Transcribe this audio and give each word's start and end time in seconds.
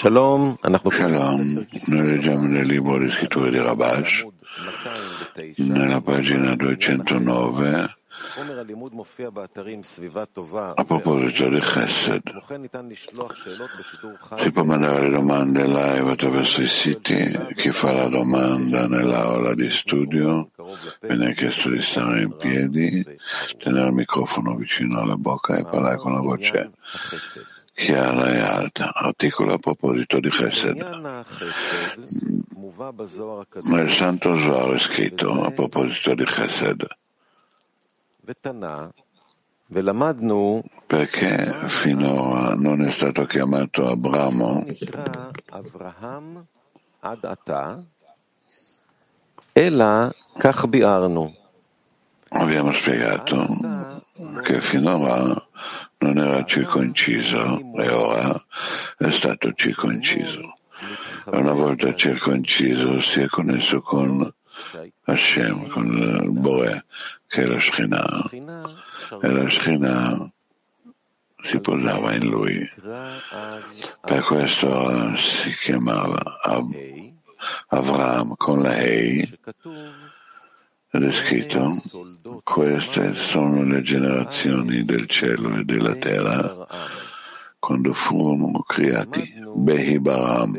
Shalom, 0.00 0.56
noi 0.62 2.06
leggiamo 2.06 2.46
nel 2.46 2.64
libro 2.64 2.96
di 2.96 3.10
scritture 3.10 3.50
di 3.50 3.58
Rabash, 3.58 4.26
nella 5.56 6.00
pagina 6.00 6.56
209, 6.56 7.86
a 10.74 10.84
proposito 10.84 11.48
di 11.50 11.60
Chesed. 11.60 12.42
Si 14.36 14.50
può 14.50 14.64
mandare 14.64 15.02
le 15.02 15.10
domande 15.10 15.66
live 15.66 16.10
attraverso 16.10 16.62
i 16.62 16.66
siti. 16.66 17.38
Chi 17.54 17.70
fa 17.70 17.92
la 17.92 18.08
domanda 18.08 18.88
nell'aula 18.88 19.54
di 19.54 19.68
studio 19.68 20.48
viene 21.02 21.34
chiesto 21.34 21.68
di 21.68 21.82
stare 21.82 22.22
in 22.22 22.34
piedi, 22.38 23.04
tenere 23.58 23.88
il 23.88 23.92
microfono 23.92 24.54
vicino 24.54 25.00
alla 25.00 25.18
bocca 25.18 25.58
e 25.58 25.64
parlare 25.64 25.98
con 25.98 26.14
la 26.14 26.20
voce 26.20 26.70
chiara 27.72 28.32
e 28.32 28.40
alta. 28.40 28.92
Articolo 28.94 29.54
a 29.54 29.58
proposito 29.58 30.20
di 30.20 30.30
Chesed. 30.30 30.76
Nel 33.64 33.90
Santo 33.90 34.38
Zohar 34.38 34.74
è 34.74 34.78
scritto 34.78 35.42
a 35.42 35.50
proposito 35.50 36.14
di 36.14 36.24
Chesed. 36.24 36.86
Perché 40.86 41.52
finora 41.68 42.54
non 42.54 42.82
è 42.82 42.90
stato 42.90 43.24
chiamato 43.26 43.86
Abramo? 43.86 44.66
Abbiamo 52.32 52.72
spiegato 52.72 53.46
che 54.42 54.60
finora 54.60 55.34
non 56.00 56.18
era 56.18 56.44
circonciso 56.44 57.60
e 57.76 57.88
ora 57.90 58.44
è 58.98 59.10
stato 59.10 59.52
circonciso. 59.52 60.56
Una 61.26 61.52
volta 61.52 61.94
circonciso 61.94 62.98
si 63.00 63.20
è 63.20 63.26
connesso 63.26 63.80
con 63.82 64.32
Hashem, 65.04 65.68
con 65.68 65.86
il 65.86 66.30
Boe, 66.30 66.84
che 67.26 67.42
è 67.42 67.46
la 67.46 67.60
Shekhinah, 67.60 68.30
e 69.20 69.28
la 69.28 69.48
Shekhinah 69.48 70.32
si 71.42 71.60
posava 71.60 72.14
in 72.14 72.26
lui. 72.28 72.72
Per 74.00 74.22
questo 74.24 75.16
si 75.16 75.50
chiamava 75.50 76.18
Avram 77.68 78.34
con 78.36 78.62
la 78.62 78.76
Hei 78.76 79.38
ed 80.92 81.04
è 81.04 81.12
scritto, 81.12 81.80
queste 82.42 83.14
sono 83.14 83.62
le 83.62 83.82
generazioni 83.82 84.82
del 84.82 85.06
cielo 85.06 85.56
e 85.56 85.64
della 85.64 85.94
terra 85.94 86.66
quando 87.58 87.92
furono 87.92 88.60
creati. 88.62 89.34
Behi 89.54 90.00
Baram. 90.00 90.58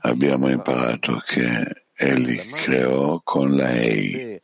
Abbiamo 0.00 0.48
imparato 0.48 1.20
che 1.24 1.86
Egli 1.98 2.36
creò 2.50 3.20
con 3.24 3.56
la 3.56 3.70
Ei 3.70 4.40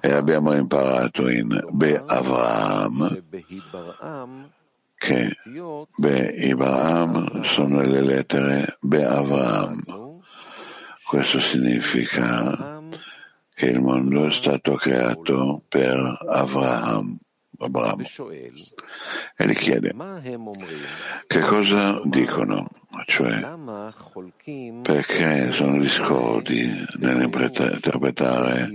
e 0.00 0.12
abbiamo 0.12 0.52
imparato 0.52 1.28
in 1.28 1.58
Be 1.70 2.02
Avraham 2.06 3.22
che 5.02 5.36
Be 5.96 6.34
Ibrahim 6.36 7.42
sono 7.42 7.80
le 7.80 8.02
lettere 8.02 8.76
Be 8.80 9.04
Avraham. 9.04 10.20
Questo 11.04 11.40
significa 11.40 12.80
che 13.54 13.66
il 13.66 13.80
mondo 13.80 14.26
è 14.26 14.30
stato 14.30 14.74
creato 14.74 15.62
per. 15.68 16.18
Abramo. 16.26 18.02
E 19.36 19.46
gli 19.46 19.54
chiede 19.54 19.94
che 21.28 21.40
cosa 21.40 22.00
dicono, 22.02 22.66
cioè 23.06 23.40
perché 24.82 25.52
sono 25.52 25.78
discordi 25.78 26.68
nell'interpretare 26.98 28.74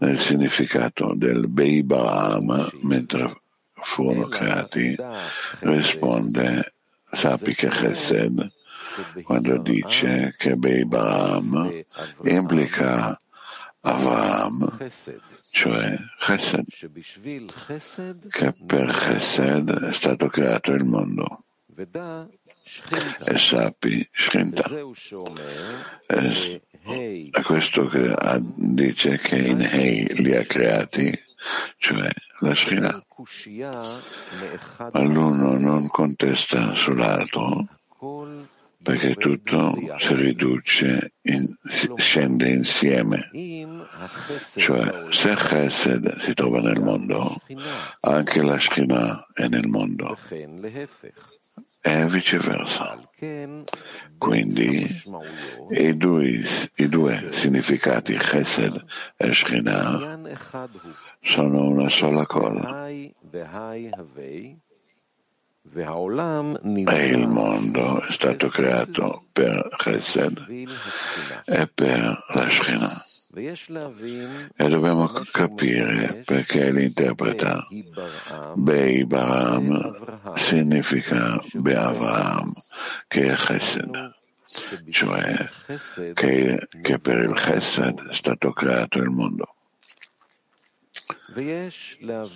il 0.00 0.18
significato 0.18 1.12
del 1.14 1.46
Beibaram 1.48 2.70
mentre 2.82 3.42
furono 3.74 4.28
creati, 4.28 4.96
risponde 5.60 6.72
sappi 7.04 7.54
che 7.54 7.68
Chesed 7.68 8.50
quando 9.24 9.58
dice 9.58 10.34
che 10.38 10.56
Beibaram 10.56 11.82
implica 12.24 13.18
Avraham, 13.84 14.78
cioè 15.50 15.96
Chesed, 16.20 18.28
che 18.28 18.54
per 18.64 18.90
Chesed 18.90 19.70
è 19.70 19.92
stato 19.92 20.28
creato 20.28 20.70
il 20.70 20.84
mondo. 20.84 21.46
E 23.24 23.38
sappi, 23.38 24.08
Shrinta. 24.12 24.62
È 26.06 27.42
questo 27.42 27.88
che 27.88 28.14
dice 28.54 29.18
che 29.18 29.38
in 29.38 29.60
Hei 29.60 30.22
li 30.22 30.36
ha 30.36 30.44
creati, 30.44 31.12
cioè 31.78 32.08
la 32.38 32.54
Shrinta. 32.54 33.04
Ma 34.92 35.00
l'uno 35.00 35.58
non 35.58 35.88
contesta 35.88 36.72
sull'altro 36.74 37.66
perché 38.82 39.14
tutto 39.14 39.74
si 39.98 40.14
riduce, 40.14 41.14
in, 41.22 41.54
scende 41.96 42.48
insieme. 42.48 43.30
Cioè, 44.56 44.92
se 44.92 45.34
Chesed 45.34 46.18
si 46.20 46.34
trova 46.34 46.60
nel 46.60 46.80
mondo, 46.80 47.40
anche 48.00 48.42
la 48.42 48.58
Shekhinah 48.58 49.28
è 49.34 49.46
nel 49.48 49.66
mondo 49.66 50.16
e 51.84 52.06
viceversa. 52.06 53.00
Quindi 54.18 55.02
i 55.70 55.96
due, 55.96 56.42
i 56.76 56.88
due 56.88 57.28
significati 57.32 58.16
Chesed 58.16 58.84
e 59.16 59.32
Shekhinah 59.32 60.20
sono 61.20 61.66
una 61.66 61.88
sola 61.88 62.24
cosa. 62.26 62.88
E 65.74 67.06
il 67.06 67.26
mondo 67.28 68.02
è 68.02 68.10
stato 68.12 68.48
creato 68.48 69.26
per 69.32 69.68
Chesed 69.78 70.44
e 71.46 71.66
per 71.72 72.24
la 72.28 72.48
Shekhinah. 72.48 73.04
E 74.54 74.68
dobbiamo 74.68 75.08
capire 75.30 76.22
perché 76.26 76.70
l'interpreta 76.70 77.66
Bei 78.54 79.06
Baram 79.06 80.34
significa 80.36 81.40
Be'Avraham, 81.52 82.50
che 83.08 83.32
è 83.32 83.36
Chesed, 83.36 84.14
cioè 84.90 85.48
che, 86.12 86.68
che 86.82 86.98
per 86.98 87.18
il 87.18 87.32
Chesed 87.32 88.08
è 88.10 88.12
stato 88.14 88.52
creato 88.52 88.98
il 88.98 89.08
mondo. 89.08 89.54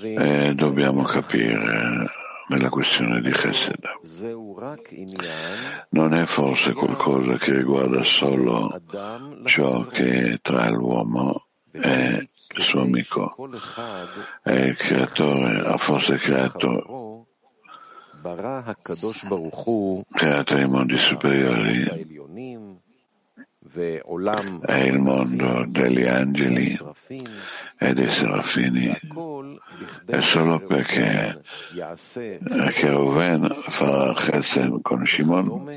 E 0.00 0.54
dobbiamo 0.54 1.03
capire 1.03 2.06
nella 2.48 2.68
questione 2.68 3.20
di 3.20 3.30
Chesed. 3.30 3.84
Non 5.90 6.14
è 6.14 6.24
forse 6.26 6.72
qualcosa 6.72 7.36
che 7.36 7.54
riguarda 7.56 8.02
solo 8.02 8.80
ciò 9.44 9.86
che 9.86 10.32
è 10.32 10.40
tra 10.40 10.68
l'uomo 10.70 11.46
e 11.70 12.28
il 12.56 12.62
suo 12.62 12.82
amico. 12.82 13.34
E 14.42 14.66
il 14.66 14.76
creatore 14.76 15.58
ha 15.66 15.76
forse 15.76 16.16
creato 16.16 17.26
creato 20.10 20.56
i 20.56 20.66
mondi 20.66 20.96
superiori 20.96 22.16
e 23.76 24.84
il 24.87 24.98
mondo 24.98 25.64
degli 25.69 26.04
angeli 26.04 26.78
e 27.78 27.92
dei 27.92 28.10
serafini. 28.10 28.91
È 30.06 30.20
solo 30.20 30.60
perché 30.60 31.42
che 32.72 32.91
Ruven 32.91 33.62
farà 33.69 34.15
Chesed 34.15 34.81
con 34.81 35.04
Shimon, 35.06 35.70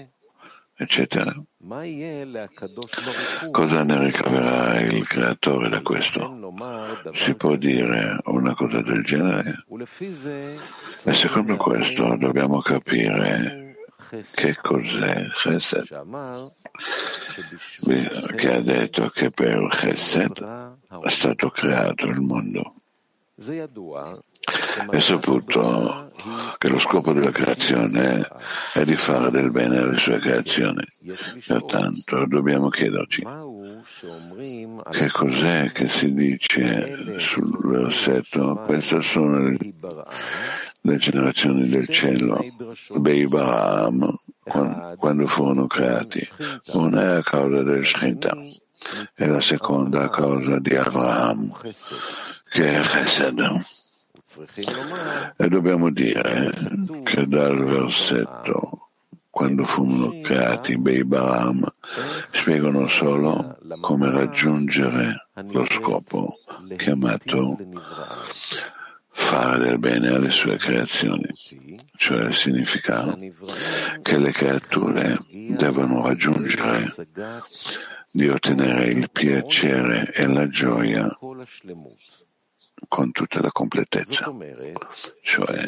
eccetera. 0.75 1.35
Cosa 3.51 3.83
ne 3.83 4.05
ricaverà 4.05 4.79
il 4.79 5.05
creatore 5.05 5.67
da 5.67 5.81
questo? 5.81 6.53
Si 7.13 7.35
può 7.35 7.55
dire 7.55 8.17
una 8.25 8.55
cosa 8.55 8.81
del 8.81 9.03
genere? 9.03 9.65
E 11.03 11.13
secondo 11.13 11.57
questo 11.57 12.15
dobbiamo 12.15 12.61
capire 12.61 13.68
che 14.33 14.55
cos'è 14.55 15.27
Chesed, 15.33 15.87
che 18.35 18.53
ha 18.53 18.61
detto 18.61 19.07
che 19.09 19.31
per 19.31 19.67
Chesed 19.69 20.77
è 21.01 21.09
stato 21.09 21.49
creato 21.49 22.07
il 22.07 22.19
mondo. 22.19 22.73
È 24.89 24.99
saputo 24.99 26.11
che 26.57 26.67
lo 26.69 26.79
scopo 26.79 27.13
della 27.13 27.31
creazione 27.31 28.27
è 28.73 28.83
di 28.83 28.95
fare 28.95 29.29
del 29.31 29.51
bene 29.51 29.77
alle 29.77 29.97
sue 29.97 30.19
creazioni. 30.19 30.83
Pertanto 31.45 32.25
dobbiamo 32.25 32.69
chiederci 32.69 33.23
che 34.91 35.09
cos'è 35.09 35.71
che 35.71 35.87
si 35.87 36.13
dice 36.13 37.19
sul 37.19 37.57
versetto? 37.61 38.61
Queste 38.65 39.01
sono 39.01 39.49
le, 39.49 39.57
le 40.81 40.97
generazioni 40.97 41.67
del 41.67 41.87
cielo 41.87 42.43
Beibaram 42.95 44.17
quando 44.97 45.27
furono 45.27 45.67
creati. 45.67 46.27
Una 46.73 47.01
è 47.01 47.17
a 47.17 47.23
causa 47.23 47.63
del 47.63 47.85
Shrinta 47.85 48.35
e 49.15 49.25
la 49.25 49.41
seconda 49.41 50.03
a 50.03 50.09
causa 50.09 50.59
di 50.59 50.75
Abraham, 50.75 51.53
che 52.49 52.79
è 52.79 52.81
Chesed. 52.81 53.39
E 55.37 55.47
dobbiamo 55.47 55.91
dire 55.91 56.51
che 57.03 57.27
dal 57.27 57.63
versetto 57.63 58.89
quando 59.29 59.63
furono 59.63 60.21
creati 60.21 60.77
Bei 60.77 61.03
Baram 61.03 61.65
spiegano 62.31 62.87
solo 62.87 63.57
come 63.79 64.11
raggiungere 64.11 65.29
lo 65.51 65.65
scopo 65.69 66.39
chiamato 66.77 67.57
fare 69.19 69.59
del 69.59 69.77
bene 69.77 70.07
alle 70.07 70.31
sue 70.31 70.57
creazioni, 70.57 71.27
cioè 71.97 72.31
significa 72.31 73.15
che 74.01 74.17
le 74.17 74.31
creature 74.31 75.19
devono 75.29 76.01
raggiungere 76.01 76.83
di 78.11 78.27
ottenere 78.27 78.85
il 78.85 79.11
piacere 79.11 80.11
e 80.13 80.25
la 80.25 80.47
gioia 80.47 81.15
con 82.87 83.11
tutta 83.11 83.41
la 83.41 83.51
completezza, 83.51 84.33
cioè 85.21 85.67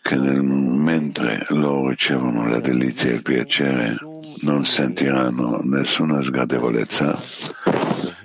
che 0.00 0.14
nel, 0.14 0.42
mentre 0.42 1.44
loro 1.48 1.88
ricevono 1.88 2.48
la 2.48 2.60
delizia 2.60 3.10
e 3.10 3.14
il 3.14 3.22
piacere 3.22 3.96
non 4.42 4.64
sentiranno 4.64 5.60
nessuna 5.64 6.22
sgradevolezza 6.22 7.18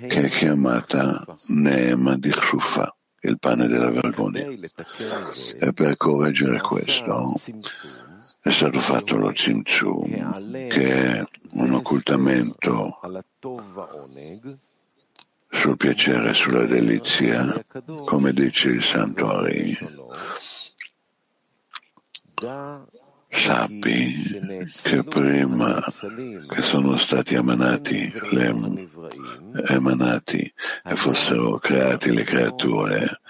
che 0.08 0.22
è 0.22 0.30
chiamata 0.30 1.24
Neema 1.48 2.16
di 2.16 2.30
Chshufa 2.30 2.96
il 3.22 3.38
pane 3.38 3.66
della 3.68 3.90
vergogna. 3.90 4.46
E 4.46 5.72
per 5.72 5.96
correggere 5.96 6.60
questo 6.60 7.20
è 8.40 8.50
stato 8.50 8.80
fatto 8.80 9.16
lo 9.16 9.32
Tzimtzum, 9.32 10.68
che 10.68 11.18
è 11.18 11.24
un 11.50 11.72
occultamento 11.72 12.98
sul 15.48 15.76
piacere 15.76 16.30
e 16.30 16.34
sulla 16.34 16.66
delizia, 16.66 17.64
come 18.04 18.32
dice 18.32 18.68
il 18.70 18.82
Santo 18.82 19.28
Ari 19.28 19.76
sappi 23.32 24.14
che 24.82 25.02
prima 25.04 25.82
che 25.82 26.62
sono 26.62 26.96
stati 26.96 27.34
emanati, 27.34 28.12
le, 28.30 28.88
emanati 29.68 30.52
e 30.84 30.96
fossero 30.96 31.58
creati 31.58 32.12
le 32.12 32.24
creature, 32.24 33.20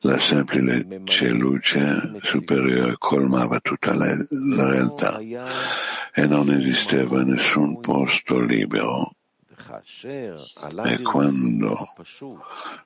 la 0.00 0.18
semplice 0.18 1.30
luce 1.30 2.12
superiore 2.22 2.94
colmava 2.98 3.60
tutta 3.60 3.94
la, 3.94 4.14
la 4.28 4.68
realtà. 4.68 5.18
E 5.18 6.26
non 6.26 6.50
esisteva 6.50 7.22
nessun 7.22 7.78
posto 7.80 8.40
libero 8.40 9.16
e 10.84 11.02
quando 11.02 11.76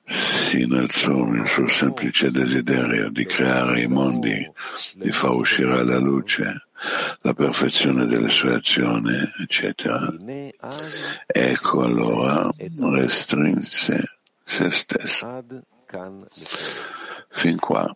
si 0.07 0.61
innalzò 0.61 1.27
il 1.27 1.47
suo 1.47 1.67
semplice 1.67 2.31
desiderio 2.31 3.09
di 3.09 3.25
creare 3.25 3.81
i 3.81 3.87
mondi, 3.87 4.51
di 4.95 5.11
far 5.11 5.31
uscire 5.31 5.77
alla 5.77 5.99
luce 5.99 6.67
la 7.21 7.33
perfezione 7.33 8.07
delle 8.07 8.29
sue 8.29 8.55
azioni, 8.55 9.15
eccetera, 9.41 10.11
ecco 11.27 11.83
allora 11.83 12.49
restrinse 12.79 14.19
se 14.43 14.71
stesso. 14.71 15.43
Fin 17.29 17.57
qua. 17.57 17.95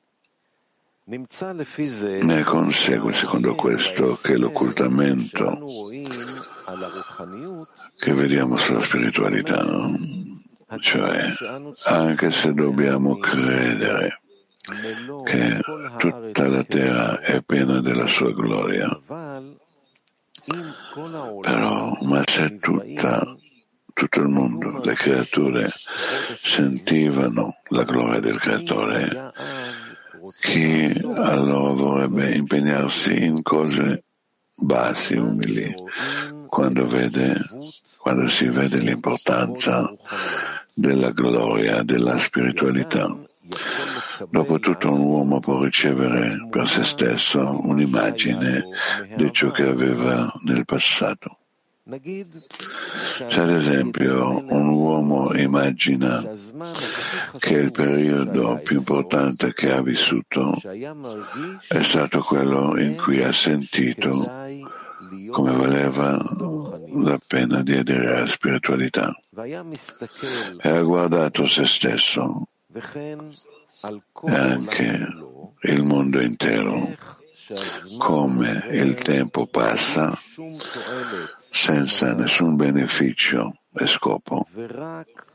Ne 1.08 2.44
consegue, 2.44 3.14
secondo 3.14 3.54
questo, 3.54 4.18
che 4.24 4.38
l'occultamento 4.38 5.90
che 7.98 8.14
vediamo 8.14 8.58
sulla 8.58 8.82
spiritualità, 8.82 9.64
no? 9.64 9.98
cioè 10.80 11.32
anche 11.86 12.32
se 12.32 12.54
dobbiamo 12.54 13.18
credere 13.18 14.22
che 15.24 15.60
tutta 15.98 16.48
la 16.48 16.64
terra 16.64 17.20
è 17.20 17.42
piena 17.44 17.82
della 17.82 18.08
sua 18.08 18.34
gloria, 18.34 19.00
però, 21.42 21.98
ma 22.02 22.24
se 22.26 22.58
tutta, 22.58 23.36
tutto 23.94 24.20
il 24.20 24.28
mondo, 24.28 24.82
le 24.84 24.94
creature 24.96 25.72
sentivano 26.42 27.58
la 27.70 27.84
gloria 27.84 28.20
del 28.20 28.40
creatore, 28.40 29.32
chi 30.42 30.92
allora 31.16 31.74
vorrebbe 31.74 32.32
impegnarsi 32.32 33.24
in 33.24 33.44
cose 33.44 34.04
bassi, 34.56 35.16
umili, 35.16 35.74
quando, 36.56 36.88
vede, 36.88 37.36
quando 37.98 38.30
si 38.30 38.48
vede 38.48 38.78
l'importanza 38.78 39.94
della 40.74 41.12
gloria, 41.12 41.84
della 41.84 42.18
spiritualità. 42.18 43.14
Dopotutto 44.30 44.90
un 44.90 45.02
uomo 45.02 45.40
può 45.40 45.62
ricevere 45.62 46.48
per 46.50 46.70
se 46.70 46.84
stesso 46.84 47.60
un'immagine 47.62 48.64
di 49.18 49.34
ciò 49.34 49.52
che 49.52 49.64
aveva 49.64 50.32
nel 50.44 50.64
passato. 50.64 51.40
Se 53.28 53.42
ad 53.42 53.50
esempio 53.50 54.42
un 54.48 54.70
uomo 54.70 55.34
immagina 55.34 56.24
che 57.38 57.54
il 57.54 57.72
periodo 57.72 58.62
più 58.64 58.78
importante 58.78 59.54
che 59.54 59.74
ha 59.74 59.82
vissuto 59.82 60.58
è 61.68 61.84
stato 61.84 62.22
quello 62.22 62.80
in 62.80 62.96
cui 62.96 63.22
ha 63.22 63.34
sentito 63.34 64.64
come 65.32 65.52
valeva 65.56 66.18
la 66.94 67.20
pena 67.26 67.62
di 67.62 67.76
aderire 67.76 68.18
alla 68.18 68.26
spiritualità? 68.26 69.16
E 69.44 70.70
ha 70.70 70.82
guardato 70.82 71.46
se 71.46 71.66
stesso 71.66 72.48
e 74.24 74.36
anche 74.36 75.08
il 75.62 75.84
mondo 75.84 76.20
intero. 76.22 76.96
Come 78.00 78.68
il 78.72 78.96
tempo 78.96 79.46
passa 79.46 80.18
senza 81.52 82.14
nessun 82.16 82.56
beneficio 82.56 83.58
e 83.72 83.86
scopo. 83.86 84.48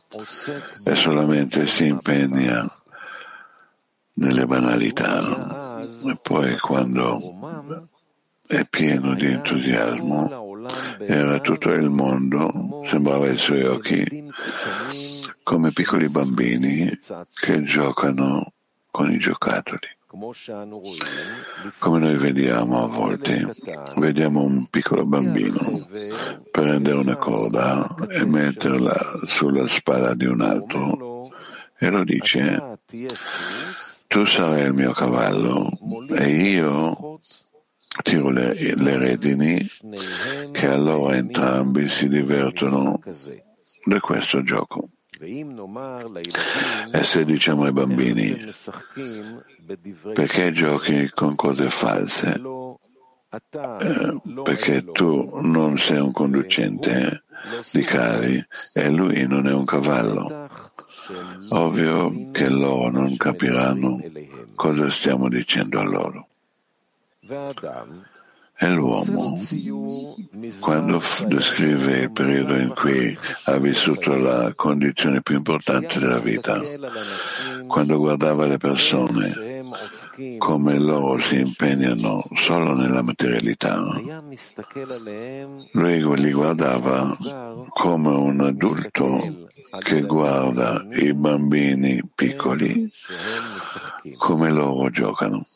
E 0.08 0.96
solamente 0.96 1.66
si 1.66 1.86
impegna 1.86 2.68
nelle 4.14 4.46
banalità. 4.46 5.86
E 6.06 6.18
poi 6.20 6.58
quando 6.58 7.16
è 8.50 8.66
pieno 8.68 9.14
di 9.14 9.26
entusiasmo 9.26 10.48
era 11.06 11.38
tutto 11.38 11.70
il 11.70 11.88
mondo 11.88 12.82
sembrava 12.84 13.26
ai 13.26 13.36
suoi 13.36 13.64
occhi 13.64 14.28
come 15.42 15.72
piccoli 15.72 16.08
bambini 16.08 16.98
che 17.34 17.62
giocano 17.62 18.52
con 18.90 19.10
i 19.10 19.18
giocattoli. 19.18 19.78
Come 21.78 21.98
noi 21.98 22.16
vediamo 22.16 22.82
a 22.82 22.86
volte, 22.88 23.54
vediamo 23.96 24.42
un 24.42 24.66
piccolo 24.66 25.06
bambino 25.06 25.88
prendere 26.50 26.96
una 26.96 27.16
coda 27.16 27.94
e 28.08 28.24
metterla 28.24 29.20
sulla 29.24 29.68
spalla 29.68 30.14
di 30.14 30.26
un 30.26 30.40
altro 30.40 31.28
e 31.78 31.90
lo 31.90 32.02
dice, 32.04 32.78
tu 34.08 34.24
sarai 34.26 34.66
il 34.66 34.72
mio 34.72 34.92
cavallo 34.92 35.70
e 36.10 36.28
io 36.28 37.20
tiro 38.02 38.30
le, 38.30 38.54
le 38.54 38.96
redini 38.96 39.58
che 40.52 40.66
allora 40.66 41.16
entrambi 41.16 41.88
si 41.88 42.08
divertono 42.08 43.00
da 43.84 44.00
questo 44.00 44.42
gioco. 44.42 44.88
E 46.92 47.02
se 47.02 47.24
diciamo 47.24 47.64
ai 47.64 47.72
bambini, 47.72 48.46
perché 50.14 50.52
giochi 50.52 51.10
con 51.10 51.34
cose 51.34 51.68
false? 51.68 52.40
Eh, 53.30 54.20
perché 54.42 54.84
tu 54.84 55.38
non 55.42 55.78
sei 55.78 55.98
un 55.98 56.10
conducente 56.10 57.24
di 57.70 57.82
carri 57.82 58.42
e 58.72 58.90
lui 58.90 59.26
non 59.26 59.46
è 59.46 59.52
un 59.52 59.64
cavallo. 59.64 60.48
Ovvio 61.50 62.30
che 62.32 62.48
loro 62.48 62.90
non 62.90 63.16
capiranno 63.16 64.00
cosa 64.54 64.88
stiamo 64.88 65.28
dicendo 65.28 65.78
a 65.80 65.84
loro. 65.84 66.29
E 68.62 68.68
l'uomo, 68.68 69.38
quando 70.60 71.00
descrive 71.28 72.00
il 72.00 72.10
periodo 72.10 72.56
in 72.56 72.74
cui 72.74 73.16
ha 73.44 73.56
vissuto 73.56 74.16
la 74.16 74.52
condizione 74.54 75.22
più 75.22 75.36
importante 75.36 75.98
della 75.98 76.18
vita, 76.18 76.60
quando 77.68 77.98
guardava 77.98 78.44
le 78.46 78.58
persone 78.58 79.60
come 80.38 80.78
loro 80.78 81.18
si 81.20 81.38
impegnano 81.38 82.24
solo 82.34 82.74
nella 82.74 83.00
materialità, 83.02 83.98
lui 85.72 86.20
li 86.20 86.32
guardava 86.32 87.16
come 87.68 88.08
un 88.08 88.40
adulto 88.40 89.48
che 89.78 90.02
guarda 90.02 90.84
i 90.90 91.14
bambini 91.14 92.02
piccoli 92.14 92.90
come 94.18 94.50
loro 94.50 94.90
giocano. 94.90 95.46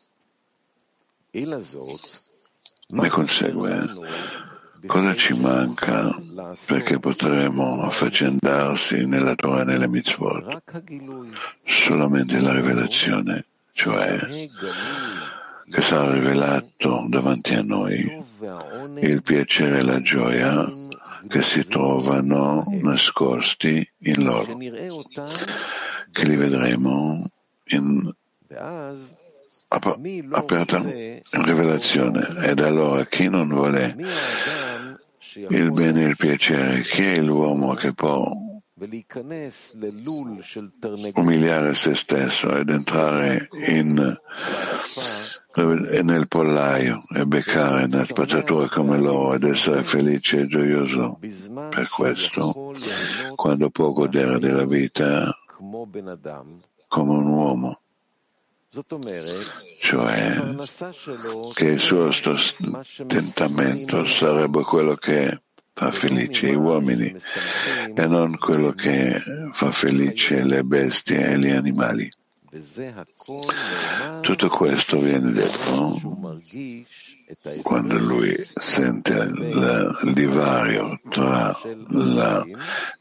Ne 2.86 3.08
consegue 3.08 3.78
cosa 4.86 5.14
ci 5.16 5.34
manca 5.34 6.14
perché 6.66 7.00
potremo 7.00 7.82
affaccendarsi 7.82 9.04
nella 9.04 9.34
Torah 9.34 9.62
e 9.62 9.64
nelle 9.64 9.88
mitzvot? 9.88 10.62
Solamente 11.64 12.38
la 12.38 12.54
rivelazione, 12.54 13.46
cioè 13.72 14.16
che 15.68 15.82
sarà 15.82 16.12
rivelato 16.12 17.04
davanti 17.08 17.54
a 17.54 17.62
noi 17.62 18.24
il 19.00 19.22
piacere 19.22 19.78
e 19.78 19.82
la 19.82 20.00
gioia 20.00 20.68
che 21.26 21.42
si 21.42 21.66
trovano 21.66 22.64
nascosti 22.68 23.84
in 24.02 24.22
loro, 24.22 24.56
che 26.12 26.24
li 26.26 26.36
vedremo 26.36 27.28
in 27.68 28.14
aperta 29.68 30.82
rivelazione. 31.44 32.28
Ed 32.46 32.60
allora 32.60 33.04
chi 33.06 33.28
non 33.28 33.48
vuole 33.48 33.96
il 35.48 35.72
bene 35.72 36.04
e 36.04 36.08
il 36.08 36.16
piacere, 36.16 36.82
chi 36.82 37.02
è 37.02 37.20
l'uomo 37.20 37.74
che 37.74 37.92
può 37.92 38.52
umiliare 41.14 41.74
se 41.74 41.94
stesso 41.94 42.54
ed 42.56 42.68
entrare 42.68 43.48
in, 43.66 44.18
nel 46.02 46.28
pollaio 46.28 47.04
e 47.14 47.24
beccare 47.24 47.84
una 47.84 48.04
spazzatura 48.04 48.68
come 48.68 48.98
loro 48.98 49.34
ed 49.34 49.44
essere 49.44 49.82
felice 49.82 50.40
e 50.40 50.46
gioioso. 50.46 51.18
per 51.70 51.88
questo, 51.88 52.74
quando 53.36 53.70
può 53.70 53.92
godere 53.92 54.38
della 54.38 54.66
vita 54.66 55.36
come 56.88 57.10
un 57.10 57.26
uomo 57.26 57.78
cioè 59.80 60.54
che 61.52 61.66
il 61.66 61.80
suo 61.80 62.10
sostentamento 62.10 64.04
sarebbe 64.06 64.62
quello 64.62 64.96
che 64.96 65.42
fa 65.72 65.92
felice 65.92 66.48
gli 66.48 66.54
uomini 66.54 67.14
e 67.94 68.06
non 68.06 68.36
quello 68.38 68.72
che 68.72 69.20
fa 69.52 69.70
felice 69.70 70.42
le 70.42 70.62
bestie 70.62 71.32
e 71.32 71.38
gli 71.38 71.50
animali. 71.50 72.10
Tutto 74.20 74.48
questo 74.48 74.98
viene 74.98 75.32
detto 75.32 76.00
quando 77.62 77.98
lui 77.98 78.36
sente 78.54 79.12
il 79.12 80.12
divario 80.12 81.00
tra 81.08 81.56
la, 81.88 82.44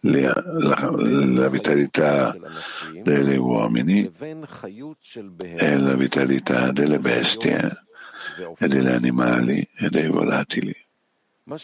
la, 0.01 0.34
la, 0.36 0.92
la, 0.92 1.50
vitalità 1.50 2.36
degli 3.01 3.36
uomini 3.36 4.12
e 5.56 5.77
la 5.77 5.96
vitalità 5.96 6.72
delle 6.72 7.00
bestie 7.00 7.84
e 8.58 8.68
degli 8.68 8.88
animali 8.88 9.68
e 9.77 9.89
dei 9.89 10.08
volatili. 10.08 10.75
Ma 11.46 11.58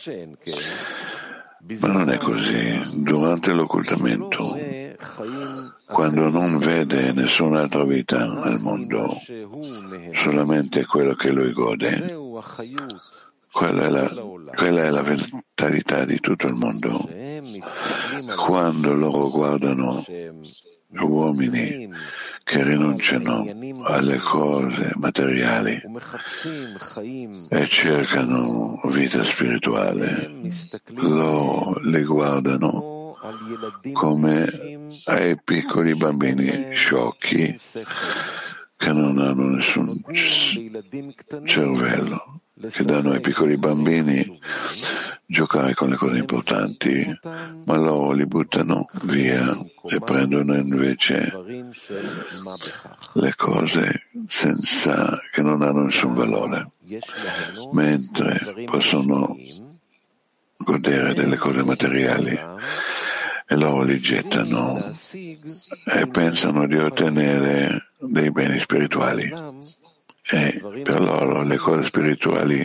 non 1.91 2.09
è 2.09 2.17
così. 2.17 3.03
Durante 3.03 3.51
l'occultamento, 3.53 4.55
quando 5.91 6.29
non 6.29 6.59
vede 6.59 7.11
nessun'altra 7.13 7.83
vita 7.83 8.27
nel 8.45 8.59
mondo, 8.59 9.17
solamente 10.13 10.85
quello 10.85 11.15
che 11.15 11.31
lui 11.31 11.51
gode, 11.51 12.15
quella 13.51 13.85
è, 13.85 13.89
la, 13.89 14.09
quella 14.55 14.83
è 14.83 14.89
la 14.91 15.01
vitalità 15.01 16.05
di 16.05 16.19
tutto 16.19 16.45
il 16.45 16.53
mondo. 16.53 17.09
Quando 18.35 18.93
loro 18.93 19.29
guardano 19.29 20.05
uomini 20.91 21.89
che 22.43 22.63
rinunciano 22.63 23.45
alle 23.83 24.17
cose 24.17 24.91
materiali 24.95 25.81
e 27.49 27.67
cercano 27.67 28.79
vita 28.85 29.23
spirituale, 29.23 30.29
loro 30.97 31.79
li 31.81 32.03
guardano 32.03 32.98
come 33.93 34.89
ai 35.05 35.39
piccoli 35.43 35.95
bambini 35.95 36.75
sciocchi 36.75 37.57
che 38.77 38.91
non 38.93 39.19
hanno 39.19 39.49
nessun 39.49 40.01
cervello 41.45 42.41
che 42.67 42.83
danno 42.83 43.11
ai 43.11 43.21
piccoli 43.21 43.57
bambini 43.57 44.39
giocare 45.25 45.75
con 45.75 45.89
le 45.89 45.95
cose 45.95 46.17
importanti, 46.17 47.19
ma 47.65 47.77
loro 47.77 48.11
li 48.11 48.25
buttano 48.25 48.89
via 49.03 49.55
e 49.83 49.99
prendono 49.99 50.55
invece 50.55 51.31
le 53.13 53.35
cose 53.35 54.07
senza, 54.27 55.19
che 55.31 55.43
non 55.43 55.61
hanno 55.61 55.83
nessun 55.83 56.15
valore, 56.15 56.71
mentre 57.71 58.65
possono 58.65 59.37
godere 60.57 61.13
delle 61.13 61.37
cose 61.37 61.63
materiali 61.63 62.37
e 63.51 63.55
loro 63.55 63.81
li 63.81 63.99
gettano 63.99 64.77
e 64.77 66.07
pensano 66.07 66.67
di 66.67 66.77
ottenere 66.77 67.93
dei 67.97 68.29
beni 68.29 68.59
spirituali 68.59 69.33
e 70.31 70.61
per 70.83 70.99
loro 71.01 71.41
le 71.41 71.57
cose 71.57 71.81
spirituali 71.87 72.63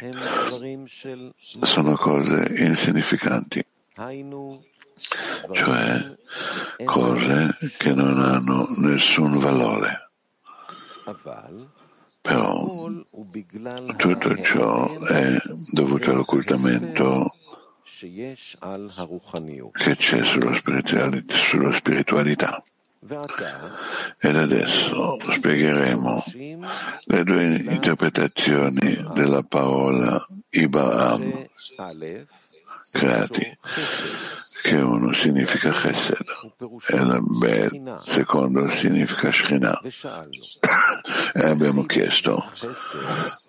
sono 1.63 1.97
cose 1.97 2.53
insignificanti, 2.57 3.65
cioè 5.53 6.17
cose 6.85 7.57
che 7.79 7.95
non 7.95 8.21
hanno 8.21 8.69
nessun 8.77 9.39
valore. 9.39 10.11
Però 12.21 12.91
tutto 13.97 14.43
ciò 14.43 15.01
è 15.01 15.41
dovuto 15.71 16.11
all'occultamento 16.11 17.37
che 19.73 19.97
c'è 19.97 20.25
sulla 20.25 21.73
spiritualità. 21.73 22.63
Ed 24.19 24.37
adesso 24.37 25.19
spiegheremo 25.21 26.25
le 27.05 27.25
due 27.25 27.45
interpretazioni 27.57 29.05
della 29.13 29.43
parola 29.43 30.27
Ibaam 30.49 31.47
creati, 32.95 33.59
che 34.63 34.77
uno 34.77 35.13
significa 35.13 35.73
Chesed 35.73 36.25
e 36.87 37.21
B 37.21 37.99
secondo 38.05 38.69
significa 38.69 39.33
Shekhinah. 39.33 39.81
e 41.35 41.45
abbiamo 41.45 41.85
chiesto, 41.85 42.45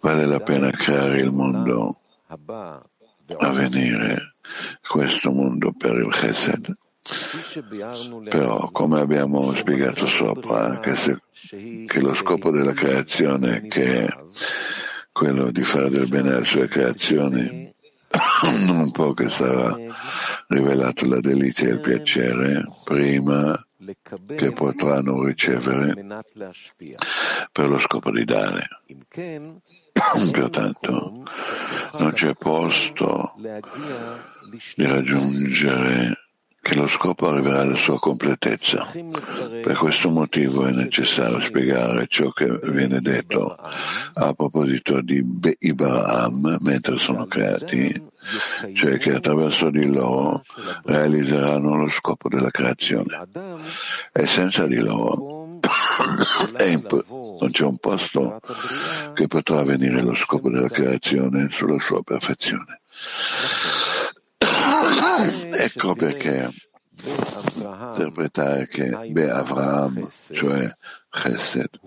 vale 0.01 0.25
la 0.25 0.39
pena 0.39 0.71
creare 0.71 1.17
il 1.17 1.31
mondo 1.31 1.99
a 2.27 3.49
venire, 3.51 4.34
questo 4.87 5.31
mondo 5.31 5.73
per 5.73 5.95
il 5.95 6.11
Chesed? 6.11 6.73
Però, 8.29 8.71
come 8.71 8.99
abbiamo 8.99 9.53
spiegato 9.53 10.07
sopra, 10.07 10.79
che, 10.79 10.95
se, 10.95 11.19
che 11.85 12.01
lo 12.01 12.13
scopo 12.15 12.49
della 12.49 12.73
creazione, 12.73 13.67
che 13.67 14.05
è 14.05 14.17
quello 15.11 15.51
di 15.51 15.63
fare 15.63 15.89
del 15.89 16.07
bene 16.07 16.33
alle 16.33 16.45
sue 16.45 16.67
creazioni, 16.67 17.71
non 18.65 18.91
può 18.91 19.13
che 19.13 19.29
sarà 19.29 19.77
rivelato 20.47 21.05
la 21.07 21.19
delizia 21.19 21.67
e 21.67 21.73
il 21.73 21.79
piacere 21.79 22.65
prima 22.83 23.59
che 24.25 24.51
potranno 24.51 25.23
ricevere 25.23 25.93
per 27.51 27.69
lo 27.69 27.77
scopo 27.77 28.11
di 28.11 28.25
dare. 28.25 28.67
Pertanto 30.31 31.23
non 31.99 32.11
c'è 32.13 32.33
posto 32.33 33.33
di 34.75 34.85
raggiungere 34.85 36.17
che 36.61 36.75
lo 36.75 36.87
scopo 36.87 37.29
arriverà 37.29 37.61
alla 37.61 37.75
sua 37.75 37.99
completezza. 37.99 38.87
Per 38.91 39.77
questo 39.77 40.09
motivo 40.09 40.65
è 40.65 40.71
necessario 40.71 41.39
spiegare 41.39 42.07
ciò 42.07 42.31
che 42.31 42.59
viene 42.63 42.99
detto 43.01 43.55
a 43.55 44.33
proposito 44.33 44.99
di 45.01 45.23
Ibrahim 45.59 46.57
mentre 46.61 46.97
sono 46.97 47.27
creati, 47.27 48.03
cioè 48.73 48.97
che 48.97 49.13
attraverso 49.13 49.69
di 49.69 49.85
loro 49.85 50.43
realizzeranno 50.85 51.75
lo 51.75 51.87
scopo 51.89 52.29
della 52.29 52.49
creazione. 52.49 53.27
E 54.11 54.25
senza 54.25 54.65
di 54.65 54.77
loro 54.77 55.34
non 57.39 57.51
c'è 57.51 57.63
un 57.63 57.77
posto 57.77 58.39
che 59.13 59.27
potrà 59.27 59.59
avvenire 59.59 60.01
lo 60.01 60.15
scopo 60.15 60.49
della 60.49 60.69
creazione 60.69 61.49
sulla 61.51 61.79
sua 61.79 62.01
perfezione. 62.03 62.81
Ecco 65.51 65.95
perché 65.95 66.51
interpretare 66.95 68.67
che 68.67 69.09
Be 69.11 69.29
Avraham, 69.29 70.07
cioè 70.09 70.69
Chesed, 71.09 71.79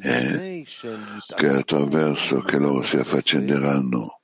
è 0.00 0.62
che 1.36 1.48
attraverso 1.48 2.40
che 2.42 2.58
loro 2.58 2.82
si 2.82 2.96
affaccenderanno 2.96 4.20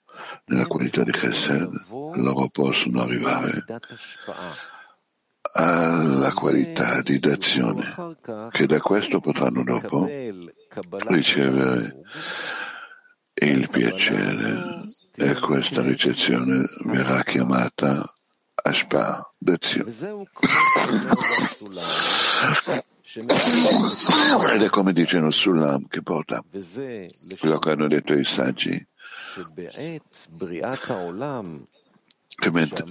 nella 0.47 0.66
qualità 0.66 1.02
di 1.04 1.12
Chesed, 1.12 1.87
loro 1.88 2.49
possono 2.49 3.02
arrivare 3.02 3.64
alla 5.52 6.32
qualità 6.32 7.02
di 7.02 7.18
d'azione, 7.18 7.84
che 8.50 8.66
da 8.66 8.80
questo 8.80 9.20
potranno 9.20 9.62
dopo 9.64 10.06
ricevere 11.08 12.00
il 13.34 13.68
piacere. 13.70 14.84
E 15.14 15.34
questa 15.40 15.82
ricezione 15.82 16.64
verrà 16.84 17.22
chiamata 17.22 18.04
ashpa, 18.54 19.32
d'azione. 19.38 19.90
Ed 24.52 24.62
è 24.62 24.68
come 24.68 24.92
dice 24.92 25.18
lo 25.18 25.30
Sulam 25.30 25.86
che 25.88 26.02
porta 26.02 26.42
quello 27.38 27.58
che 27.58 27.70
hanno 27.70 27.88
detto 27.88 28.12
i 28.12 28.24
saggi 28.24 28.86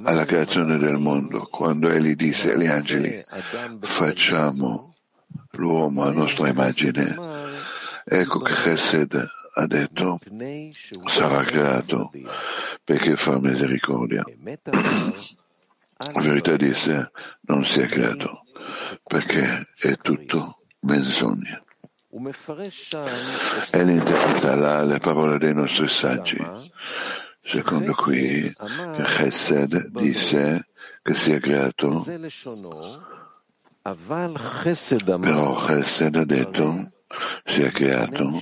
alla 0.03 0.25
creazione 0.25 0.77
del 0.77 0.97
mondo, 0.97 1.47
quando 1.51 1.89
egli 1.89 2.15
disse 2.15 2.53
agli 2.53 2.65
angeli 2.65 3.15
facciamo 3.81 4.93
l'uomo 5.51 6.03
a 6.03 6.11
nostra 6.11 6.47
immagine, 6.47 7.17
ecco 8.03 8.39
che 8.39 8.53
Chesed 8.53 9.27
ha 9.57 9.67
detto 9.67 10.19
sarà 11.05 11.43
creato 11.43 12.11
perché 12.83 13.15
fa 13.15 13.39
misericordia. 13.39 14.23
La 16.13 16.21
verità 16.21 16.57
disse 16.57 17.11
non 17.41 17.63
si 17.65 17.79
è 17.79 17.87
creato 17.87 18.43
perché 19.03 19.69
è 19.77 19.95
tutto 19.97 20.57
menzogna. 20.81 21.63
E 23.71 23.81
interpreta 23.81 24.83
le 24.83 24.99
parole 24.99 25.37
dei 25.37 25.53
nostri 25.53 25.87
saggi, 25.87 26.37
secondo 27.45 27.93
cui 27.93 28.51
Chesed 28.51 29.89
disse 29.91 30.67
che 31.01 31.13
si 31.13 31.31
è 31.31 31.39
creato, 31.39 32.03
però 35.21 35.55
Chesed 35.65 36.15
ha 36.15 36.25
detto 36.25 36.91
si 37.45 37.61
è 37.61 37.71
creato 37.71 38.41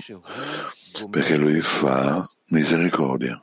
perché 1.09 1.37
lui 1.37 1.61
fa 1.61 2.23
misericordia, 2.47 3.41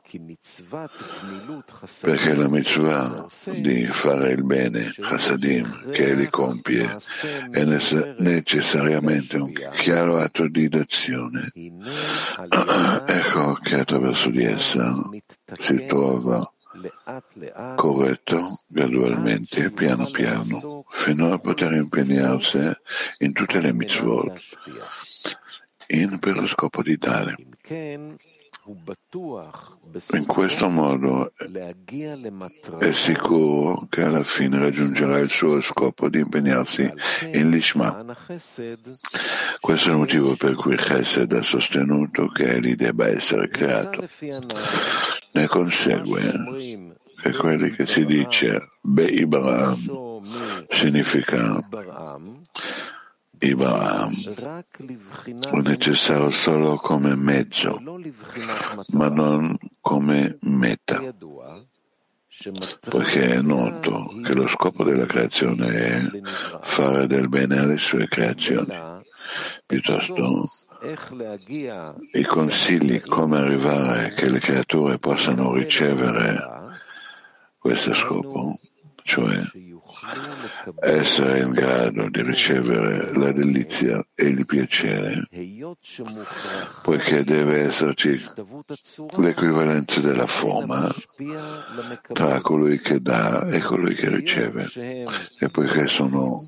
perché 2.01 2.35
la 2.35 2.47
mitzvah 2.47 3.27
di 3.59 3.83
fare 3.83 4.31
il 4.31 4.43
bene, 4.43 4.93
Hasadim, 5.01 5.91
che 5.91 6.11
egli 6.11 6.29
compie, 6.29 6.89
è 7.51 7.63
necessariamente 8.17 9.37
un 9.37 9.51
chiaro 9.71 10.17
atto 10.17 10.47
di 10.47 10.69
d'azione. 10.69 11.51
ecco 13.05 13.53
che 13.61 13.75
attraverso 13.75 14.29
di 14.29 14.43
essa 14.45 15.09
si 15.59 15.85
trova 15.85 16.51
corretto 17.75 18.61
gradualmente, 18.67 19.71
piano 19.71 20.09
piano, 20.09 20.85
fino 20.87 21.33
a 21.33 21.37
poter 21.37 21.73
impegnarsi 21.73 22.71
in 23.19 23.33
tutte 23.33 23.59
le 23.59 23.73
mitzvot 23.73 24.39
in 25.91 26.19
per 26.19 26.37
lo 26.37 26.47
scopo 26.47 26.81
di 26.81 26.97
dare. 26.97 27.35
In 30.13 30.25
questo 30.27 30.69
modo 30.69 31.33
è 32.79 32.91
sicuro 32.91 33.87
che 33.89 34.03
alla 34.03 34.19
fine 34.19 34.59
raggiungerà 34.59 35.17
il 35.17 35.31
suo 35.31 35.59
scopo 35.61 36.09
di 36.09 36.19
impegnarsi 36.19 36.91
in 37.33 37.49
Lishma. 37.49 38.05
Questo 39.59 39.89
è 39.89 39.91
il 39.91 39.97
motivo 39.97 40.35
per 40.35 40.53
cui 40.53 40.75
Chesed 40.75 41.31
ha 41.31 41.41
sostenuto 41.41 42.27
che 42.27 42.51
egli 42.51 42.75
debba 42.75 43.07
essere 43.07 43.49
creato. 43.49 44.07
Ne 45.31 45.47
consegue 45.47 46.99
che 47.21 47.31
quelli 47.33 47.71
che 47.71 47.85
si 47.85 48.05
dice 48.05 48.73
Be 48.81 49.05
Ibrahim 49.05 50.21
significa 50.69 51.59
Ibrahim 53.43 54.13
è 55.49 55.61
necessario 55.61 56.29
solo 56.29 56.75
come 56.77 57.15
mezzo, 57.15 57.81
ma 58.89 59.07
non 59.09 59.57
come 59.79 60.37
meta, 60.41 61.01
poiché 62.87 63.33
è 63.33 63.41
noto 63.41 64.13
che 64.23 64.33
lo 64.35 64.47
scopo 64.47 64.83
della 64.83 65.07
creazione 65.07 65.67
è 65.73 66.07
fare 66.61 67.07
del 67.07 67.29
bene 67.29 67.57
alle 67.57 67.77
sue 67.77 68.07
creazioni. 68.07 68.77
Piuttosto, 69.65 70.43
i 72.13 72.23
consigli 72.23 73.01
come 73.01 73.37
arrivare 73.39 74.11
che 74.11 74.29
le 74.29 74.39
creature 74.39 74.99
possano 74.99 75.53
ricevere 75.53 76.37
questo 77.57 77.95
scopo, 77.95 78.59
cioè 79.03 79.41
essere 80.79 81.39
in 81.39 81.51
grado 81.51 82.09
di 82.09 82.21
ricevere 82.21 83.13
la 83.13 83.31
delizia 83.31 84.05
e 84.15 84.27
il 84.27 84.45
piacere, 84.45 85.27
poiché 86.83 87.23
deve 87.23 87.61
esserci 87.61 88.21
l'equivalenza 89.17 89.99
della 90.01 90.27
forma 90.27 90.93
tra 92.13 92.41
colui 92.41 92.79
che 92.79 93.01
dà 93.01 93.47
e 93.47 93.59
colui 93.59 93.95
che 93.95 94.09
riceve, 94.09 94.69
e 94.73 95.49
poiché 95.49 95.87
sono 95.87 96.45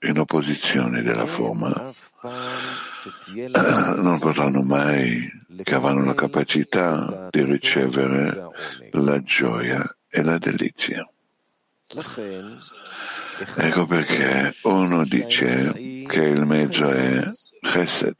in 0.00 0.18
opposizione 0.18 1.02
della 1.02 1.26
forma, 1.26 1.92
non 3.96 4.18
potranno 4.18 4.62
mai 4.62 5.28
che 5.62 5.74
avranno 5.74 6.04
la 6.04 6.14
capacità 6.14 7.28
di 7.30 7.42
ricevere 7.42 8.48
la 8.92 9.22
gioia 9.22 9.82
e 10.08 10.22
la 10.22 10.38
delizia. 10.38 11.08
Ecco 13.58 13.86
perché 13.86 14.54
uno 14.62 15.04
dice 15.04 15.72
che 16.02 16.20
il 16.20 16.44
mezzo 16.44 16.90
è 16.90 17.28
Chesed, 17.60 18.16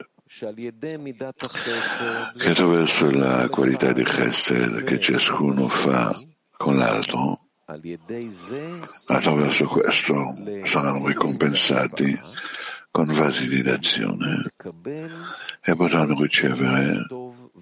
che 2.33 2.51
attraverso 2.51 3.11
la 3.11 3.49
qualità 3.49 3.93
di 3.93 4.05
Chesed 4.05 4.85
che 4.85 5.01
ciascuno 5.01 5.67
fa 5.67 6.17
con 6.57 6.77
l'altro, 6.77 7.49
attraverso 9.07 9.67
questo 9.67 10.37
saranno 10.63 11.09
ricompensati 11.09 12.17
con 12.93 13.07
vasi 13.07 13.49
di 13.49 13.63
d'azione 13.63 14.53
e 15.61 15.75
potranno 15.75 16.23
ricevere 16.23 17.05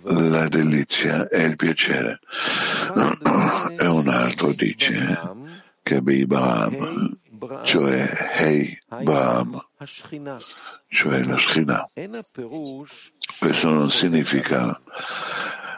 la 0.02 0.48
delizia 0.48 1.28
e 1.28 1.44
il 1.44 1.56
piacere. 1.56 2.18
E 3.76 3.86
un 3.86 4.08
altro 4.08 4.52
dice 4.52 5.18
che 5.84 6.00
Beibaram, 6.00 7.14
cioè 7.64 8.10
Hei 8.38 8.76
Brahm, 9.02 9.62
cioè 10.88 11.22
la 11.24 11.36
Shina. 11.36 11.86
Questo 13.38 13.68
non 13.70 13.90
significa 13.90 14.80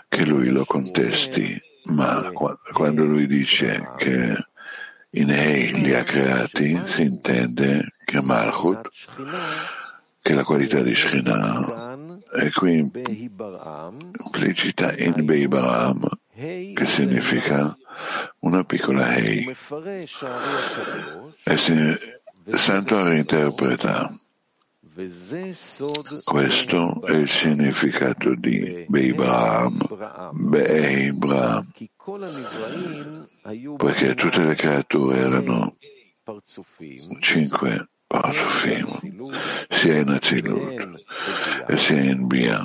che 0.08 0.24
lui 0.24 0.50
lo 0.50 0.64
contesti, 0.64 1.60
ma 1.86 2.30
quando 2.72 3.04
lui 3.04 3.26
dice 3.26 3.88
che 3.96 4.46
in 5.10 5.30
Hei 5.30 5.72
li 5.82 5.92
ha 5.92 6.04
creati, 6.04 6.80
si 6.84 7.02
intende 7.02 7.94
che 8.04 8.20
Malchut, 8.20 8.88
che 10.22 10.34
la 10.34 10.44
qualità 10.44 10.82
di 10.82 10.94
Shina, 10.94 11.96
è 12.32 12.48
qui 12.50 12.92
implicita 14.22 14.96
in 14.96 15.24
Beibaram, 15.24 16.08
che 16.36 16.84
significa 16.86 17.74
una 18.40 18.62
piccola 18.64 19.14
Hei. 19.14 19.48
E 21.44 21.56
si, 21.56 21.98
Santo 22.50 23.02
reinterpreta. 23.02 24.14
Questo 26.24 27.02
è 27.04 27.12
il 27.12 27.28
significato 27.28 28.34
di 28.34 28.84
Beibraham, 28.88 29.78
Beibram, 30.32 31.70
poiché 33.76 34.14
tutte 34.14 34.42
le 34.42 34.54
creature 34.54 35.18
erano 35.18 35.76
cinque 37.20 37.88
Parsufim, 38.06 38.86
sia 39.68 39.96
in 39.96 40.08
Azilut 40.08 41.04
e 41.66 41.76
sia 41.76 42.00
in 42.00 42.26
Bia. 42.26 42.60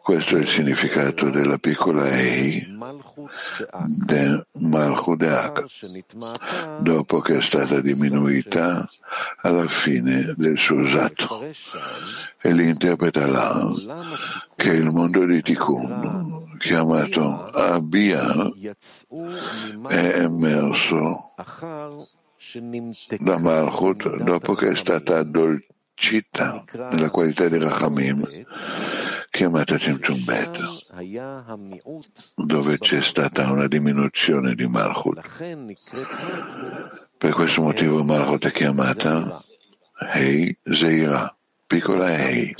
Questo 0.00 0.36
è 0.36 0.40
il 0.40 0.46
significato 0.46 1.28
della 1.30 1.58
piccola 1.58 2.08
Ei 2.08 2.64
del 4.04 4.46
Malchudeak, 4.52 5.64
dopo 6.82 7.18
che 7.18 7.38
è 7.38 7.40
stata 7.40 7.80
diminuita 7.80 8.88
alla 9.42 9.66
fine 9.66 10.34
del 10.36 10.56
suo 10.56 10.76
usato. 10.76 11.42
E 12.40 12.52
li 12.52 12.68
interpreta 12.68 13.26
là 13.26 13.74
che 14.54 14.70
il 14.70 14.90
mondo 14.90 15.24
di 15.24 15.42
Tikkun, 15.42 16.56
chiamato 16.58 17.44
Abia, 17.46 18.52
è 19.88 20.20
emerso 20.20 21.32
da 23.18 23.38
Malchut 23.38 24.22
dopo 24.22 24.54
che 24.54 24.68
è 24.68 24.76
stata 24.76 25.18
addolcita 25.18 25.74
città 25.96 26.62
nella 26.90 27.10
qualità 27.10 27.48
di 27.48 27.58
Rachamim 27.58 28.22
chiamata 29.30 29.76
Tzimtzum 29.76 30.24
Bet, 30.24 30.58
dove 32.36 32.78
c'è 32.78 33.02
stata 33.02 33.50
una 33.50 33.66
diminuzione 33.66 34.54
di 34.54 34.66
Malchut. 34.66 35.20
Per 37.18 37.32
questo 37.32 37.62
motivo 37.62 38.04
Malchut 38.04 38.46
è 38.46 38.52
chiamata 38.52 39.26
Hei 40.12 40.56
Zeira, 40.62 41.34
piccola 41.66 42.14
Hei. 42.14 42.54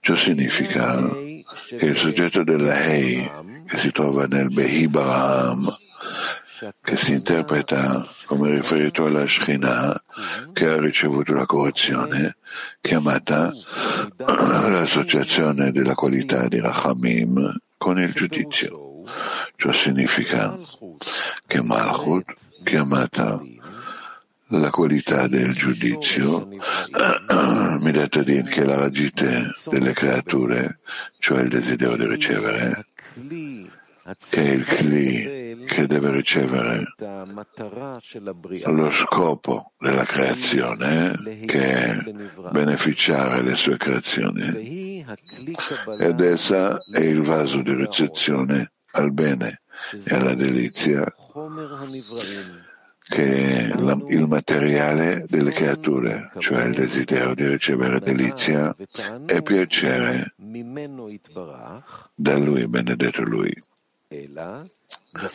Ciò 0.00 0.14
significa 0.14 1.08
che 1.08 1.86
il 1.86 1.96
soggetto 1.96 2.42
della 2.42 2.80
Hei, 2.80 3.30
che 3.66 3.76
si 3.76 3.90
trova 3.92 4.26
nel 4.26 4.48
Behi 4.48 4.88
Baraham, 4.88 5.68
che 6.80 6.96
si 6.96 7.12
interpreta 7.12 8.06
come 8.26 8.50
riferito 8.50 9.06
alla 9.06 9.26
Shekhinah 9.26 10.04
che 10.52 10.66
ha 10.66 10.80
ricevuto 10.80 11.34
la 11.34 11.46
correzione, 11.46 12.36
chiamata 12.80 13.52
l'associazione 14.16 15.72
della 15.72 15.94
qualità 15.94 16.48
di 16.48 16.60
Rachamim 16.60 17.56
con 17.76 17.98
il 17.98 18.12
giudizio. 18.12 19.02
Ciò 19.56 19.72
significa 19.72 20.56
che 21.46 21.62
Malchut, 21.62 22.32
chiamata 22.62 23.40
la 24.48 24.70
qualità 24.70 25.28
del 25.28 25.54
giudizio, 25.54 26.48
Midatadin, 27.80 28.46
che 28.46 28.64
la 28.64 28.76
ragite 28.76 29.52
delle 29.66 29.92
creature, 29.92 30.80
cioè 31.18 31.40
il 31.40 31.48
desiderio 31.48 31.96
di 31.96 32.06
ricevere, 32.06 32.86
che 34.02 34.42
è 34.42 34.48
il 34.50 34.64
Kli 34.64 35.64
che 35.64 35.86
deve 35.86 36.10
ricevere 36.10 36.84
lo 38.66 38.90
scopo 38.90 39.72
della 39.78 40.04
creazione, 40.04 41.18
che 41.46 41.74
è 41.74 42.02
beneficiare 42.50 43.42
le 43.42 43.56
sue 43.56 43.76
creazioni. 43.76 45.04
Ed 45.98 46.20
essa 46.20 46.78
è 46.90 47.00
il 47.00 47.22
vaso 47.22 47.60
di 47.60 47.74
ricezione 47.74 48.72
al 48.92 49.12
bene 49.12 49.62
e 49.92 50.14
alla 50.14 50.34
delizia 50.34 51.04
che 53.10 53.70
è 53.70 53.76
la, 53.76 53.98
il 54.06 54.26
materiale 54.28 55.24
delle 55.26 55.50
creature, 55.50 56.30
cioè 56.38 56.66
il 56.66 56.74
desiderio 56.74 57.34
di 57.34 57.46
ricevere 57.46 57.98
delizia 57.98 58.74
e 59.26 59.42
piacere 59.42 60.34
da 62.14 62.38
Lui, 62.38 62.68
benedetto 62.68 63.22
Lui. 63.22 63.52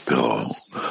Però, 0.03 0.43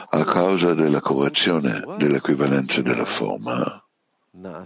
a 0.08 0.24
causa 0.24 0.72
della 0.72 1.02
correzione 1.02 1.84
dell'equivalenza 1.98 2.80
della 2.80 3.04
forma, 3.04 3.84
è 4.32 4.64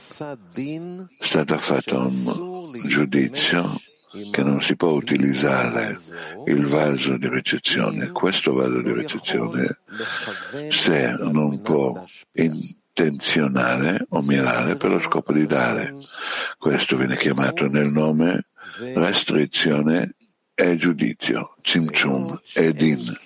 stato 1.18 1.59
fatto 1.59 1.98
un 1.98 2.61
giudizio 2.87 3.76
che 4.31 4.42
non 4.44 4.62
si 4.62 4.76
può 4.76 4.90
utilizzare 4.90 5.96
il 6.44 6.64
vaso 6.66 7.16
di 7.16 7.28
ricezione, 7.28 8.12
questo 8.12 8.52
vaso 8.52 8.81
di 8.83 8.92
ricezione, 8.92 9.81
se 10.70 11.11
non 11.18 11.61
può 11.61 12.04
intenzionare 12.35 14.07
o 14.11 14.22
mirare 14.22 14.76
per 14.76 14.90
lo 14.90 15.00
scopo 15.00 15.33
di 15.33 15.44
dare. 15.44 15.96
Questo 16.57 16.96
viene 16.96 17.16
chiamato 17.16 17.66
nel 17.66 17.90
nome 17.90 18.46
restrizione 18.94 20.14
e 20.61 20.75
giudizio, 20.75 21.55
Cimcium 21.62 22.40
e 22.53 22.73
Din. 22.73 23.16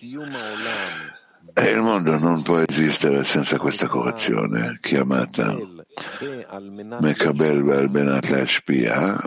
E 1.54 1.64
il 1.64 1.80
mondo 1.80 2.18
non 2.18 2.42
può 2.42 2.58
esistere 2.58 3.24
senza 3.24 3.56
questa 3.56 3.86
correzione, 3.86 4.78
chiamata 4.82 5.56
Mekabel 7.00 7.62
Bel 7.62 7.88
Benat 7.88 8.28
Lashpia, 8.28 9.18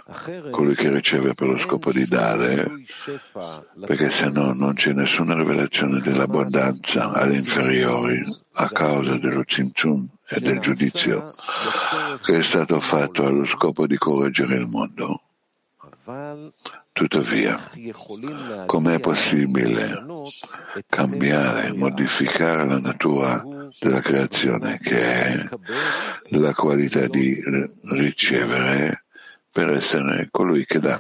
colui 0.52 0.76
che 0.76 0.90
riceve 0.92 1.34
per 1.34 1.48
lo 1.48 1.58
scopo 1.58 1.92
di 1.92 2.06
dare, 2.06 2.84
perché 3.86 4.12
se 4.12 4.30
no 4.30 4.54
non 4.54 4.76
c'è 4.76 4.94
nessuna 4.94 5.34
rivelazione 5.34 6.00
dell'abbondanza 6.00 7.12
agli 7.12 7.36
inferiori 7.36 8.24
a 8.54 8.70
causa 8.70 9.18
dello 9.18 9.44
Cimcium 9.44 10.08
e 10.28 10.40
del 10.42 10.60
giudizio 10.60 11.24
che 12.24 12.38
è 12.38 12.44
stato 12.44 12.80
fatto 12.80 13.26
allo 13.26 13.46
scopo 13.46 13.88
di 13.88 13.98
correggere 13.98 14.58
il 14.58 14.68
mondo. 14.68 15.22
Tuttavia, 16.96 17.60
com'è 18.66 19.00
possibile 19.02 20.02
cambiare, 20.88 21.74
modificare 21.74 22.66
la 22.66 22.80
natura 22.80 23.46
della 23.82 24.00
creazione, 24.00 24.80
che 24.82 25.02
è 25.02 25.50
la 26.30 26.54
qualità 26.54 27.06
di 27.08 27.38
ricevere 27.90 29.04
per 29.52 29.74
essere 29.74 30.30
colui 30.32 30.66
che 30.66 30.80
dà. 30.80 30.98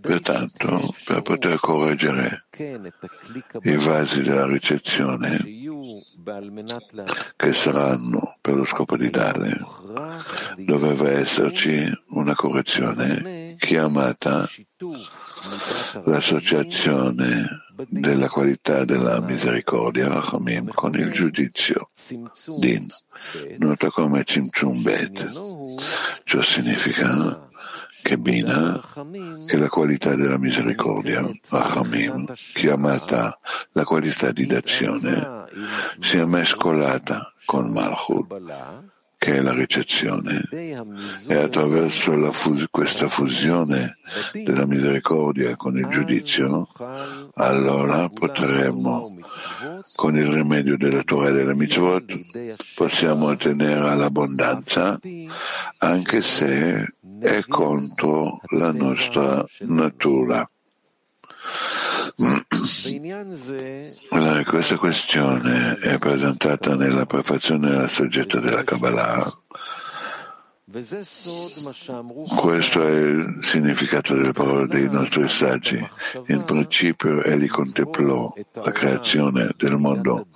Pertanto, 0.00 0.94
per 1.04 1.20
poter 1.22 1.58
correggere 1.58 2.46
i 3.62 3.76
vasi 3.76 4.22
della 4.22 4.46
ricezione 4.46 5.36
che 7.34 7.52
saranno 7.52 8.36
per 8.40 8.54
lo 8.54 8.64
scopo 8.66 8.96
di 8.96 9.10
dare, 9.10 9.58
doveva 10.58 11.10
esserci 11.10 11.90
una 12.10 12.36
correzione 12.36 13.49
chiamata 13.60 14.48
l'associazione 16.04 17.44
della 17.88 18.28
qualità 18.28 18.84
della 18.84 19.20
misericordia 19.20 20.08
Rachamim 20.08 20.70
con 20.72 20.94
il 20.94 21.12
giudizio 21.12 21.90
Din, 22.58 22.86
noto 23.58 23.90
come 23.90 24.24
Tzimtzum 24.24 24.82
Bet. 24.82 25.26
Ciò 26.24 26.40
significa 26.40 27.48
che 28.02 28.16
Bina, 28.16 28.82
che 29.44 29.58
la 29.58 29.68
qualità 29.68 30.14
della 30.14 30.38
misericordia, 30.38 31.30
Rachamim, 31.50 32.32
chiamata 32.54 33.38
la 33.72 33.84
qualità 33.84 34.32
di 34.32 34.46
d'azione, 34.46 35.44
sia 36.00 36.24
mescolata 36.24 37.34
con 37.44 37.70
Malchut, 37.70 38.89
che 39.20 39.36
è 39.36 39.40
la 39.42 39.52
ricezione, 39.52 40.48
e 40.50 41.34
attraverso 41.36 42.32
fus- 42.32 42.68
questa 42.70 43.06
fusione 43.06 43.98
della 44.32 44.64
misericordia 44.64 45.56
con 45.56 45.76
il 45.76 45.86
giudizio, 45.88 46.66
allora 47.34 48.08
potremo, 48.08 49.14
con 49.94 50.16
il 50.16 50.26
rimedio 50.26 50.78
della 50.78 51.02
Torah 51.02 51.28
e 51.28 51.32
della 51.32 51.54
mitzvot, 51.54 52.54
possiamo 52.74 53.26
ottenere 53.26 53.94
l'abbondanza, 53.94 54.98
anche 55.76 56.22
se 56.22 56.94
è 57.20 57.44
contro 57.46 58.40
la 58.52 58.72
nostra 58.72 59.44
natura. 59.58 60.50
Allora, 64.10 64.44
questa 64.44 64.76
questione 64.76 65.78
è 65.78 65.98
presentata 65.98 66.74
nella 66.74 67.06
prefazione 67.06 67.76
al 67.76 67.90
soggetto 67.90 68.40
della 68.40 68.64
Kabbalah. 68.64 69.32
Questo 72.36 72.86
è 72.86 73.00
il 73.00 73.38
significato 73.40 74.14
delle 74.14 74.30
parole 74.30 74.68
dei 74.68 74.88
nostri 74.88 75.26
saggi. 75.28 75.84
In 76.26 76.44
principio 76.44 77.24
egli 77.24 77.48
contemplò 77.48 78.32
la 78.52 78.70
creazione 78.70 79.50
del 79.56 79.76
mondo 79.78 80.28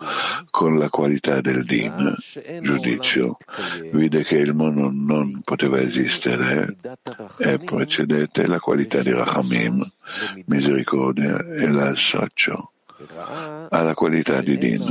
con 0.50 0.76
la 0.76 0.90
qualità 0.90 1.40
del 1.40 1.62
din, 1.62 2.16
giudizio, 2.62 3.36
vide 3.92 4.24
che 4.24 4.38
il 4.38 4.54
mondo 4.54 4.90
non 4.92 5.40
poteva 5.44 5.78
esistere 5.78 6.78
e 7.38 7.58
precedette 7.58 8.48
la 8.48 8.58
qualità 8.58 9.02
di 9.02 9.12
Rachamim, 9.12 9.88
misericordia 10.46 11.38
e 11.46 11.72
l'associo 11.72 12.72
alla 13.70 13.94
qualità 13.94 14.40
di 14.40 14.56
Din, 14.58 14.82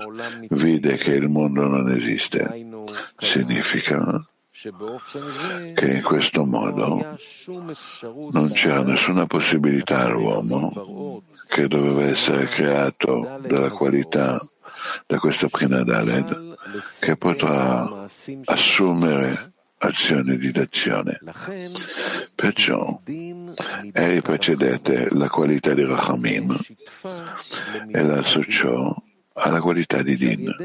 vide 0.52 0.96
che 0.98 1.12
il 1.12 1.28
mondo 1.28 1.68
non 1.68 1.90
esiste. 1.92 2.66
Significa 3.18 4.26
che 5.74 5.92
in 5.92 6.02
questo 6.04 6.46
modo 6.46 7.18
non 8.32 8.52
c'era 8.54 8.82
nessuna 8.82 9.26
possibilità 9.26 10.06
all'uomo 10.06 11.24
che 11.48 11.68
doveva 11.68 12.04
essere 12.04 12.46
creato 12.46 13.40
dalla 13.46 13.72
qualità 13.72 14.40
da 15.06 15.18
questa 15.20 15.48
prima 15.50 15.84
Daled 15.84 16.56
che 17.00 17.16
potrà 17.18 18.08
assumere 18.46 19.54
azione 19.80 20.38
di 20.38 20.52
d'azione. 20.52 21.20
Perciò 22.34 23.02
egli 23.06 24.22
precedette 24.22 25.10
la 25.12 25.28
qualità 25.28 25.74
di 25.74 25.84
Rachamim 25.84 26.58
e 27.92 28.02
la 28.02 28.20
associò 28.20 28.96
alla 29.34 29.60
qualità 29.60 30.02
di 30.02 30.16
Din 30.16 30.56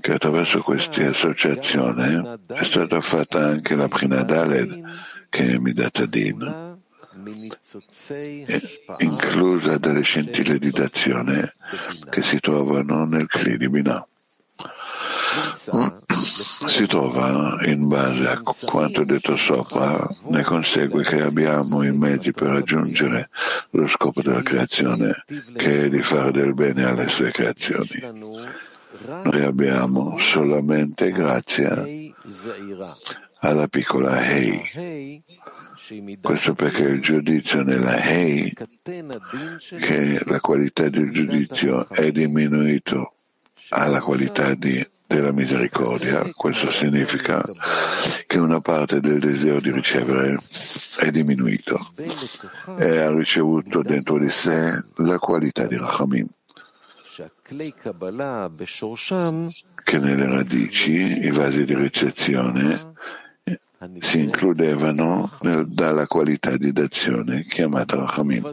che 0.00 0.12
attraverso 0.12 0.60
questa 0.60 1.04
associazione 1.04 2.40
è 2.46 2.64
stata 2.64 3.00
fatta 3.00 3.46
anche 3.46 3.74
la 3.74 3.88
prima 3.88 4.22
Daled, 4.22 4.82
che 5.28 5.52
è 5.52 5.58
Midata 5.58 6.06
Din, 6.06 6.76
inclusa 8.98 9.78
dalle 9.78 10.02
scintille 10.02 10.58
di 10.58 10.70
d'azione 10.70 11.54
che 12.10 12.22
si 12.22 12.38
trovano 12.40 13.04
nel 13.04 13.26
Kli 13.26 13.56
di 13.56 13.68
Binah. 13.68 14.06
Si 16.66 16.86
trova 16.86 17.58
in 17.64 17.86
base 17.88 18.26
a 18.26 18.40
quanto 18.66 19.04
detto 19.04 19.36
sopra, 19.36 20.08
ne 20.24 20.42
consegue 20.42 21.04
che 21.04 21.22
abbiamo 21.22 21.82
i 21.82 21.92
mezzi 21.92 22.32
per 22.32 22.48
raggiungere 22.48 23.28
lo 23.70 23.86
scopo 23.86 24.20
della 24.22 24.42
creazione, 24.42 25.24
che 25.56 25.84
è 25.84 25.88
di 25.88 26.02
fare 26.02 26.32
del 26.32 26.54
bene 26.54 26.84
alle 26.84 27.08
sue 27.08 27.30
creazioni 27.30 28.67
noi 29.06 29.42
abbiamo 29.42 30.18
solamente 30.18 31.10
grazie 31.12 32.14
alla 33.40 33.68
piccola 33.68 34.20
Hei. 34.24 35.22
Questo 36.20 36.54
perché 36.54 36.82
il 36.82 37.00
giudizio 37.00 37.62
nella 37.62 37.96
Hei, 37.96 38.52
che 38.82 40.20
la 40.24 40.40
qualità 40.40 40.88
del 40.88 41.10
giudizio 41.10 41.88
è 41.88 42.10
diminuito 42.10 43.14
alla 43.70 44.00
qualità 44.00 44.54
di, 44.54 44.84
della 45.06 45.32
misericordia, 45.32 46.28
questo 46.34 46.70
significa 46.70 47.42
che 48.26 48.38
una 48.38 48.60
parte 48.60 49.00
del 49.00 49.18
desiderio 49.18 49.60
di 49.60 49.70
ricevere 49.70 50.38
è 50.98 51.10
diminuito 51.10 51.78
e 52.76 52.98
ha 52.98 53.10
ricevuto 53.10 53.82
dentro 53.82 54.18
di 54.18 54.30
sé 54.30 54.84
la 54.96 55.18
qualità 55.18 55.66
di 55.66 55.76
Rachamim 55.76 56.28
che 59.82 59.98
nelle 59.98 60.26
radici 60.26 61.24
i 61.24 61.30
vasi 61.30 61.64
di 61.64 61.74
ricezione 61.74 62.92
si 64.00 64.20
includevano 64.20 65.30
nel, 65.40 65.66
dalla 65.66 66.06
qualità 66.06 66.56
di 66.56 66.72
dazione 66.72 67.44
chiamata 67.44 67.96
Rachamim. 67.96 68.50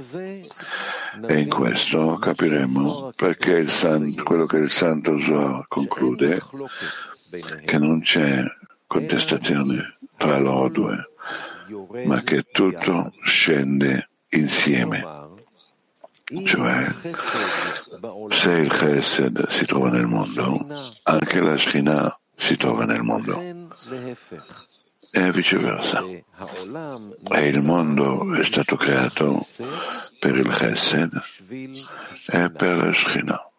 E 1.28 1.40
in 1.40 1.50
questo 1.50 2.18
capiremo 2.18 3.12
perché 3.16 3.68
san, 3.68 4.14
quello 4.24 4.46
che 4.46 4.58
il 4.58 4.72
Santo 4.72 5.20
Zohar 5.20 5.66
conclude 5.68 6.42
che 7.66 7.78
non 7.78 8.02
c'è 8.02 8.44
contestazione 8.88 9.98
tra 10.16 10.38
loro 10.38 10.70
due, 10.70 11.10
ma 12.06 12.22
che 12.22 12.44
tutto 12.44 13.12
scende 13.24 14.10
insieme. 14.30 15.25
Cioè, 16.26 16.92
se 18.30 18.52
il 18.52 18.68
Chesed 18.68 19.48
si 19.48 19.66
trova 19.68 19.92
nel 19.92 20.08
mondo, 20.08 20.66
anche 21.04 21.40
la 21.40 21.56
Shina 21.56 22.20
si 22.36 22.58
trova 22.58 22.86
nel 22.86 23.04
mondo 23.04 23.40
e 25.12 25.32
viceversa. 25.32 26.02
E 26.04 27.48
il 27.48 27.62
mondo 27.62 28.34
è 28.34 28.44
stato 28.44 28.76
creato 28.76 29.38
per 30.20 30.36
il 30.36 30.48
Chesed 30.48 31.22
e 32.28 32.50
per 32.50 32.78
la 32.78 32.92
Shina. 32.92 33.50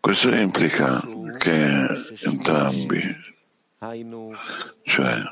Questo 0.00 0.32
implica 0.32 1.02
che 1.38 1.86
entrambi 2.22 3.23
cioè 4.82 5.22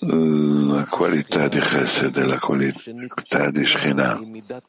la 0.00 0.86
qualità 0.86 1.48
di 1.48 1.58
Chesed 1.58 2.16
e 2.16 2.24
la 2.24 2.38
qualità 2.38 3.50
di 3.50 3.64
Shekhinah 3.64 4.20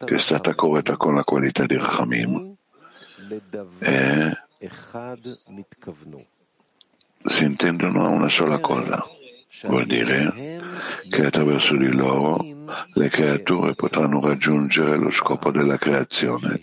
che 0.05 0.15
è 0.15 0.17
stata 0.17 0.55
corretta 0.55 0.97
con 0.97 1.15
la 1.15 1.23
qualità 1.23 1.65
di 1.65 1.77
Rachamim 1.77 2.55
e 3.79 4.37
si 7.25 7.43
intendono 7.43 8.05
a 8.05 8.07
una 8.07 8.29
sola 8.29 8.59
cosa. 8.59 9.05
Vuol 9.63 9.85
dire 9.85 10.59
che 11.09 11.25
attraverso 11.25 11.75
di 11.75 11.91
loro 11.91 12.37
le 12.93 13.09
creature 13.09 13.75
potranno 13.75 14.21
raggiungere 14.21 14.95
lo 14.97 15.11
scopo 15.11 15.51
della 15.51 15.77
creazione, 15.77 16.59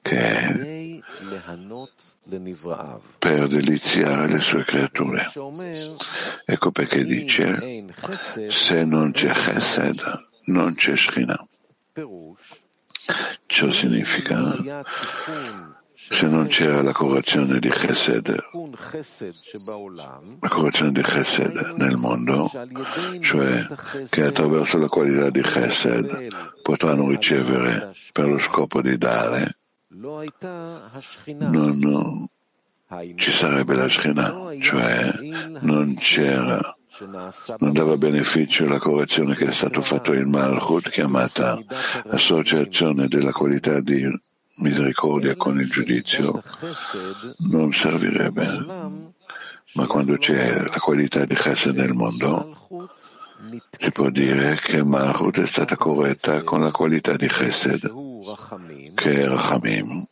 che 0.00 0.18
è 0.18 1.00
per 3.18 3.48
deliziare 3.48 4.28
le 4.28 4.38
sue 4.38 4.64
creature. 4.64 5.30
Ecco 6.44 6.70
perché 6.70 7.04
dice, 7.04 7.86
se 8.48 8.84
non 8.84 9.10
c'è 9.12 9.32
Chesed, 9.32 10.28
non 10.44 10.74
c'è 10.74 10.96
Shekhinah. 10.96 11.46
Ciò 13.46 13.70
significa, 13.70 14.84
se 15.94 16.26
non 16.26 16.46
c'era 16.46 16.80
la 16.80 16.92
correzione 16.92 17.58
di 17.58 17.68
Chesed, 17.68 18.34
la 20.40 20.48
correzione 20.48 20.92
di 20.92 21.02
Chesed 21.02 21.74
nel 21.76 21.96
mondo, 21.96 22.50
cioè 23.20 23.66
che 24.08 24.22
attraverso 24.22 24.78
la 24.78 24.88
qualità 24.88 25.30
di 25.30 25.42
Chesed 25.42 26.28
potranno 26.62 27.08
ricevere 27.08 27.92
per 28.12 28.28
lo 28.28 28.38
scopo 28.38 28.80
di 28.80 28.96
dare, 28.96 29.56
non 31.38 32.28
ci 33.16 33.30
sarebbe 33.30 33.74
la 33.74 33.88
Shekhinah, 33.88 34.54
cioè 34.60 35.12
non 35.60 35.94
c'era, 35.96 36.76
non 37.58 37.72
dava 37.72 37.96
beneficio 37.96 38.66
la 38.66 38.78
correzione 38.78 39.34
che 39.34 39.46
è 39.46 39.52
stato 39.52 39.80
fatto 39.80 40.12
in 40.12 40.28
Malchut, 40.28 40.90
chiamata 40.90 41.58
associazione 42.08 43.08
della 43.08 43.32
qualità 43.32 43.80
di 43.80 44.06
misericordia 44.56 45.34
con 45.36 45.58
il 45.58 45.68
giudizio, 45.68 46.42
non 47.50 47.72
servirebbe. 47.72 49.00
Ma 49.74 49.86
quando 49.86 50.18
c'è 50.18 50.60
la 50.60 50.78
qualità 50.78 51.24
di 51.24 51.34
Chesed 51.34 51.74
nel 51.74 51.94
mondo, 51.94 52.90
si 53.78 53.90
può 53.90 54.10
dire 54.10 54.56
che 54.56 54.82
Malchut 54.82 55.40
è 55.40 55.46
stata 55.46 55.76
corretta 55.76 56.42
con 56.42 56.60
la 56.60 56.70
qualità 56.70 57.16
di 57.16 57.26
Chesed, 57.26 57.92
che 58.94 59.22
è 59.22 59.26
Rachamim, 59.26 60.06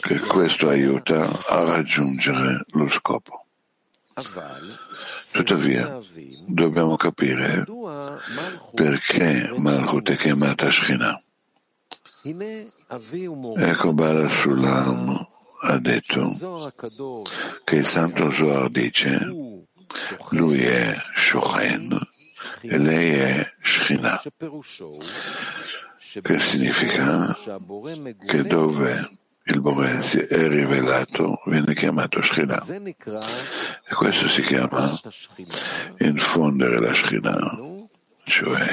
che 0.00 0.18
questo 0.20 0.68
aiuta 0.68 1.28
a 1.48 1.60
raggiungere 1.62 2.64
lo 2.70 2.88
scopo. 2.88 3.46
Tuttavia, 5.32 5.98
dobbiamo 6.46 6.96
capire 6.96 7.64
perché 8.74 9.52
Malchut 9.56 10.10
è 10.10 10.16
chiamata 10.16 10.70
Shekhinah. 10.70 11.22
Ecco 13.56 13.92
Bala 13.92 14.28
Sulam 14.28 15.28
ha 15.62 15.78
detto 15.78 16.72
che 17.64 17.76
il 17.76 17.86
Santo 17.86 18.30
Zohar 18.30 18.68
dice 18.68 19.55
lui 20.30 20.62
è 20.62 20.96
Shochen 21.14 21.98
e 22.62 22.78
lei 22.78 23.12
è 23.12 23.54
Shekhinah, 23.60 24.22
che 26.22 26.38
significa 26.38 27.36
che 28.26 28.42
dove 28.42 29.10
il 29.44 29.60
Bore 29.60 30.00
è 30.00 30.48
rivelato 30.48 31.40
viene 31.46 31.74
chiamato 31.74 32.20
Shekhinah. 32.20 32.64
E 32.66 33.94
questo 33.94 34.28
si 34.28 34.42
chiama 34.42 34.98
infondere 35.98 36.80
la 36.80 36.92
Shekhinah, 36.92 37.58
cioè 38.24 38.66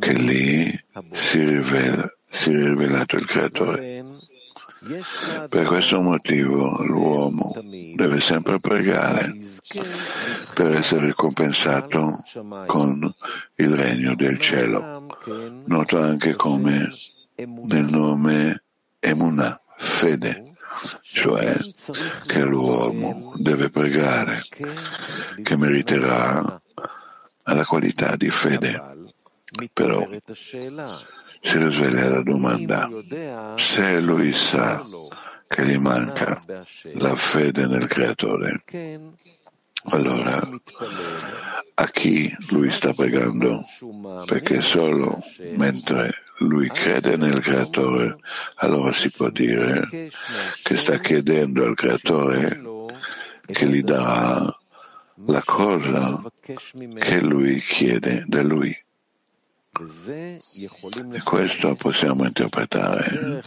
che 0.00 0.12
lì 0.14 0.84
si, 1.12 1.38
rivela, 1.38 2.12
si 2.24 2.50
è 2.50 2.54
rivelato 2.54 3.16
il 3.16 3.26
Creatore. 3.26 4.04
Per 5.48 5.64
questo 5.66 6.00
motivo 6.02 6.82
l'uomo 6.82 7.54
deve 7.94 8.20
sempre 8.20 8.58
pregare 8.60 9.34
per 10.52 10.72
essere 10.72 11.06
ricompensato 11.06 12.22
con 12.66 13.14
il 13.54 13.74
regno 13.74 14.14
del 14.14 14.38
cielo, 14.38 15.06
noto 15.64 16.00
anche 16.00 16.34
come 16.36 16.90
nel 17.36 17.84
nome 17.86 18.62
Emunah, 19.00 19.58
fede, 19.78 20.54
cioè 21.00 21.56
che 22.26 22.42
l'uomo 22.42 23.32
deve 23.36 23.70
pregare, 23.70 24.42
che 25.42 25.56
meriterà 25.56 26.60
alla 27.44 27.64
qualità 27.64 28.16
di 28.16 28.28
fede. 28.28 28.92
Però 29.72 30.06
si 31.44 31.58
risveglia 31.58 32.08
la 32.08 32.22
domanda, 32.22 32.90
se 33.56 34.00
lui 34.00 34.32
sa 34.32 34.80
che 35.46 35.66
gli 35.66 35.76
manca 35.76 36.42
la 36.94 37.14
fede 37.14 37.66
nel 37.66 37.86
Creatore, 37.86 38.64
allora 39.90 40.48
a 41.74 41.86
chi 41.88 42.34
lui 42.48 42.70
sta 42.70 42.94
pregando? 42.94 43.62
Perché 44.24 44.62
solo 44.62 45.22
mentre 45.54 46.14
lui 46.38 46.70
crede 46.70 47.16
nel 47.18 47.40
Creatore, 47.40 48.16
allora 48.56 48.92
si 48.94 49.10
può 49.10 49.28
dire 49.28 50.10
che 50.62 50.76
sta 50.76 50.98
chiedendo 50.98 51.64
al 51.64 51.76
Creatore 51.76 52.62
che 53.44 53.66
gli 53.66 53.82
darà 53.82 54.50
la 55.26 55.42
cosa 55.44 56.22
che 56.98 57.20
lui 57.20 57.60
chiede 57.60 58.24
da 58.26 58.42
lui. 58.42 58.83
E 59.76 61.22
questo 61.24 61.74
possiamo 61.74 62.24
interpretare 62.24 63.42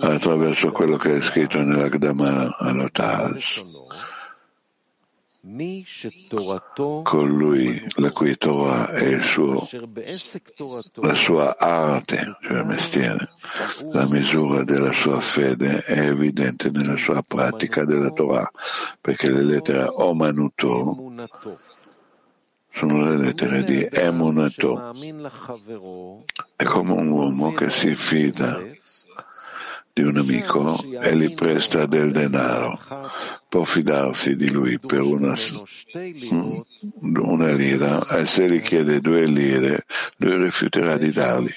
attraverso 0.00 0.72
quello 0.72 0.96
che 0.96 1.16
è 1.16 1.20
scritto 1.20 1.60
nell'Agdama 1.60 2.56
all'Otaz. 2.56 3.70
Colui 7.02 7.84
la 7.96 8.10
cui 8.12 8.38
Torah 8.38 8.92
è 8.92 9.04
il 9.04 9.22
suo, 9.22 9.68
la 10.94 11.14
sua 11.14 11.58
arte, 11.58 12.38
cioè 12.42 12.58
il 12.60 12.64
mestiere, 12.64 13.28
la 13.90 14.06
misura 14.06 14.64
della 14.64 14.92
sua 14.92 15.20
fede 15.20 15.82
è 15.82 16.06
evidente 16.06 16.70
nella 16.70 16.96
sua 16.96 17.22
pratica 17.26 17.84
della 17.84 18.10
Torah, 18.10 18.50
perché 19.00 19.30
le 19.30 19.42
lettere 19.42 19.84
Omanuto 19.84 21.12
sono 22.74 23.04
le 23.04 23.16
lettere 23.16 23.64
di 23.64 23.86
Emunato. 23.90 24.92
È 26.56 26.64
come 26.64 26.92
un 26.92 27.08
uomo 27.08 27.52
che 27.52 27.70
si 27.70 27.94
fida 27.94 28.60
di 29.94 30.02
un 30.02 30.16
amico 30.16 30.82
e 31.00 31.14
gli 31.16 31.34
presta 31.34 31.84
del 31.84 32.12
denaro, 32.12 32.78
può 33.48 33.62
fidarsi 33.64 34.36
di 34.36 34.50
lui 34.50 34.78
per 34.78 35.02
una, 35.02 35.34
una 37.00 37.50
lira 37.50 38.00
e 38.08 38.24
se 38.24 38.48
gli 38.48 38.60
chiede 38.60 39.00
due 39.00 39.26
lire 39.26 39.84
lui 40.16 40.44
rifiuterà 40.44 40.96
di 40.96 41.12
dargli 41.12 41.52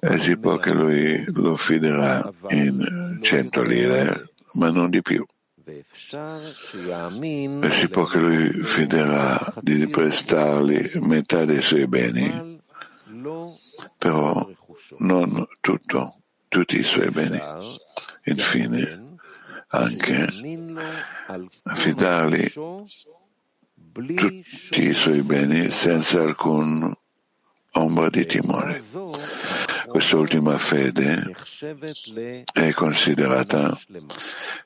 e 0.00 0.18
si 0.20 0.36
può 0.36 0.56
che 0.58 0.72
lui 0.72 1.24
lo 1.32 1.56
fiderà 1.56 2.32
in 2.50 3.18
cento 3.22 3.62
lire 3.62 4.30
ma 4.54 4.70
non 4.70 4.88
di 4.88 5.02
più 5.02 5.26
e 7.62 7.70
si 7.72 7.88
può 7.88 8.04
che 8.04 8.18
lui 8.18 8.64
fiderà 8.64 9.54
di 9.60 9.88
prestargli 9.88 10.98
metà 11.00 11.44
dei 11.44 11.60
suoi 11.60 11.88
beni 11.88 12.56
però 13.98 14.48
non 14.98 15.46
tutto 15.60 16.20
tutti 16.48 16.78
i 16.78 16.82
suoi 16.82 17.10
beni. 17.10 17.40
Infine, 18.24 19.16
anche 19.68 20.26
affidargli 21.64 22.52
tutti 23.92 24.82
i 24.82 24.94
suoi 24.94 25.22
beni 25.22 25.66
senza 25.66 26.22
alcun 26.22 26.94
ombra 27.76 28.08
di 28.08 28.26
timore. 28.26 28.80
Quest'ultima 29.86 30.58
fede 30.58 31.34
è 32.52 32.72
considerata 32.72 33.78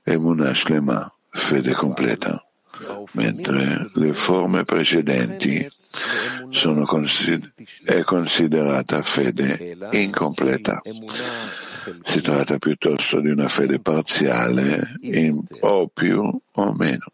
Emunah 0.02 0.54
Shlema, 0.54 1.12
fede 1.28 1.72
completa, 1.72 2.44
mentre 3.12 3.90
le 3.94 4.12
forme 4.12 4.64
precedenti 4.64 5.68
consider- 6.86 7.52
è 7.84 8.02
considerata 8.02 9.02
fede 9.02 9.76
incompleta. 9.90 10.80
Si 12.02 12.20
tratta 12.20 12.58
piuttosto 12.58 13.20
di 13.20 13.30
una 13.30 13.48
fede 13.48 13.80
parziale, 13.80 14.94
in, 15.00 15.42
o 15.60 15.88
più 15.88 16.40
o 16.52 16.74
meno. 16.74 17.06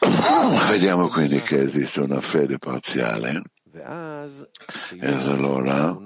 Vediamo 0.70 1.08
quindi 1.08 1.40
che 1.40 1.60
esiste 1.62 2.00
una 2.00 2.20
fede 2.20 2.58
parziale. 2.58 3.42
E 3.74 5.06
allora, 5.06 5.96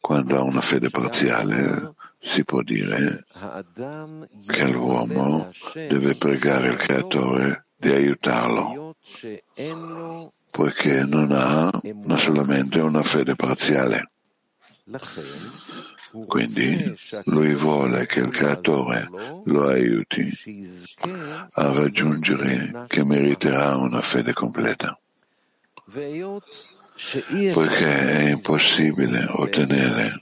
quando 0.00 0.36
ha 0.36 0.42
una 0.42 0.60
fede 0.60 0.90
parziale, 0.90 1.94
si 2.18 2.44
può 2.44 2.62
dire 2.62 3.24
che 4.46 4.68
l'uomo 4.68 5.50
deve 5.72 6.14
pregare 6.14 6.68
il 6.68 6.76
Creatore 6.76 7.66
di 7.76 7.90
aiutarlo, 7.90 8.94
poiché 10.50 11.04
non 11.04 11.32
ha 11.32 11.70
non 11.82 12.18
solamente 12.18 12.80
una 12.80 13.02
fede 13.02 13.34
parziale. 13.34 14.10
Quindi 16.26 16.96
lui 17.24 17.54
vuole 17.54 18.06
che 18.06 18.20
il 18.20 18.30
creatore 18.30 19.08
lo 19.44 19.66
aiuti 19.66 20.30
a 21.52 21.72
raggiungere 21.72 22.84
che 22.86 23.04
meriterà 23.04 23.76
una 23.76 24.00
fede 24.00 24.32
completa. 24.32 24.96
Poiché 27.52 28.08
è 28.08 28.30
impossibile 28.30 29.26
ottenere 29.28 30.12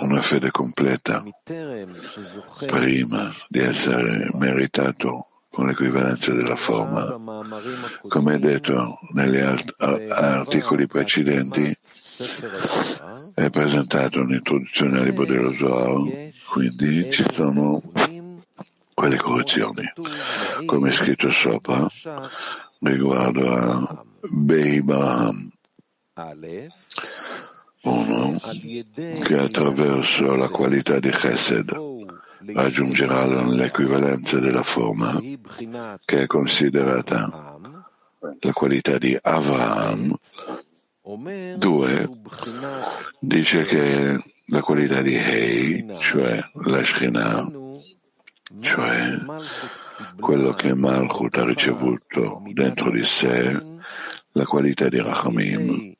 una 0.00 0.20
fede 0.20 0.52
completa 0.52 1.24
prima 2.66 3.34
di 3.48 3.58
essere 3.58 4.30
meritato 4.34 5.26
con 5.50 5.66
l'equivalenza 5.66 6.32
della 6.32 6.54
forma. 6.54 7.18
Come 8.06 8.38
detto 8.38 9.00
negli 9.14 9.38
articoli 9.38 10.86
precedenti, 10.86 11.76
è 13.34 13.48
presentata 13.48 14.20
un'introduzione 14.20 14.98
al 14.98 15.04
libro 15.04 15.24
dello 15.24 15.50
Zohar, 15.52 16.30
quindi 16.50 17.10
ci 17.10 17.24
sono 17.32 17.80
quelle 18.92 19.16
correzioni, 19.16 19.90
come 20.66 20.90
è 20.90 20.92
scritto 20.92 21.30
sopra, 21.30 21.88
riguardo 22.80 23.50
a 23.50 24.04
Beibaham. 24.20 25.50
Uno 27.82 28.38
che 29.22 29.38
attraverso 29.38 30.36
la 30.36 30.48
qualità 30.48 30.98
di 30.98 31.08
Chesed 31.08 31.74
raggiungerà 32.52 33.24
l'equivalenza 33.48 34.38
della 34.38 34.62
forma 34.62 35.18
che 36.04 36.22
è 36.22 36.26
considerata 36.26 37.58
la 38.40 38.52
qualità 38.52 38.98
di 38.98 39.16
Avraham. 39.18 40.14
Due, 41.02 42.10
dice 43.20 43.64
che 43.64 44.22
la 44.46 44.60
qualità 44.60 45.00
di 45.00 45.14
Hei, 45.14 45.86
cioè 45.98 46.38
la 46.64 46.84
Shekhinah, 46.84 47.50
cioè 48.60 49.18
quello 50.18 50.52
che 50.52 50.74
Malchut 50.74 51.36
ha 51.38 51.44
ricevuto 51.44 52.42
dentro 52.52 52.90
di 52.90 53.02
sé, 53.04 53.58
la 54.32 54.44
qualità 54.44 54.88
di 54.88 55.00
Rachamim, 55.00 55.94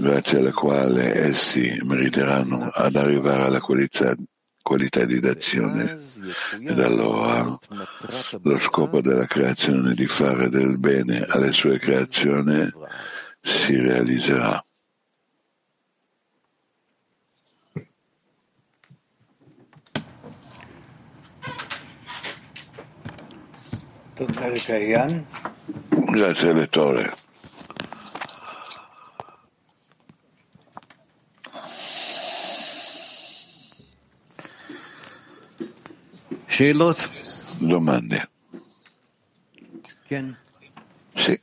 grazie 0.00 0.38
alla 0.38 0.52
quale 0.52 1.14
essi 1.14 1.78
meriteranno 1.84 2.68
ad 2.72 2.96
arrivare 2.96 3.44
alla 3.44 3.60
qualità 3.60 4.14
qualità 4.62 5.04
di 5.04 5.20
d'azione. 5.20 5.98
Ed 6.66 6.78
allora 6.78 7.58
lo 8.42 8.58
scopo 8.58 9.00
della 9.00 9.26
creazione 9.26 9.94
di 9.94 10.06
fare 10.06 10.48
del 10.48 10.78
bene 10.78 11.24
alle 11.28 11.52
sue 11.52 11.78
creazioni 11.78 12.70
si 13.42 13.76
realizzerà. 13.76 14.64
Grazie 25.88 26.52
lettore. 26.52 27.14
Domande. 37.58 38.28
Sì. 41.14 41.38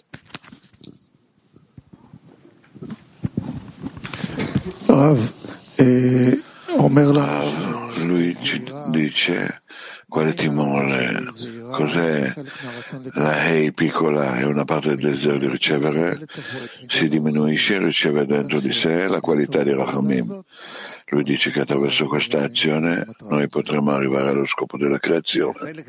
Lui 8.06 8.36
ci 8.42 8.64
dice 8.90 9.62
quale 10.08 10.34
timore, 10.34 11.26
cos'è 11.72 12.34
la 13.14 13.46
Hei 13.46 13.72
piccola 13.72 14.38
è 14.38 14.46
una 14.46 14.66
parte 14.66 14.96
del 14.96 15.12
desiderio 15.12 15.40
di 15.42 15.48
ricevere, 15.48 16.26
si 16.88 17.08
diminuisce 17.08 17.76
e 17.76 17.86
riceve 17.86 18.26
dentro 18.26 18.60
di 18.60 18.74
sé 18.74 19.08
la 19.08 19.20
qualità 19.20 19.62
di 19.62 19.72
Rachamim. 19.72 20.44
Lui 21.10 21.24
dice 21.24 21.52
che 21.52 21.62
attraverso 21.62 22.08
questa 22.08 22.42
azione 22.42 23.06
noi 23.30 23.48
potremo 23.48 23.92
arrivare 23.92 24.30
allo 24.30 24.48
scopo 24.48 24.76
della 24.78 24.98
creazione. 24.98 25.86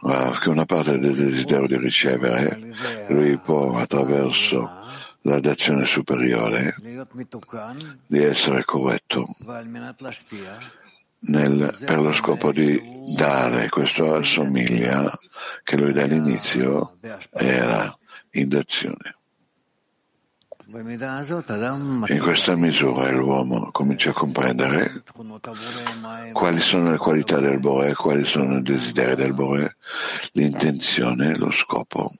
Ma 0.00 0.36
che 0.40 0.48
una 0.48 0.64
parte 0.64 0.98
del 0.98 1.14
desiderio 1.14 1.68
di 1.68 1.76
ricevere, 1.76 2.58
lui 3.08 3.36
può 3.36 3.78
attraverso 3.78 4.68
la 5.22 5.40
dazione 5.40 5.84
superiore 5.84 6.74
di 8.06 8.22
essere 8.22 8.64
corretto 8.64 9.26
nel, 11.22 11.76
per 11.84 12.00
lo 12.00 12.12
scopo 12.12 12.52
di 12.52 12.80
dare, 13.14 13.68
questo 13.68 14.14
assomiglia 14.14 15.12
che 15.62 15.76
lui 15.76 15.92
dall'inizio 15.92 16.96
era 17.30 17.94
in. 18.30 19.16
In 20.72 22.20
questa 22.22 22.54
misura 22.54 23.10
l'uomo 23.10 23.70
comincia 23.72 24.10
a 24.10 24.12
comprendere 24.12 25.02
quali 26.32 26.60
sono 26.60 26.92
le 26.92 26.96
qualità 26.96 27.40
del 27.40 27.58
Bore, 27.58 27.94
quali 27.94 28.24
sono 28.24 28.58
i 28.58 28.62
desideri 28.62 29.16
del 29.16 29.34
Bore, 29.34 29.76
l'intenzione, 30.32 31.36
lo 31.36 31.50
scopo. 31.50 32.14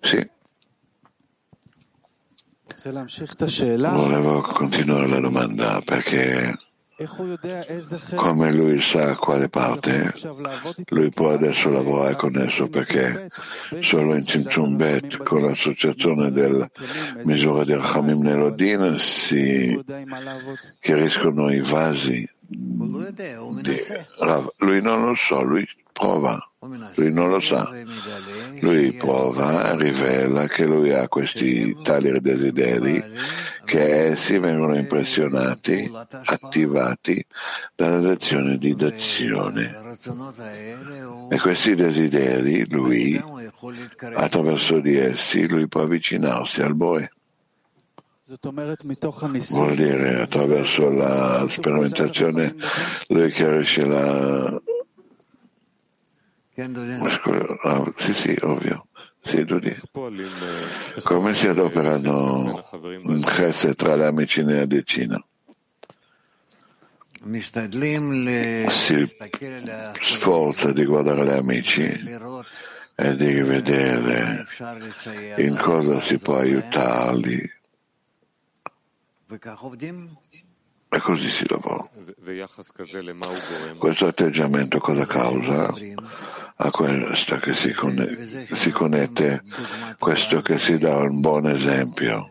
Sì. 0.00 0.30
Volevo 2.84 4.40
continuare 4.42 5.08
la 5.08 5.20
domanda 5.20 5.80
perché 5.84 6.54
come 8.14 8.52
lui 8.52 8.80
sa 8.80 9.16
quale 9.16 9.48
parte, 9.48 10.12
lui 10.90 11.10
può 11.10 11.32
adesso 11.32 11.68
lavorare 11.70 12.14
con 12.14 12.36
esso 12.36 12.68
perché 12.68 13.28
solo 13.80 14.14
in 14.14 14.24
Tzimtzum 14.24 14.76
Bet, 14.76 15.16
con 15.24 15.42
l'associazione 15.42 16.30
della 16.30 16.70
misura 17.24 17.64
di 17.64 17.72
Rachamim 17.74 18.22
Nelodin, 18.22 18.96
si 19.00 19.76
chiariscono 20.78 21.52
i 21.52 21.60
vasi. 21.62 22.28
Di... 22.46 23.76
Lui 24.58 24.80
non 24.80 25.06
lo 25.06 25.14
sa, 25.16 25.24
so, 25.24 25.42
lui 25.42 25.66
prova, 25.92 26.38
lui 26.94 27.12
non 27.12 27.30
lo 27.30 27.40
sa. 27.40 27.68
Lui 28.64 28.92
prova, 28.92 29.74
rivela 29.76 30.46
che 30.46 30.64
lui 30.64 30.90
ha 30.92 31.06
questi 31.06 31.76
tali 31.82 32.18
desideri 32.18 33.04
che 33.64 34.08
essi 34.08 34.38
vengono 34.38 34.74
impressionati, 34.74 35.90
attivati 36.24 37.24
dalla 37.74 37.98
lezione 37.98 38.56
di 38.56 38.74
d'azione. 38.74 39.96
E 41.28 41.38
questi 41.38 41.74
desideri, 41.74 42.66
lui, 42.70 43.22
attraverso 44.14 44.80
di 44.80 44.96
essi, 44.96 45.46
lui 45.46 45.68
può 45.68 45.82
avvicinarsi 45.82 46.62
al 46.62 46.74
Boe. 46.74 47.10
Vuol 49.50 49.74
dire 49.74 50.22
attraverso 50.22 50.88
la 50.88 51.44
sperimentazione 51.48 52.54
lui 53.08 53.30
chiarisce 53.30 53.84
la... 53.84 54.58
Ah, 57.62 57.92
sì, 57.96 58.14
sì, 58.14 58.36
ovvio. 58.42 58.86
Sì, 59.22 59.44
Dudi. 59.44 59.74
Come 61.02 61.34
si 61.34 61.48
adoperano 61.48 62.60
un 63.02 63.20
chesed 63.22 63.74
tra 63.74 63.96
le 63.96 64.04
amici 64.04 64.44
nella 64.44 64.66
decina? 64.66 65.22
Si 68.68 69.16
sforza 70.00 70.72
di 70.72 70.84
guardare 70.84 71.24
gli 71.24 71.30
amici 71.30 71.82
e 72.96 73.16
di 73.16 73.40
vedere 73.40 74.46
in 75.38 75.56
cosa 75.56 75.98
si 76.00 76.18
può 76.18 76.36
aiutarli 76.36 77.40
e 80.88 80.98
così 81.00 81.30
si 81.30 81.48
lavora. 81.48 81.88
Questo 83.78 84.06
atteggiamento 84.06 84.78
cosa 84.78 85.06
causa? 85.06 85.72
A 86.56 86.70
questo 86.70 87.36
che 87.36 87.52
si, 87.52 87.72
conne- 87.72 88.46
si 88.52 88.70
connette, 88.70 89.42
questo 89.98 90.40
che 90.40 90.58
si 90.58 90.78
dà 90.78 90.96
un 90.96 91.20
buon 91.20 91.48
esempio. 91.48 92.30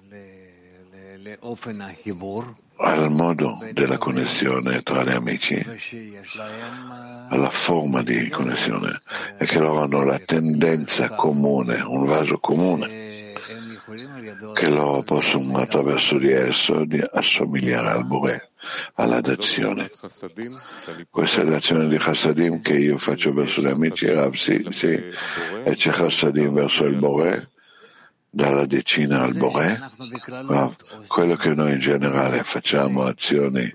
Al 2.78 3.12
modo 3.12 3.60
della 3.74 3.98
connessione 3.98 4.82
tra 4.82 5.04
gli 5.04 5.10
amici, 5.10 5.66
alla 7.30 7.50
forma 7.50 8.02
di 8.02 8.30
connessione, 8.30 9.02
e 9.38 9.46
che 9.46 9.60
loro 9.60 9.82
hanno 9.82 10.04
la 10.04 10.20
tendenza 10.20 11.10
comune, 11.10 11.82
un 11.82 12.06
vaso 12.06 12.40
comune 12.40 13.13
che 14.52 14.68
loro 14.68 15.04
possono 15.04 15.58
attraverso 15.58 16.18
di 16.18 16.32
esso 16.32 16.84
di 16.86 17.02
assomigliare 17.02 17.90
al 17.90 18.06
Bore, 18.06 18.52
alla 18.96 19.22
dazione. 19.22 19.90
Questa 21.10 21.42
è 21.42 21.46
l'azione 21.46 21.88
di 21.88 21.98
Chassadim 21.98 22.62
che 22.62 22.74
io 22.74 22.98
faccio 22.98 23.32
verso 23.34 23.62
gli 23.62 23.68
amici, 23.68 24.06
Rav, 24.08 24.34
sì, 24.34 24.66
sì, 24.70 24.88
e 24.92 25.76
c'è 25.76 25.92
Chassadim 25.92 26.54
verso 26.54 26.86
il 26.86 26.98
Bore, 26.98 27.52
dalla 28.30 28.66
decina 28.66 29.22
al 29.24 29.36
Bore, 29.36 29.80
Rav, 30.26 30.76
quello 31.08 31.36
che 31.36 31.54
noi 31.54 31.74
in 31.74 31.80
generale 31.80 32.44
facciamo 32.44 33.04
azioni 33.04 33.72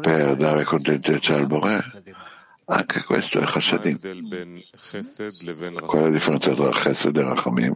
per 0.00 0.36
dare 0.36 0.64
contentezza 0.64 1.34
al 1.34 1.46
Bore, 1.46 1.82
anche 2.66 3.02
questo 3.02 3.40
è 3.40 3.44
Chassadim. 3.44 3.98
Qual 5.86 6.00
è 6.00 6.04
la 6.04 6.10
differenza 6.10 6.54
tra 6.54 6.70
Chesed 6.70 7.16
e 7.16 7.22
Rachamim? 7.22 7.74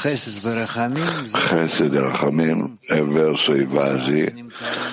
Chesed 0.00 1.94
e 1.94 2.00
Rachamim 2.00 2.78
è 2.86 3.02
verso 3.02 3.54
i 3.54 3.64
vasi 3.64 4.48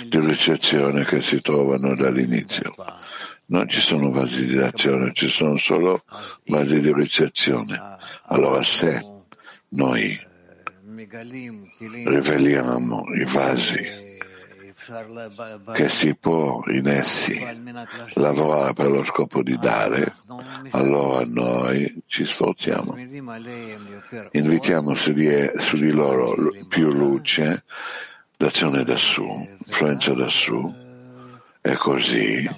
di 0.06 0.20
ricezione 0.20 1.06
che 1.06 1.22
si 1.22 1.40
trovano 1.40 1.96
dall'inizio. 1.96 2.76
Non 3.46 3.70
ci 3.70 3.80
sono 3.80 4.12
vasi 4.12 4.46
di 4.46 4.58
azione, 4.58 5.14
ci 5.14 5.30
sono 5.30 5.56
solo 5.58 6.04
vasi 6.48 6.82
di 6.82 6.92
ricezione. 6.92 7.80
Allora 8.26 8.62
se 8.64 9.02
noi 9.70 10.20
riveliamo 12.04 13.06
i 13.16 13.24
vasi 13.32 14.07
che 15.74 15.90
si 15.90 16.16
può 16.16 16.62
in 16.68 16.88
essi 16.88 17.40
lavorare 18.14 18.74
per 18.74 18.90
lo 18.90 19.04
scopo 19.04 19.44
di 19.44 19.58
dare, 19.58 20.14
allora 20.72 21.26
noi 21.26 22.04
ci 22.06 22.26
sforziamo. 22.26 22.96
Invitiamo 24.32 24.96
su 24.96 25.12
di, 25.12 25.30
su 25.58 25.76
di 25.78 25.92
loro 25.92 26.36
più 26.68 26.92
luce, 26.92 27.64
d'azione 28.38 28.84
da 28.84 28.96
su, 28.96 29.26
influenza 29.66 30.14
da 30.14 30.30
su, 30.30 30.74
e 31.62 31.74
così 31.76 32.50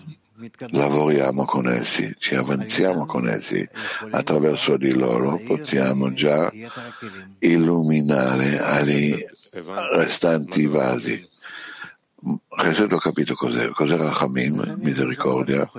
lavoriamo 0.70 1.46
con 1.46 1.68
essi, 1.68 2.14
ci 2.18 2.36
avanziamo 2.36 3.06
con 3.06 3.28
essi, 3.28 3.68
attraverso 4.12 4.78
di 4.78 4.92
loro 4.92 5.38
possiamo 5.46 6.14
già 6.14 6.52
illuminare 7.40 8.60
agli 8.60 9.16
restanti 9.94 10.68
vasi. 10.68 11.28
Chesed 12.60 12.92
ho 12.92 12.98
capito 12.98 13.36
cos'è, 13.36 13.70
cos'è 13.70 13.96
Rachamim, 13.96 14.76
misericordia, 14.80 15.72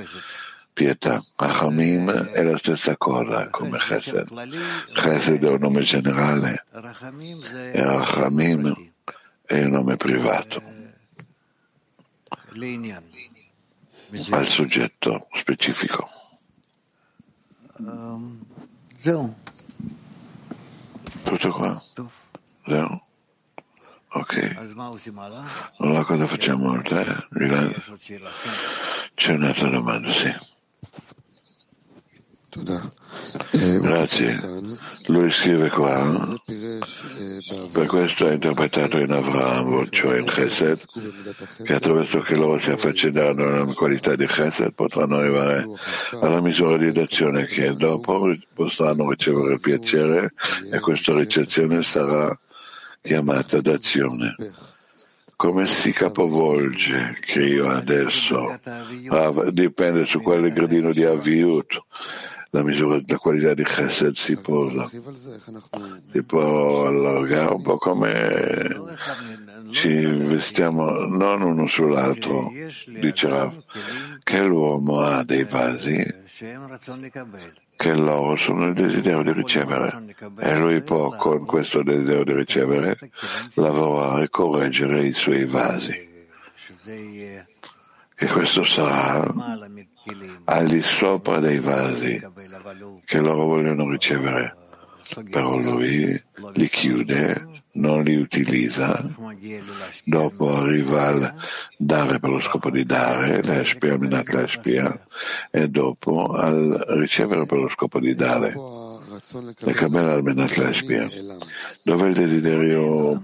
pietà. 0.72 1.22
Rachamim 1.37 2.11
è 2.11 2.43
la 2.43 2.57
stessa 2.57 2.97
cosa 2.97 3.51
come 3.51 3.76
Chesed. 3.76 4.28
Chesed 4.95 5.45
è 5.45 5.49
un 5.49 5.59
nome 5.61 5.83
generale 5.83 6.64
e 6.72 7.83
Rachamim 7.83 8.93
è 9.45 9.57
il 9.57 9.68
nome 9.68 9.97
privato 9.97 10.62
al 14.31 14.47
soggetto 14.47 15.28
specifico. 15.35 16.09
Tutto 21.22 21.51
qua? 21.51 21.83
Zero? 22.64 23.05
Ok. 24.13 24.57
Allora 25.79 26.05
cosa 26.05 26.27
facciamo 26.27 26.71
oltre? 26.71 27.05
C'è 29.15 29.35
un'altra 29.35 29.69
domanda, 29.69 30.11
sì. 30.13 30.35
Grazie. 33.53 34.41
Lui 35.07 35.31
scrive 35.31 35.69
qua, 35.69 36.37
per 37.73 37.87
questo 37.87 38.27
è 38.27 38.33
interpretato 38.33 38.99
in 38.99 39.13
Avram, 39.13 39.89
cioè 39.91 40.19
in 40.19 40.27
Chesed, 40.27 40.85
che 41.65 41.75
attraverso 41.75 42.19
che 42.21 42.35
loro 42.35 42.59
si 42.59 42.71
affaccenderanno 42.71 43.47
alla 43.47 43.73
qualità 43.73 44.17
di 44.17 44.27
Chesed 44.27 44.73
potranno 44.75 45.19
arrivare 45.19 45.65
alla 46.21 46.41
misura 46.41 46.77
di 46.77 46.91
d'azione 46.91 47.45
che 47.45 47.75
dopo 47.75 48.35
potranno 48.53 49.09
ricevere 49.11 49.55
il 49.55 49.61
piacere 49.61 50.33
e 50.73 50.81
questa 50.81 51.15
ricezione 51.15 51.83
sarà 51.83 52.37
chiamata 53.01 53.61
d'azione. 53.61 54.34
Come 55.36 55.66
si 55.66 55.92
capovolge 55.92 57.16
che 57.20 57.42
io 57.42 57.68
adesso 57.68 58.59
ah, 59.09 59.51
dipende 59.51 60.05
su 60.05 60.20
quale 60.20 60.53
gradino 60.53 60.92
di 60.92 61.05
aviut 61.05 61.82
la 62.51 62.62
misura 62.62 63.01
della 63.01 63.18
qualità 63.18 63.55
di 63.55 63.62
Chesed 63.62 64.16
si 64.16 64.36
posa. 64.36 64.88
Si 64.88 66.22
può 66.24 66.86
allargare 66.86 67.55
un 67.55 67.62
po' 67.62 67.78
come 67.78 68.76
ci 69.70 70.05
vestiamo 70.05 70.90
non 71.07 71.42
uno 71.42 71.66
sull'altro, 71.68 72.51
dice 72.98 73.28
Rav, 73.28 73.62
che 74.24 74.42
l'uomo 74.42 75.01
ha 75.01 75.22
dei 75.22 75.44
vasi 75.44 76.05
che 77.76 77.95
loro 77.95 78.34
sono 78.36 78.68
il 78.68 78.74
desiderio 78.74 79.22
di 79.22 79.32
ricevere. 79.32 80.14
e 80.38 80.57
lui 80.57 80.80
può 80.80 81.14
con 81.16 81.45
questo 81.45 81.82
desiderio 81.82 82.24
di 82.24 82.32
ricevere. 82.32 82.99
lavorare 83.55 84.24
e 84.24 84.28
correggere 84.30 85.05
i 85.05 85.12
suoi 85.12 85.45
vasi. 85.45 86.09
E 88.22 88.26
questo 88.26 88.64
sarà 88.64 89.22
al 90.45 90.66
di 90.66 90.80
sopra 90.82 91.41
dei 91.41 91.59
vasi 91.59 92.20
che 93.05 93.18
loro 93.18 93.45
vogliono 93.45 93.91
ricevere, 93.91 94.57
però 95.31 95.57
lui 95.57 96.21
li 96.55 96.69
chiude, 96.69 97.49
non 97.73 98.03
li 98.03 98.17
utilizza, 98.17 99.03
dopo 100.05 100.57
arriva 100.57 101.07
al 101.07 101.35
dare 101.77 102.19
per 102.19 102.31
lo 102.31 102.41
scopo 102.41 102.71
di 102.71 102.85
dare, 102.85 103.43
l'espia, 103.43 103.97
minat 103.97 104.29
l'espia, 104.31 105.05
e 105.51 105.69
dopo 105.69 106.33
al 106.33 106.85
ricevere 106.89 107.47
per 107.47 107.59
lo 107.59 107.69
scopo 107.69 108.01
di 108.01 108.15
dare, 108.15 108.55
le 109.59 109.73
cabela 109.73 110.13
al 110.13 110.23
minat 110.23 110.57
l'espia, 110.57 111.07
dove 111.83 112.09
il 112.09 112.15
desiderio 112.15 113.23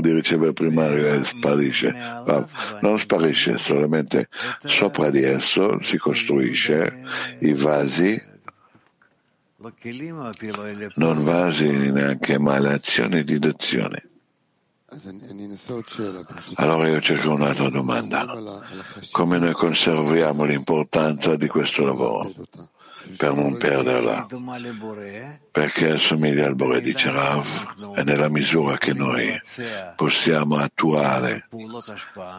di 0.00 0.12
ricevere 0.12 0.52
primario 0.52 1.24
sparisce, 1.24 1.94
non 2.82 2.98
sparisce, 2.98 3.56
solamente 3.56 4.28
sopra 4.64 5.10
di 5.10 5.22
esso 5.22 5.82
si 5.82 5.96
costruisce 5.96 7.00
i 7.40 7.54
vasi, 7.54 8.22
non 10.94 11.24
vasi 11.24 11.66
neanche 11.66 12.38
ma 12.38 12.58
le 12.58 12.74
azioni 12.74 13.24
di 13.24 13.38
d'azione. 13.38 14.08
Allora 16.54 16.88
io 16.88 17.00
cerco 17.00 17.32
un'altra 17.32 17.68
domanda. 17.68 18.26
Come 19.10 19.38
noi 19.38 19.52
conserviamo 19.52 20.44
l'importanza 20.44 21.36
di 21.36 21.46
questo 21.46 21.84
lavoro 21.84 22.30
per 23.16 23.34
non 23.34 23.56
perderla? 23.58 24.26
Perché 25.50 25.90
assomiglia 25.90 26.46
al 26.46 26.54
Bore 26.54 26.80
di 26.80 26.94
Rav 26.96 27.46
e 27.96 28.02
nella 28.02 28.28
misura 28.28 28.78
che 28.78 28.94
noi 28.94 29.38
possiamo 29.94 30.56
attuare 30.56 31.46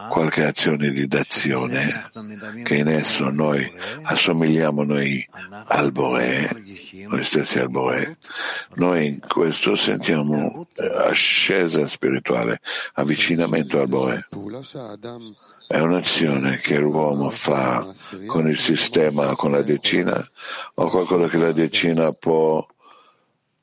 qualche 0.08 0.44
azione 0.44 0.90
di 0.90 1.06
d'azione 1.06 1.88
che 2.64 2.76
in 2.76 2.88
esso 2.88 3.30
noi 3.30 3.72
assomigliamo 4.02 4.82
noi 4.82 5.26
al 5.66 5.92
Bore, 5.92 6.50
noi 6.92 7.24
stessi 7.24 7.58
al 7.58 7.70
Bore, 7.70 8.18
noi 8.74 9.06
in 9.06 9.20
questo 9.20 9.74
sentiamo 9.76 10.66
ascesa 11.06 11.86
spirituale, 11.86 12.60
avvicinamento 12.94 13.80
al 13.80 13.88
Bore. 13.88 14.26
È 15.68 15.78
un'azione 15.78 16.56
che 16.58 16.78
l'uomo 16.78 17.30
fa 17.30 17.86
con 18.26 18.48
il 18.48 18.58
sistema, 18.58 19.34
con 19.36 19.52
la 19.52 19.62
decina, 19.62 20.24
o 20.74 20.88
qualcosa 20.88 21.28
che 21.28 21.38
la 21.38 21.52
decina 21.52 22.12
può 22.12 22.66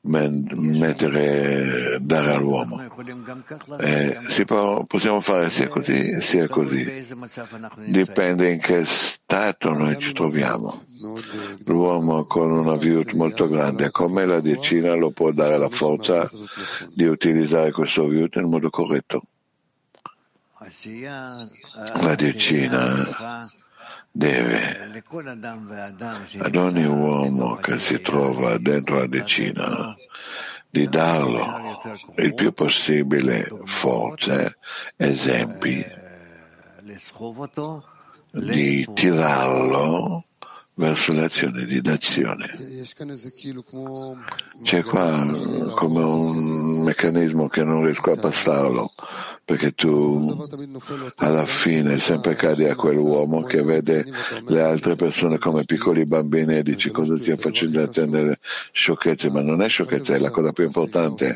mettere, 0.08 1.98
dare 2.00 2.34
all'uomo. 2.34 2.80
Eh, 3.78 4.18
può, 4.46 4.84
possiamo 4.84 5.20
fare 5.20 5.50
sia 5.50 5.68
così 5.68 6.20
sia 6.20 6.48
così. 6.48 7.06
Dipende 7.86 8.50
in 8.52 8.58
che 8.58 8.84
stato 8.84 9.72
noi 9.72 9.98
ci 9.98 10.12
troviamo. 10.12 10.84
L'uomo 11.64 12.24
con 12.24 12.50
una 12.50 12.76
virtù 12.76 13.16
molto 13.16 13.48
grande, 13.48 13.90
come 13.90 14.24
la 14.26 14.40
decina, 14.40 14.94
lo 14.94 15.10
può 15.10 15.30
dare 15.30 15.58
la 15.58 15.68
forza 15.68 16.28
di 16.92 17.04
utilizzare 17.04 17.70
questo 17.70 18.06
virtù 18.06 18.40
in 18.40 18.48
modo 18.48 18.70
corretto. 18.70 19.22
La 22.02 22.14
decina 22.14 23.46
deve 24.10 25.02
ad 26.38 26.56
ogni 26.56 26.84
uomo 26.86 27.56
che 27.56 27.78
si 27.78 28.00
trova 28.00 28.58
dentro 28.58 28.98
la 28.98 29.06
decina 29.06 29.94
di 30.70 30.86
darlo 30.88 31.46
il 32.16 32.34
più 32.34 32.52
possibile 32.52 33.48
forze, 33.64 34.58
esempi, 34.96 35.84
di 38.30 38.86
tirarlo 38.92 40.27
verso 40.78 41.12
l'azione 41.12 41.64
di 41.64 41.80
d'azione. 41.80 42.54
C'è 44.62 44.82
qua 44.84 45.26
come 45.74 46.02
un 46.02 46.82
meccanismo 46.84 47.48
che 47.48 47.64
non 47.64 47.84
riesco 47.84 48.12
a 48.12 48.16
passarlo, 48.16 48.92
perché 49.44 49.72
tu 49.72 50.48
alla 51.16 51.46
fine 51.46 51.98
sempre 51.98 52.36
cadi 52.36 52.64
a 52.64 52.76
quell'uomo 52.76 53.42
che 53.42 53.62
vede 53.62 54.04
le 54.46 54.62
altre 54.62 54.94
persone 54.94 55.38
come 55.38 55.64
piccoli 55.64 56.06
bambini 56.06 56.58
e 56.58 56.62
dici 56.62 56.90
cosa 56.90 57.16
stia 57.16 57.36
facendo 57.36 57.82
attendere 57.82 58.38
sciocchezze, 58.72 59.30
ma 59.30 59.40
non 59.40 59.62
è 59.62 59.68
sciocchezza, 59.68 60.14
è 60.14 60.18
la 60.18 60.30
cosa 60.30 60.52
più 60.52 60.64
importante. 60.64 61.34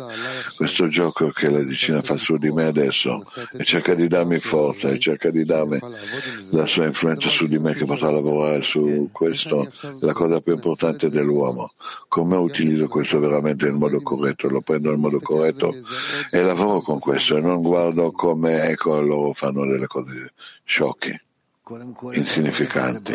Questo 0.56 0.88
gioco 0.88 1.30
che 1.30 1.50
la 1.50 1.62
decina 1.62 2.00
fa 2.02 2.16
su 2.16 2.36
di 2.36 2.50
me 2.52 2.66
adesso 2.66 3.24
e 3.56 3.64
cerca 3.64 3.94
di 3.94 4.06
darmi 4.06 4.38
forza 4.38 4.88
e 4.88 5.00
cerca 5.00 5.30
di 5.30 5.44
darmi 5.44 5.80
la 6.50 6.66
sua 6.66 6.86
influenza 6.86 7.28
su 7.28 7.46
di 7.46 7.58
me 7.58 7.74
che 7.74 7.84
potrà 7.84 8.10
lavorare 8.10 8.62
su 8.62 9.08
questo 9.10 9.31
questo 9.32 9.62
è 9.62 9.96
la 10.00 10.12
cosa 10.12 10.40
più 10.40 10.52
importante 10.52 11.08
dell'uomo. 11.08 11.72
Come 12.08 12.36
utilizzo 12.36 12.86
questo 12.86 13.18
veramente 13.18 13.66
in 13.66 13.74
modo 13.74 14.00
corretto? 14.02 14.48
Lo 14.48 14.60
prendo 14.60 14.92
in 14.92 15.00
modo 15.00 15.18
corretto 15.20 15.74
e 16.30 16.42
lavoro 16.42 16.80
con 16.82 16.98
questo 16.98 17.36
e 17.36 17.40
non 17.40 17.62
guardo 17.62 18.12
come 18.12 18.62
ecco 18.64 19.00
loro 19.00 19.32
fanno 19.32 19.64
delle 19.64 19.86
cose 19.86 20.32
sciocche, 20.64 21.24
insignificanti. 22.12 23.14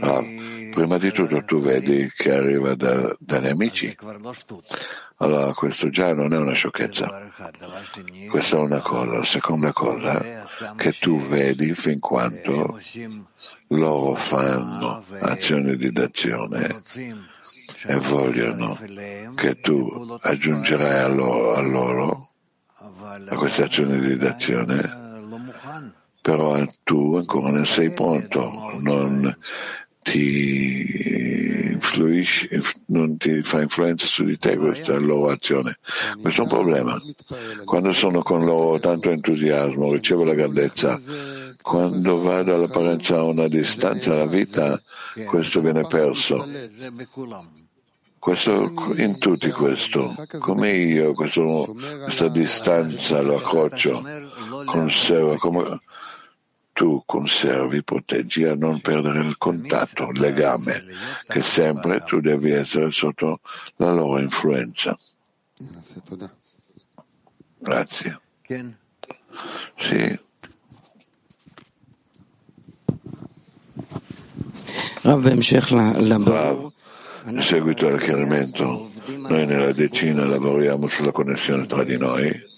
Ah, 0.00 0.22
prima 0.70 0.96
di 0.96 1.12
tutto 1.12 1.44
tu 1.44 1.60
vedi 1.60 2.10
che 2.14 2.32
arriva 2.32 2.74
da, 2.74 3.14
dagli 3.18 3.48
amici. 3.48 3.96
Allora 5.22 5.52
questo 5.52 5.90
già 5.90 6.14
non 6.14 6.32
è 6.32 6.38
una 6.38 6.54
sciocchezza. 6.54 7.28
Questa 8.30 8.56
è 8.56 8.60
una 8.60 8.80
cosa. 8.80 9.18
La 9.18 9.24
seconda 9.24 9.70
cosa 9.72 10.44
che 10.76 10.92
tu 10.98 11.20
vedi 11.20 11.74
fin 11.74 11.98
quanto 11.98 12.80
loro 13.68 14.14
fanno 14.14 15.04
azioni 15.20 15.76
di 15.76 15.92
d'azione 15.92 16.80
e 17.84 17.96
vogliono 17.96 18.78
che 19.34 19.60
tu 19.60 20.18
aggiungerai 20.22 21.02
a 21.02 21.08
loro, 21.08 21.54
a, 21.54 21.60
loro, 21.60 22.30
a 22.78 23.36
questa 23.36 23.64
azione 23.64 24.00
di 24.00 24.16
d'azione, 24.16 24.80
però 26.22 26.64
tu 26.82 27.16
ancora 27.16 27.50
non 27.50 27.66
sei 27.66 27.90
pronto, 27.90 28.72
non 28.80 29.36
ti 30.10 31.70
influisce, 31.72 32.48
non 32.86 33.16
ti 33.16 33.42
fa 33.42 33.62
influenza 33.62 34.06
su 34.06 34.24
di 34.24 34.36
te 34.36 34.56
questa 34.56 34.98
loro 34.98 35.30
azione. 35.30 35.78
Questo 36.20 36.40
è 36.40 36.44
un 36.44 36.50
problema. 36.50 36.98
Quando 37.64 37.92
sono 37.92 38.22
con 38.22 38.44
loro 38.44 38.78
tanto 38.80 39.10
entusiasmo, 39.10 39.92
ricevo 39.92 40.24
la 40.24 40.34
grandezza, 40.34 40.98
quando 41.62 42.20
vado 42.20 42.54
all'apparenza 42.54 43.18
a 43.18 43.24
una 43.24 43.48
distanza 43.48 44.12
alla 44.12 44.26
vita, 44.26 44.80
questo 45.26 45.60
viene 45.60 45.86
perso. 45.86 46.46
Questo, 48.18 48.70
in 48.96 49.18
tutti 49.18 49.50
questo, 49.50 50.14
come 50.40 50.72
io 50.72 51.14
questo, 51.14 51.74
questa 52.04 52.28
distanza 52.28 53.22
lo 53.22 53.36
accrocio, 53.36 54.02
conservo, 54.66 55.38
come 55.38 55.80
tu 56.80 57.02
conservi, 57.04 57.84
proteggi 57.84 58.44
a 58.44 58.54
non 58.54 58.80
perdere 58.80 59.20
il 59.20 59.36
contatto, 59.36 60.08
il 60.08 60.18
legame, 60.18 60.82
che 61.28 61.42
sempre 61.42 62.02
tu 62.06 62.20
devi 62.20 62.52
essere 62.52 62.90
sotto 62.90 63.40
la 63.76 63.92
loro 63.92 64.18
influenza. 64.18 64.98
Grazie. 67.58 68.20
Sì. 69.76 70.18
Rav, 75.02 75.26
in 75.26 75.42
seguito 77.42 77.88
al 77.88 78.00
chiarimento, 78.00 78.90
noi 79.04 79.44
nella 79.44 79.72
decina 79.72 80.24
lavoriamo 80.24 80.88
sulla 80.88 81.12
connessione 81.12 81.66
tra 81.66 81.84
di 81.84 81.98
noi 81.98 82.48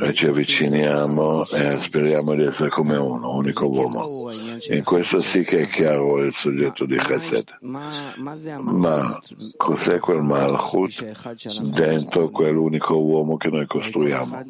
e 0.00 0.14
ci 0.14 0.26
avviciniamo 0.26 1.46
e 1.46 1.78
speriamo 1.80 2.34
di 2.34 2.44
essere 2.44 2.68
come 2.70 2.96
uno, 2.96 3.36
unico 3.36 3.66
uomo. 3.68 4.30
In 4.68 4.84
questo 4.84 5.20
sì 5.22 5.42
che 5.42 5.62
è 5.62 5.66
chiaro 5.66 6.18
il 6.18 6.32
soggetto 6.32 6.84
di 6.86 6.96
Chesed. 6.96 7.58
Ma 7.60 9.20
cos'è 9.56 9.98
quel 9.98 10.22
Malchut 10.22 11.62
dentro 11.62 12.30
quell'unico 12.30 12.98
uomo 12.98 13.36
che 13.36 13.48
noi 13.48 13.66
costruiamo? 13.66 14.42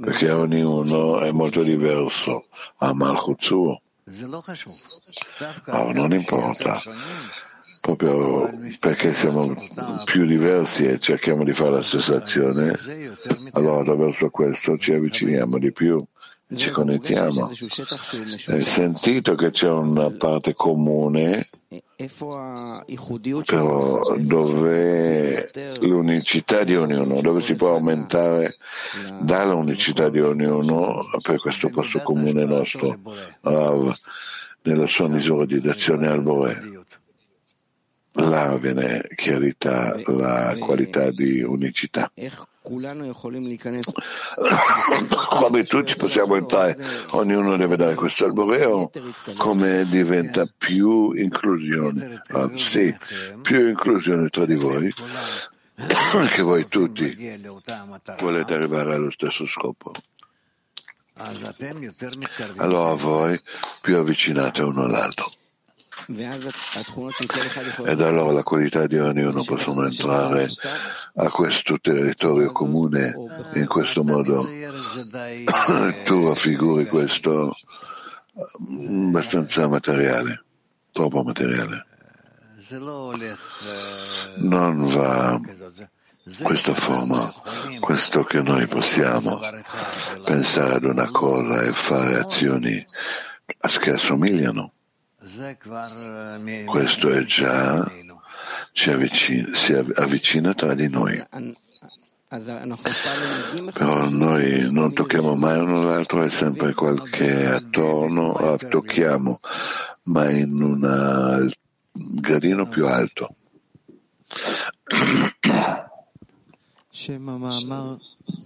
Perché 0.00 0.30
ognuno 0.30 1.20
è 1.20 1.30
molto 1.32 1.62
diverso, 1.62 2.46
ha 2.78 2.92
Malchut 2.92 3.40
suo. 3.40 3.80
Oh, 5.66 5.92
non 5.92 6.12
importa, 6.12 6.82
proprio 7.80 8.50
perché 8.78 9.12
siamo 9.12 9.54
più 10.04 10.26
diversi 10.26 10.86
e 10.86 10.98
cerchiamo 10.98 11.44
di 11.44 11.54
fare 11.54 11.70
la 11.72 11.82
stessa 11.82 12.16
azione, 12.16 12.76
allora 13.52 13.80
attraverso 13.80 14.28
questo 14.28 14.76
ci 14.76 14.92
avviciniamo 14.92 15.58
di 15.58 15.72
più, 15.72 16.04
ci 16.54 16.70
connettiamo. 16.70 17.50
Hai 18.48 18.64
sentito 18.64 19.34
che 19.34 19.50
c'è 19.50 19.70
una 19.70 20.10
parte 20.10 20.52
comune, 20.52 21.48
però 23.46 24.16
dove 24.18 25.50
l'unicità 25.80 26.64
di 26.64 26.76
ognuno, 26.76 27.22
dove 27.22 27.40
si 27.40 27.54
può 27.54 27.70
aumentare 27.72 28.56
dall'unicità 29.22 30.10
di 30.10 30.20
ognuno 30.20 31.08
per 31.22 31.38
questo 31.38 31.70
posto 31.70 32.00
comune 32.00 32.44
nostro, 32.44 32.94
uh, 33.42 33.90
nella 34.62 34.86
sua 34.86 35.08
misura 35.08 35.46
di 35.46 35.58
d'azione 35.60 36.08
al 36.08 36.20
Bore 36.20 36.79
là 38.12 38.56
viene 38.56 39.06
chiarita 39.14 39.96
la 40.06 40.56
qualità 40.58 41.10
di 41.10 41.42
unicità. 41.42 42.10
Come 45.28 45.62
tutti 45.64 45.96
possiamo 45.96 46.36
entrare, 46.36 46.76
ognuno 47.10 47.56
deve 47.56 47.76
dare 47.76 47.94
questo 47.94 48.24
alboreo, 48.26 48.90
come 49.36 49.86
diventa 49.88 50.46
più 50.56 51.12
inclusione, 51.12 52.22
anzi, 52.28 52.96
più 53.42 53.68
inclusione 53.68 54.28
tra 54.28 54.44
di 54.44 54.56
voi, 54.56 54.92
che 56.34 56.42
voi 56.42 56.66
tutti 56.68 57.16
volete 58.18 58.54
arrivare 58.54 58.94
allo 58.94 59.10
stesso 59.10 59.46
scopo. 59.46 59.92
Allora 62.56 62.94
voi 62.94 63.38
più 63.80 63.96
avvicinate 63.96 64.62
uno 64.62 64.84
all'altro. 64.84 65.30
Ed 67.84 68.00
allora 68.00 68.32
la 68.32 68.42
qualità 68.42 68.86
di 68.86 68.98
ognuno 68.98 69.42
possono 69.42 69.84
entrare 69.84 70.48
a 71.14 71.28
questo 71.30 71.78
territorio 71.80 72.52
comune 72.52 73.14
in 73.54 73.66
questo 73.66 74.04
modo. 74.04 74.46
tu 76.04 76.28
raffiguri 76.28 76.86
questo 76.86 77.54
abbastanza 78.34 79.68
materiale 79.68 80.44
troppo 80.92 81.22
materiale. 81.22 81.86
non 84.38 84.84
va 84.86 85.40
questa 86.42 86.74
forma, 86.74 87.32
questo 87.80 88.22
che 88.22 88.40
noi 88.40 88.66
possiamo 88.66 89.40
pensare 90.24 90.74
ad 90.74 90.84
una 90.84 91.10
cosa 91.10 91.62
e 91.62 91.72
fare 91.72 92.18
azioni 92.18 92.84
che 93.80 93.90
assomigliano. 93.90 94.72
Questo 96.66 97.10
è 97.10 97.22
già 97.24 97.90
ci 98.72 98.90
avvicina, 98.90 99.54
si 99.54 99.72
avvicina 99.72 100.54
tra 100.54 100.74
di 100.74 100.88
noi. 100.88 101.22
Però 103.72 104.08
noi 104.08 104.72
non 104.72 104.92
tocchiamo 104.92 105.34
mai 105.34 105.58
uno 105.58 105.82
l'altro, 105.82 106.22
è 106.22 106.28
sempre 106.28 106.72
qualche 106.74 107.46
attorno, 107.46 108.56
tocchiamo, 108.56 109.40
ma 110.04 110.30
in 110.30 110.62
un 110.62 111.50
gradino 111.92 112.68
più 112.68 112.86
alto. 112.86 113.34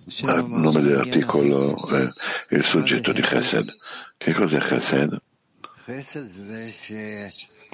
Il 0.07 0.47
nome 0.49 0.81
dell'articolo 0.81 1.87
è 1.89 2.09
il 2.51 2.65
soggetto 2.65 3.13
di 3.13 3.21
Chesed. 3.21 3.75
Che 4.17 4.33
cos'è 4.33 4.59
Chesed? 4.61 5.21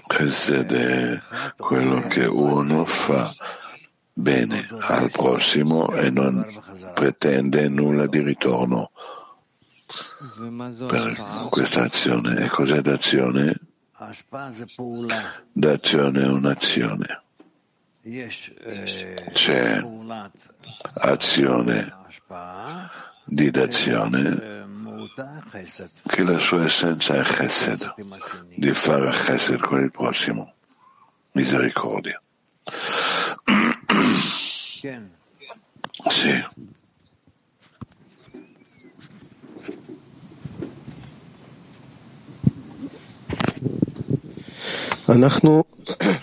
Chesed 0.08 0.72
è 0.72 1.20
quello 1.56 2.00
che 2.08 2.24
uno 2.24 2.84
fa 2.84 3.32
bene 4.12 4.66
al 4.80 5.12
prossimo 5.12 5.92
e 5.92 6.10
non 6.10 6.44
pretende 6.92 7.68
nulla 7.68 8.08
di 8.08 8.20
ritorno 8.20 8.90
per 10.88 11.46
questa 11.50 11.82
azione. 11.82 12.44
E 12.44 12.48
cos'è 12.48 12.80
d'azione? 12.80 13.54
D'azione 15.52 16.20
è 16.20 16.28
un'azione. 16.28 17.22
C'è 19.32 19.84
azione 20.94 21.92
di 23.26 23.50
d'azione 23.52 24.68
che 26.06 26.22
la 26.22 26.38
sua 26.38 26.64
essenza 26.64 27.14
è 27.14 27.22
chesed, 27.22 27.94
di 28.54 28.72
fare 28.72 29.10
chesed 29.10 29.58
con 29.58 29.82
il 29.82 29.90
prossimo, 29.90 30.54
misericordia. 31.32 32.20
Sì. 36.08 36.42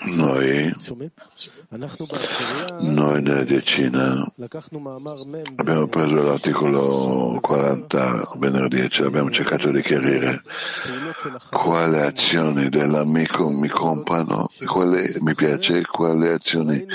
Noi, 0.06 0.74
noi 2.80 3.22
nella 3.22 3.44
decina 3.44 4.26
abbiamo 5.56 5.88
preso 5.88 6.24
l'articolo 6.24 7.38
40 7.42 8.36
venerdì 8.38 8.80
e 8.80 9.04
abbiamo 9.04 9.30
cercato 9.30 9.72
di 9.72 9.82
chiarire 9.82 10.42
quale 11.52 12.06
azioni 12.06 12.70
dell'amico 12.70 13.50
mi 13.50 13.68
comprano 13.68 14.48
e 14.58 14.66
quale 14.66 15.18
mi 15.20 15.36
piace 15.36 15.80
e 15.80 15.86
quali 15.86 16.30
azioni 16.30 16.86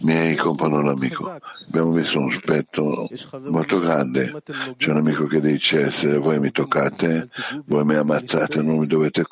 miei 0.00 0.34
comprano 0.34 0.82
l'amico. 0.82 1.32
Abbiamo 1.68 1.92
visto 1.92 2.18
un 2.18 2.32
aspetto 2.32 3.08
molto 3.44 3.78
grande. 3.78 4.42
C'è 4.76 4.90
un 4.90 4.96
amico 4.96 5.26
che 5.26 5.40
dice 5.40 5.92
se 5.92 6.16
voi 6.16 6.40
mi 6.40 6.50
toccate, 6.50 7.28
voi 7.66 7.84
mi 7.84 7.94
ammazzate, 7.94 8.62
non 8.62 8.78
mi 8.78 8.86
dovete 8.86 9.22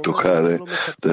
toccare, 0.00 0.60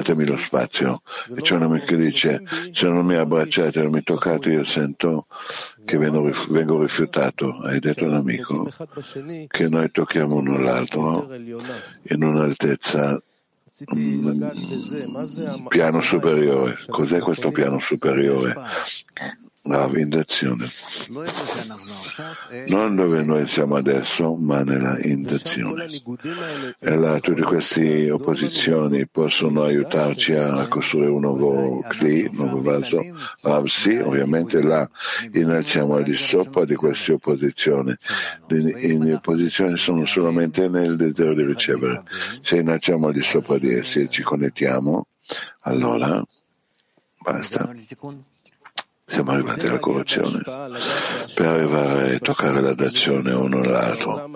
datemi 0.04 0.26
lo 0.26 0.38
spazio. 0.38 1.02
E 1.36 1.42
c'è 1.42 1.56
un 1.56 1.64
amico 1.64 1.86
che 1.86 1.98
dice 1.98 2.44
se 2.72 2.88
non 2.88 3.06
mi 3.06 3.16
abbracciate, 3.16 3.82
non 3.82 3.92
mi 3.92 4.04
toccate, 4.04 4.52
io 4.52 4.66
sento 4.66 5.28
che 5.86 5.98
vengo 5.98 6.82
rifiutato. 6.82 7.60
Hai 7.62 7.80
detto 7.80 8.06
un 8.06 8.14
amico 8.14 8.68
che 9.48 9.70
noi 9.70 9.90
tocchiamo 9.90 10.36
uno 10.36 10.58
l'altro 10.58 11.34
in 11.34 12.24
un'altezza 12.24 13.22
un 13.88 15.66
piano 15.70 16.02
superiore. 16.02 16.78
Cos'è 16.88 17.20
questo 17.20 17.52
piano 17.52 17.80
superiore? 17.80 18.54
La 19.66 19.90
intenzione. 19.96 20.66
Non 22.68 22.98
dove 22.98 23.24
noi 23.24 23.48
siamo 23.48 23.78
adesso, 23.78 24.36
ma 24.36 24.62
nella 24.62 25.00
intenzione. 25.00 25.86
E 26.80 26.96
là, 26.98 27.18
tutte 27.22 27.44
queste 27.44 28.12
opposizioni 28.12 29.08
possono 29.08 29.64
aiutarci 29.64 30.34
a 30.34 30.68
costruire 30.68 31.12
un 31.12 31.22
nuovo 31.22 31.80
cli, 31.88 32.28
un 32.30 32.36
nuovo 32.36 32.62
vaso. 32.62 33.02
Ah, 33.44 33.64
sì, 33.66 33.96
ovviamente 33.96 34.62
là 34.62 34.90
innalziamo 35.32 35.96
al 35.96 36.04
di 36.04 36.16
sopra 36.16 36.66
di 36.66 36.76
queste 36.76 37.14
opposizioni. 37.14 37.96
Le 38.48 39.14
opposizioni 39.14 39.78
sono 39.78 40.06
solamente 40.06 40.68
nel 40.68 40.98
desiderio 40.98 41.36
di 41.36 41.46
ricevere. 41.46 42.04
Se 42.42 42.58
innalziamo 42.58 43.08
al 43.08 43.14
di 43.14 43.22
sopra 43.22 43.58
di 43.58 43.74
essi 43.74 44.02
e 44.02 44.10
ci 44.10 44.24
connettiamo, 44.24 45.08
allora 45.62 46.22
basta. 47.18 47.74
Siamo 49.14 49.32
arrivati 49.32 49.68
alla 49.68 49.78
corruzione 49.78 50.42
per 51.36 51.46
arrivare 51.46 52.16
a 52.16 52.20
toccare 52.20 52.62
la 52.62 52.74
dazione 52.74 53.32
uno 53.32 53.60
all'altro. 53.60 54.28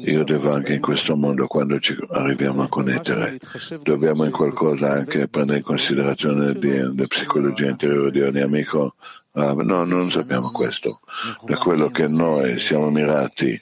Io 0.00 0.24
devo 0.24 0.52
anche 0.52 0.74
in 0.74 0.82
questo 0.82 1.16
mondo, 1.16 1.46
quando 1.46 1.80
ci 1.80 1.96
arriviamo 2.10 2.62
a 2.62 2.68
connettere, 2.68 3.38
dobbiamo 3.82 4.24
in 4.24 4.30
qualcosa 4.30 4.92
anche 4.92 5.26
prendere 5.28 5.58
in 5.58 5.64
considerazione 5.64 6.52
la 6.52 7.06
psicologia 7.06 7.70
interiore 7.70 8.10
di 8.10 8.20
ogni 8.20 8.40
amico. 8.40 8.94
Ah, 9.32 9.54
no, 9.54 9.84
non 9.84 10.10
sappiamo 10.10 10.50
questo. 10.50 11.00
Da 11.42 11.56
quello 11.56 11.88
che 11.88 12.06
noi 12.06 12.58
siamo 12.60 12.90
mirati 12.90 13.58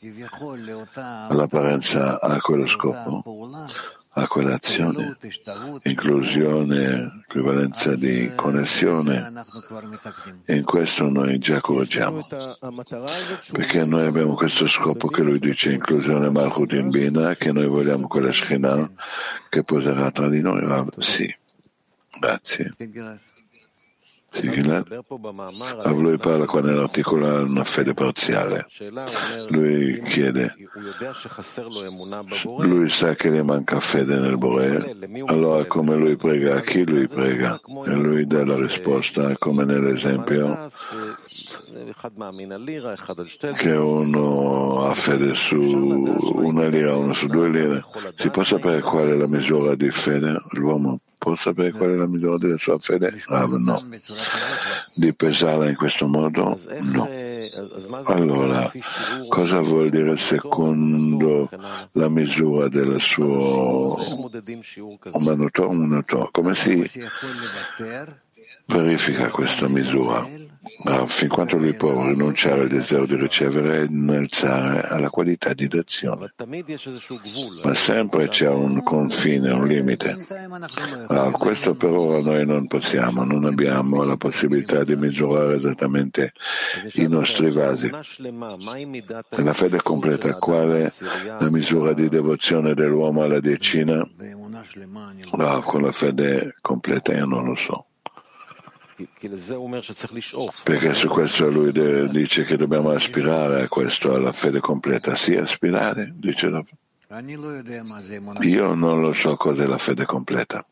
all'apparenza 1.29 2.21
a 2.21 2.39
quello 2.41 2.67
scopo, 2.67 3.23
a 4.15 4.27
quell'azione, 4.27 5.17
inclusione, 5.85 7.23
equivalenza 7.27 7.97
di 7.97 8.31
connessione. 8.35 9.33
E 10.45 10.57
in 10.57 10.65
questo 10.65 11.09
noi 11.09 11.39
già 11.39 11.61
correggiamo, 11.61 12.27
perché 13.53 13.85
noi 13.85 14.07
abbiamo 14.07 14.35
questo 14.35 14.67
scopo 14.67 15.09
che 15.09 15.23
lui 15.23 15.39
dice 15.39 15.73
inclusione 15.73 16.29
Malchut 16.31 16.73
in 16.73 16.91
Bina, 16.91 17.35
che 17.35 17.53
noi 17.53 17.67
vogliamo 17.67 18.07
quella 18.07 18.33
Shekhinah 18.33 18.91
che 19.49 19.63
poserà 19.63 20.11
tra 20.11 20.29
di 20.29 20.43
noi. 20.43 20.61
Sì, 20.99 21.35
grazie. 22.19 22.75
Sì, 24.33 24.63
lui 24.65 26.17
parla 26.17 26.47
qua 26.47 26.63
nell'articolo 26.63 27.45
una 27.45 27.65
fede 27.65 27.93
parziale. 27.93 28.67
Lui 29.49 30.01
chiede, 30.01 30.55
lui 32.61 32.89
sa 32.89 33.15
che 33.15 33.31
gli 33.31 33.43
manca 33.43 33.79
fede 33.79 34.19
nel 34.19 34.39
Bore, 34.39 34.97
allora 35.27 35.67
come 35.67 35.97
lui 35.97 36.17
prega, 36.17 36.57
a 36.57 36.61
chi 36.61 36.87
lui 36.87 37.07
prega? 37.07 37.61
E 37.85 37.95
lui 37.95 38.27
dà 38.27 38.43
la 38.47 38.57
risposta 38.57 39.37
come 39.37 39.65
nell'esempio 39.65 40.67
che 43.55 43.73
uno 43.73 44.87
ha 44.87 44.95
fede 44.95 45.35
su 45.35 45.61
una 45.61 46.69
lira, 46.69 46.97
uno 46.97 47.13
su 47.13 47.27
due 47.27 47.51
lire. 47.51 47.85
Si 48.17 48.31
può 48.31 48.43
sapere 48.45 48.81
qual 48.81 49.09
è 49.09 49.15
la 49.15 49.29
misura 49.29 49.75
di 49.75 49.91
fede? 49.91 50.41
L'uomo 50.53 51.01
può 51.23 51.37
sapere 51.37 51.71
qual 51.71 51.91
è 51.91 51.95
la 51.95 52.09
misura 52.09 52.37
della 52.37 52.59
sua 52.59 52.77
fede? 52.81 53.23
Ah, 53.27 53.47
no. 53.47 53.81
Di 54.93 55.15
pesarla 55.15 55.69
in 55.69 55.77
questo 55.77 56.09
modo? 56.09 56.59
No. 56.81 57.09
Allora, 58.07 58.73
cosa 59.29 59.61
vuol 59.61 59.91
dire 59.91 60.17
secondo 60.17 61.49
la 61.93 62.09
misura 62.09 62.69
del 62.69 63.01
suo 63.01 63.97
manuto? 65.21 66.29
Come 66.33 66.55
si 66.57 66.91
verifica 68.67 69.29
questa 69.31 69.69
misura? 69.69 70.51
Ma 70.85 71.07
fin 71.07 71.29
quanto 71.29 71.57
lui 71.57 71.75
può 71.75 72.07
rinunciare 72.07 72.63
al 72.63 72.69
desiderio 72.69 73.07
di 73.07 73.17
ricevere 73.17 73.81
e 73.81 73.85
innalzare 73.85 74.83
alla 74.83 75.11
qualità 75.11 75.53
di 75.55 75.67
dazione. 75.69 76.33
Ma 77.63 77.75
sempre 77.75 78.29
c'è 78.29 78.49
un 78.49 78.83
confine, 78.83 79.51
un 79.51 79.67
limite. 79.67 80.27
Ah, 81.09 81.31
questo 81.31 81.75
per 81.75 81.91
ora 81.91 82.21
noi 82.21 82.45
non 82.45 82.67
possiamo, 82.67 83.25
non 83.25 83.45
abbiamo 83.45 84.03
la 84.03 84.17
possibilità 84.17 84.85
di 84.85 84.97
misurare 84.97 85.55
esattamente 85.55 86.33
i 86.95 87.07
nostri 87.09 87.51
vasi. 87.51 87.91
La 87.91 89.53
fede 89.53 89.81
completa, 89.83 90.35
qual 90.35 90.71
è 90.71 90.93
la 91.39 91.51
misura 91.51 91.93
di 91.95 92.09
devozione 92.09 92.75
dell'uomo 92.75 93.23
alla 93.23 93.41
decina? 93.41 94.07
Rav, 95.33 95.65
con 95.65 95.83
la 95.83 95.93
fede 95.93 96.57
completa 96.61 97.15
io 97.15 97.25
non 97.25 97.47
lo 97.47 97.57
so. 97.57 97.87
Perché 100.65 100.95
su 100.95 101.09
questo 101.09 101.49
lui 101.49 101.73
dice 102.11 102.45
che 102.45 102.57
dobbiamo 102.57 102.91
aspirare 102.91 103.63
a 103.63 103.69
questo, 103.69 104.15
alla 104.15 104.33
fede 104.33 104.61
completa. 104.61 105.17
Sì, 105.17 105.35
aspirare, 105.35 106.13
dice 106.15 106.51
Rav. 106.51 106.69
Io 108.41 108.75
non 108.75 109.03
lo 109.03 109.13
so 109.13 109.37
cos'è 109.37 109.67
la 109.67 109.77
fede 109.77 110.07
completa. 110.07 110.65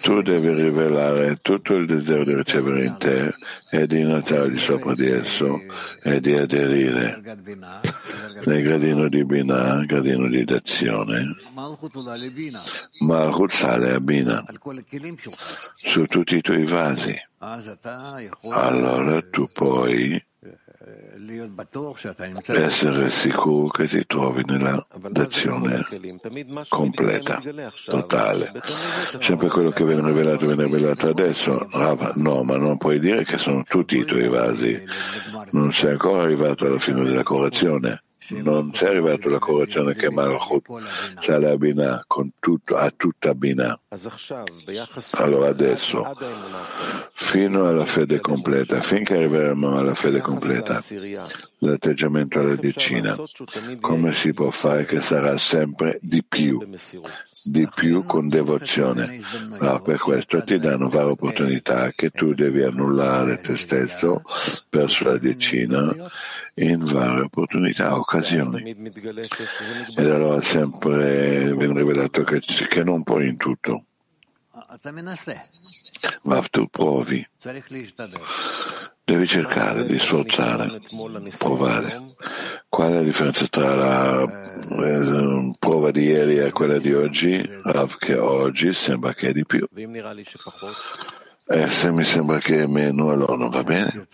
Tu 0.00 0.22
devi 0.22 0.52
rivelare 0.52 1.36
tutto 1.42 1.74
il 1.74 1.86
desiderio 1.86 2.24
di 2.24 2.34
ricevere 2.34 2.84
in 2.84 2.96
te 2.96 3.34
e 3.70 3.86
di 3.86 4.00
innalzare 4.00 4.50
di 4.50 4.58
sopra 4.58 4.94
di 4.94 5.06
esso 5.06 5.60
e 6.02 6.20
di 6.20 6.34
aderire 6.34 7.20
nel 8.44 8.62
gradino 8.62 9.08
di 9.08 9.24
Bina, 9.24 9.84
gradino 9.84 10.28
di 10.28 10.44
d'azione. 10.44 11.36
Malchut 13.00 13.52
sale 13.52 13.92
a 13.92 14.00
Bina 14.00 14.44
su 15.76 16.06
tutti 16.06 16.36
i 16.36 16.40
tuoi 16.40 16.64
vasi. 16.64 17.14
Allora 18.50 19.22
tu 19.22 19.46
puoi 19.52 20.26
essere 22.64 23.10
sicuro 23.10 23.68
che 23.68 23.86
ti 23.86 24.06
trovi 24.06 24.42
nella 24.46 24.84
d'azione 25.08 25.82
completa, 26.68 27.42
totale. 27.86 28.52
Sempre 29.18 29.48
quello 29.48 29.70
che 29.70 29.84
viene 29.84 30.06
rivelato 30.06 30.46
viene 30.46 30.64
rivelato 30.64 31.08
adesso. 31.08 31.66
Rav, 31.70 32.14
no, 32.16 32.42
ma 32.42 32.56
non 32.56 32.76
puoi 32.76 32.98
dire 32.98 33.24
che 33.24 33.38
sono 33.38 33.62
tutti 33.62 33.98
i 33.98 34.04
tuoi 34.04 34.28
vasi. 34.28 34.82
Non 35.50 35.72
sei 35.72 35.92
ancora 35.92 36.22
arrivato 36.22 36.66
alla 36.66 36.78
fine 36.78 37.04
della 37.04 37.22
correzione 37.22 38.02
non 38.42 38.72
sei 38.74 38.88
arrivato 38.88 39.28
alla 39.28 39.38
correzione 39.38 39.94
che 39.94 40.10
Malchut 40.10 40.66
sale 41.20 41.50
a 41.50 41.56
Binah 41.56 42.04
con 42.06 42.30
tutto, 42.38 42.76
a 42.76 42.92
tutta 42.94 43.34
Binah. 43.34 43.80
Allora 45.12 45.48
adesso, 45.48 46.14
fino 47.14 47.66
alla 47.66 47.86
fede 47.86 48.20
completa, 48.20 48.82
finché 48.82 49.14
arriveremo 49.14 49.78
alla 49.78 49.94
fede 49.94 50.20
completa, 50.20 50.78
l'atteggiamento 51.60 52.38
alla 52.38 52.54
decina, 52.56 53.16
come 53.80 54.12
si 54.12 54.34
può 54.34 54.50
fare 54.50 54.84
che 54.84 55.00
sarà 55.00 55.38
sempre 55.38 55.98
di 56.02 56.22
più, 56.22 56.68
di 57.44 57.66
più 57.74 58.04
con 58.04 58.28
devozione. 58.28 59.20
Ma 59.58 59.80
per 59.80 59.96
questo 59.96 60.42
ti 60.42 60.58
danno 60.58 60.90
varie 60.90 61.12
opportunità 61.12 61.90
che 61.92 62.10
tu 62.10 62.34
devi 62.34 62.62
annullare 62.62 63.40
te 63.40 63.56
stesso 63.56 64.20
verso 64.68 65.04
la 65.04 65.16
decina 65.16 65.94
in 66.56 66.84
varie 66.84 67.22
opportunità, 67.22 67.96
occasioni. 67.96 68.70
Ed 69.96 70.06
allora 70.06 70.40
sempre 70.40 71.54
viene 71.54 71.74
rivelato 71.74 72.22
che, 72.22 72.40
che 72.40 72.84
non 72.84 73.02
puoi 73.02 73.28
in 73.28 73.36
tutto. 73.36 73.84
Ma 76.22 76.42
tu 76.50 76.68
provi. 76.68 77.26
Devi 79.04 79.26
cercare 79.26 79.86
di 79.86 79.98
sforzare, 79.98 80.80
provare. 81.38 81.88
Qual 82.68 82.90
è 82.90 82.94
la 82.94 83.02
differenza 83.02 83.46
tra 83.46 83.74
la 83.74 84.22
eh, 84.22 85.52
prova 85.58 85.90
di 85.90 86.02
ieri 86.02 86.38
e 86.38 86.52
quella 86.52 86.78
di 86.78 86.92
oggi? 86.92 87.48
Che 87.98 88.18
oggi 88.18 88.74
sembra 88.74 89.14
che 89.14 89.28
è 89.28 89.32
di 89.32 89.46
più. 89.46 89.66
E 91.50 91.62
eh, 91.62 91.66
se 91.68 91.90
mi 91.90 92.04
sembra 92.04 92.38
che 92.38 92.64
è 92.64 92.66
meno, 92.66 93.08
allora 93.08 93.34
non 93.34 93.48
va 93.48 93.64
bene. 93.64 94.06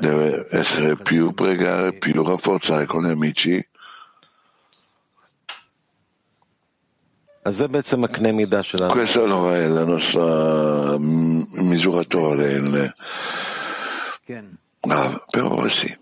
Deve 0.00 0.46
essere 0.50 0.96
più 0.96 1.32
pregare, 1.32 1.92
più 1.92 2.24
rafforzare 2.24 2.86
con 2.86 3.06
gli 3.06 3.10
amici. 3.10 3.64
Questo 8.86 9.22
allora 9.22 9.56
è 9.56 9.64
il 9.64 9.84
nostro 9.86 10.98
mm, 10.98 11.42
misuratore. 11.58 12.58
Ah, 14.80 15.22
però 15.28 15.68
sì. 15.68 15.94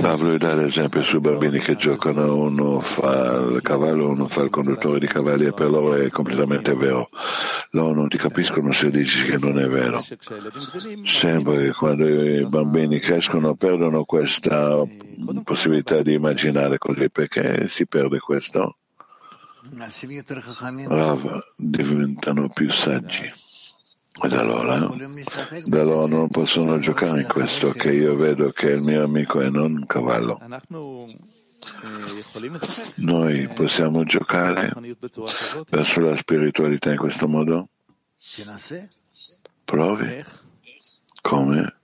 Pablo 0.00 0.36
dà 0.36 0.54
l'esempio 0.54 1.02
sui 1.02 1.20
bambini 1.20 1.58
che 1.58 1.74
giocano, 1.74 2.36
uno 2.36 2.80
fa 2.80 3.40
il 3.50 3.60
cavallo, 3.60 4.08
uno 4.08 4.28
fa 4.28 4.42
il 4.42 4.50
conduttore 4.50 5.00
di 5.00 5.06
cavalli 5.06 5.46
e 5.46 5.52
per 5.52 5.70
loro 5.70 5.94
è 5.94 6.08
completamente 6.10 6.74
vero. 6.74 7.08
Loro 7.70 7.94
non 7.94 8.08
ti 8.08 8.18
capiscono 8.18 8.70
se 8.70 8.90
dici 8.90 9.24
che 9.24 9.38
non 9.38 9.58
è 9.58 9.66
vero. 9.66 10.00
Sembra 11.02 11.56
che 11.56 11.72
quando 11.72 12.08
i 12.08 12.46
bambini 12.46 12.98
crescono 13.00 13.54
perdono 13.54 14.04
questa 14.04 14.80
possibilità 15.42 16.02
di 16.02 16.14
immaginare 16.14 16.78
così, 16.78 17.10
perché 17.10 17.66
si 17.68 17.86
perde 17.86 18.18
questo? 18.18 18.76
Rav, 20.88 21.38
diventano 21.56 22.48
più 22.48 22.70
saggi. 22.70 23.50
Ed 24.20 24.32
allora, 24.34 24.76
da 25.64 25.80
allora 25.80 26.06
non 26.06 26.28
possono 26.28 26.78
giocare 26.78 27.22
in 27.22 27.26
questo 27.26 27.70
che 27.70 27.92
io 27.92 28.14
vedo 28.14 28.50
che 28.50 28.70
il 28.70 28.82
mio 28.82 29.02
amico 29.02 29.40
è 29.40 29.48
non 29.48 29.74
un 29.74 29.86
cavallo. 29.86 30.38
Noi 32.96 33.48
possiamo 33.48 34.04
giocare 34.04 34.72
verso 35.68 36.00
la 36.00 36.16
spiritualità 36.16 36.90
in 36.90 36.98
questo 36.98 37.26
modo? 37.26 37.68
Provi. 39.64 40.24
Come? 41.22 41.74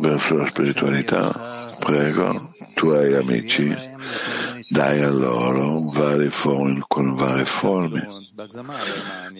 Verso 0.00 0.36
la 0.36 0.46
spiritualità, 0.46 1.68
prego, 1.78 2.52
tu 2.74 2.88
hai 2.88 3.14
amici, 3.14 3.74
dai 4.68 5.02
a 5.02 5.10
loro 5.10 5.90
varie 5.90 6.30
forme, 6.30 6.84
con 6.86 7.14
varie 7.14 7.44
forme. 7.44 8.06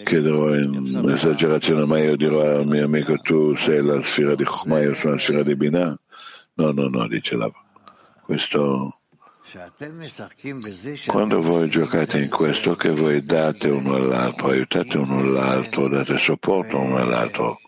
Chiederò 0.05 0.55
in 0.55 1.09
esagerazione, 1.11 1.85
ma 1.85 1.99
io 1.99 2.17
dirò 2.17 2.43
al 2.43 2.67
mio 2.67 2.85
amico 2.85 3.17
tu 3.19 3.55
sei 3.57 3.83
la 3.83 4.01
sfera 4.03 4.35
di 4.35 4.45
Chokmah, 4.45 4.81
io 4.81 4.95
sono 4.95 5.15
la 5.15 5.21
sfera 5.21 5.43
di 5.43 5.57
Binah. 5.57 5.99
No, 6.55 6.71
no, 6.73 6.89
no, 6.89 7.07
dice 7.09 7.37
la 7.37 7.51
questo 8.27 8.93
quando 11.07 11.41
voi 11.41 11.71
giocate 11.71 12.21
in 12.21 12.29
questo 12.29 12.75
che 12.75 12.91
voi 12.91 13.25
date 13.25 13.69
uno 13.69 13.95
all'altro, 13.95 14.49
aiutate 14.49 14.99
uno 14.99 15.21
all'altro, 15.21 15.89
date 15.89 16.19
supporto 16.19 16.79
uno 16.81 16.97
all'altro, 16.97 17.61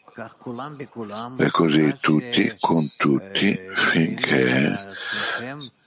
e 1.36 1.50
così 1.50 1.96
tutti 2.00 2.52
con 2.58 2.90
tutti 2.96 3.56
finché 3.72 4.76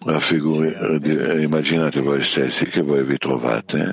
la 0.06 0.20
figura, 0.20 0.96
immaginate 1.42 2.00
voi 2.00 2.24
stessi 2.24 2.66
che 2.66 2.82
voi 2.82 3.04
vi 3.04 3.18
trovate 3.18 3.92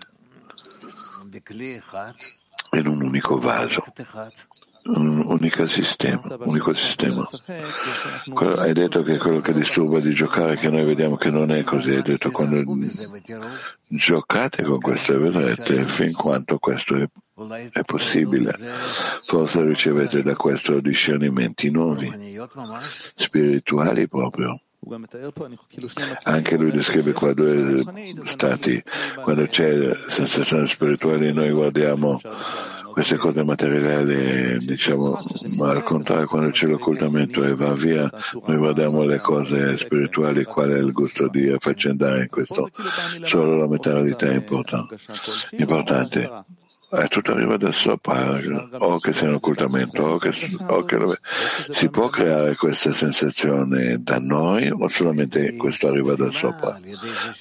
in 2.71 2.87
un 2.87 3.03
unico 3.03 3.39
vaso, 3.39 3.85
un 4.85 5.25
unico 5.27 5.67
sistema, 5.67 6.23
unico 6.41 6.73
sistema. 6.73 7.27
Hai 8.59 8.73
detto 8.73 9.03
che 9.03 9.19
quello 9.19 9.41
che 9.41 9.53
disturba 9.53 9.99
di 9.99 10.15
giocare 10.15 10.57
che 10.57 10.71
noi 10.71 10.85
vediamo 10.85 11.17
che 11.17 11.31
non 11.31 11.51
è 11.51 11.65
così, 11.65 11.91
hai 11.95 12.03
detto 12.03 12.31
quando 12.31 12.63
giocate 13.89 14.63
con 14.63 14.79
questo 14.79 15.15
e 15.15 15.19
vedrete 15.19 15.83
fin 15.83 16.13
quanto 16.13 16.59
questo 16.59 16.97
è, 16.97 17.09
è 17.73 17.83
possibile. 17.83 18.55
Forse 19.25 19.63
ricevete 19.63 20.23
da 20.23 20.35
questo 20.35 20.81
discernimenti 20.81 21.71
nuovi, 21.71 22.39
spirituali 23.17 24.09
proprio. 24.09 24.61
Anche 26.25 26.57
lui 26.57 26.71
descrive 26.71 27.13
qua 27.13 27.35
due 27.35 27.85
stati. 28.25 28.83
Quando 29.23 29.47
c'è 29.47 29.91
sensazione 30.07 30.67
spirituale 30.69 31.33
noi 31.33 31.51
guardiamo 31.51 32.21
queste 32.93 33.17
cose 33.17 33.45
materiali, 33.45 34.59
diciamo, 34.59 35.19
ma 35.57 35.71
al 35.71 35.83
contrario 35.83 36.27
quando 36.27 36.51
c'è 36.51 36.67
l'occultamento 36.67 37.45
e 37.45 37.55
va 37.55 37.73
via, 37.73 38.11
noi 38.47 38.57
guardiamo 38.57 39.05
le 39.05 39.21
cose 39.21 39.77
spirituali, 39.77 40.43
qual 40.45 40.71
è 40.71 40.79
il 40.79 40.91
gusto 40.91 41.29
di 41.29 41.49
affaccendare 41.49 42.23
in 42.23 42.29
questo. 42.29 42.71
Solo 43.23 43.57
la 43.59 43.69
materialità 43.69 44.27
è 44.27 44.35
importante. 44.35 44.97
importante. 45.53 46.31
Eh, 46.91 47.07
tutto 47.09 47.33
arriva 47.33 47.59
da 47.59 47.71
sopra, 47.71 48.41
o 48.79 48.99
che 48.99 49.13
sia 49.13 49.29
un 49.29 49.35
occultamento, 49.35 50.05
o 50.05 50.17
che, 50.17 50.33
o 50.69 50.85
che 50.85 51.19
si 51.73 51.91
può 51.91 52.09
creare 52.09 52.57
questa 52.57 52.95
sensazione 52.95 54.03
da 54.03 54.19
noi 54.19 54.71
o 54.71 54.89
solamente 54.89 55.55
questo 55.57 55.89
arriva 55.89 56.15
da 56.15 56.31
sopra? 56.31 56.81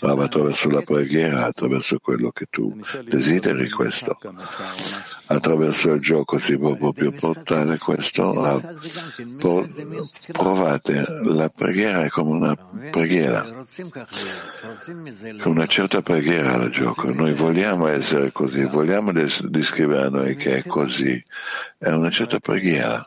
Ma 0.02 0.22
attraverso 0.22 0.70
la 0.70 0.82
preghiera, 0.82 1.46
attraverso 1.46 1.98
quello 2.00 2.32
che 2.32 2.48
tu 2.50 2.78
desideri 3.06 3.70
questo. 3.70 4.18
Attraverso 5.28 5.92
il 5.92 6.02
gioco 6.02 6.40
si 6.40 6.58
può 6.58 6.76
proprio 6.76 7.14
portare 7.14 7.78
questo 7.78 8.32
a 8.44 8.62
provate. 10.34 11.06
La 11.24 11.48
preghiera 11.48 12.04
è 12.04 12.10
come 12.10 12.32
una 12.32 12.58
preghiera, 12.92 13.46
una 15.46 15.68
certa 15.68 16.02
preghiera 16.02 16.56
al 16.56 16.70
gioco. 16.70 17.10
Noi 17.14 17.32
vogliamo 17.32 17.88
essere 17.88 18.34
così, 18.34 18.64
vogliamo 18.66 19.14
descrivere 19.14 19.36
a 19.42 20.10
noi 20.10 20.36
che 20.36 20.58
è 20.58 20.64
così? 20.66 21.24
È 21.78 21.90
una 21.90 22.10
certa 22.10 22.40
preghiera. 22.40 23.06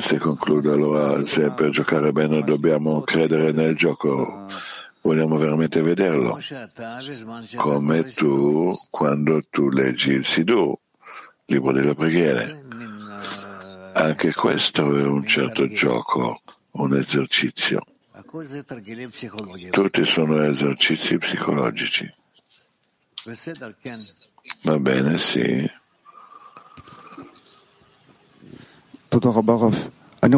Se 0.00 0.18
concludo 0.18 0.72
allora, 0.72 1.22
se 1.22 1.50
per 1.50 1.70
giocare 1.70 2.12
bene 2.12 2.42
dobbiamo 2.42 3.02
credere 3.02 3.52
nel 3.52 3.76
gioco, 3.76 4.46
vogliamo 5.00 5.36
veramente 5.36 5.80
vederlo. 5.82 6.38
Come 7.56 8.12
tu 8.12 8.76
quando 8.90 9.42
tu 9.50 9.70
leggi 9.70 10.12
il 10.12 10.26
Sidur, 10.26 10.76
libro 11.46 11.72
delle 11.72 11.94
preghiere. 11.94 12.64
Anche 13.94 14.34
questo 14.34 14.82
è 14.96 15.02
un 15.02 15.26
certo 15.26 15.66
gioco, 15.68 16.42
un 16.72 16.96
esercizio. 16.96 17.82
Tutti 19.70 20.04
sono 20.04 20.42
esercizi 20.42 21.16
psicologici. 21.18 22.12
Va 24.62 24.78
bene, 24.78 25.18
sì. 25.18 25.68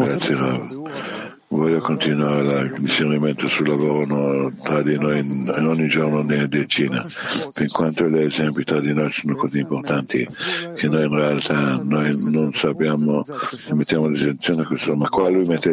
Grazie 0.05 0.35
Rav. 0.37 1.18
Voglio 1.51 1.81
continuare 1.81 2.61
il 2.61 2.75
discernimento 2.79 3.49
sul 3.49 3.69
lavoro 3.69 4.53
tra 4.63 4.83
di 4.83 4.99
noi 4.99 5.21
in, 5.21 5.49
ogni 5.49 5.89
giorno 5.89 6.21
ne 6.23 6.47
decina, 6.47 7.07
fin 7.55 7.69
quanto 7.69 8.07
gli 8.07 8.19
esempi 8.19 8.65
tra 8.65 8.81
di 8.81 8.93
noi 8.93 9.11
sono 9.11 9.35
così 9.35 9.61
importanti 9.61 10.29
che 10.77 10.89
noi 10.89 11.05
in 11.05 11.15
realtà 11.15 11.81
noi 11.83 12.15
non 12.33 12.53
sappiamo, 12.53 13.25
mettiamo 13.73 14.11
l'attenzione 14.11 14.61
a 14.61 14.67
questo, 14.67 14.95
ma 14.95 15.09
qua 15.09 15.31
lui 15.31 15.47
mette 15.47 15.73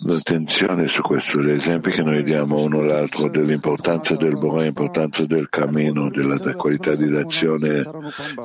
l'attenzione 0.00 0.86
su 0.86 1.00
questo, 1.00 1.40
gli 1.40 1.50
esempi 1.50 1.90
che 1.90 2.02
noi 2.02 2.22
diamo 2.22 2.60
uno 2.60 2.80
all'altro 2.80 3.30
dell'importanza 3.30 4.16
del 4.16 4.36
Borah, 4.36 4.64
l'importanza 4.64 5.24
del 5.24 5.48
cammino, 5.48 6.10
della 6.10 6.36
qualità 6.54 6.94
di 6.94 7.04
azione 7.16 7.82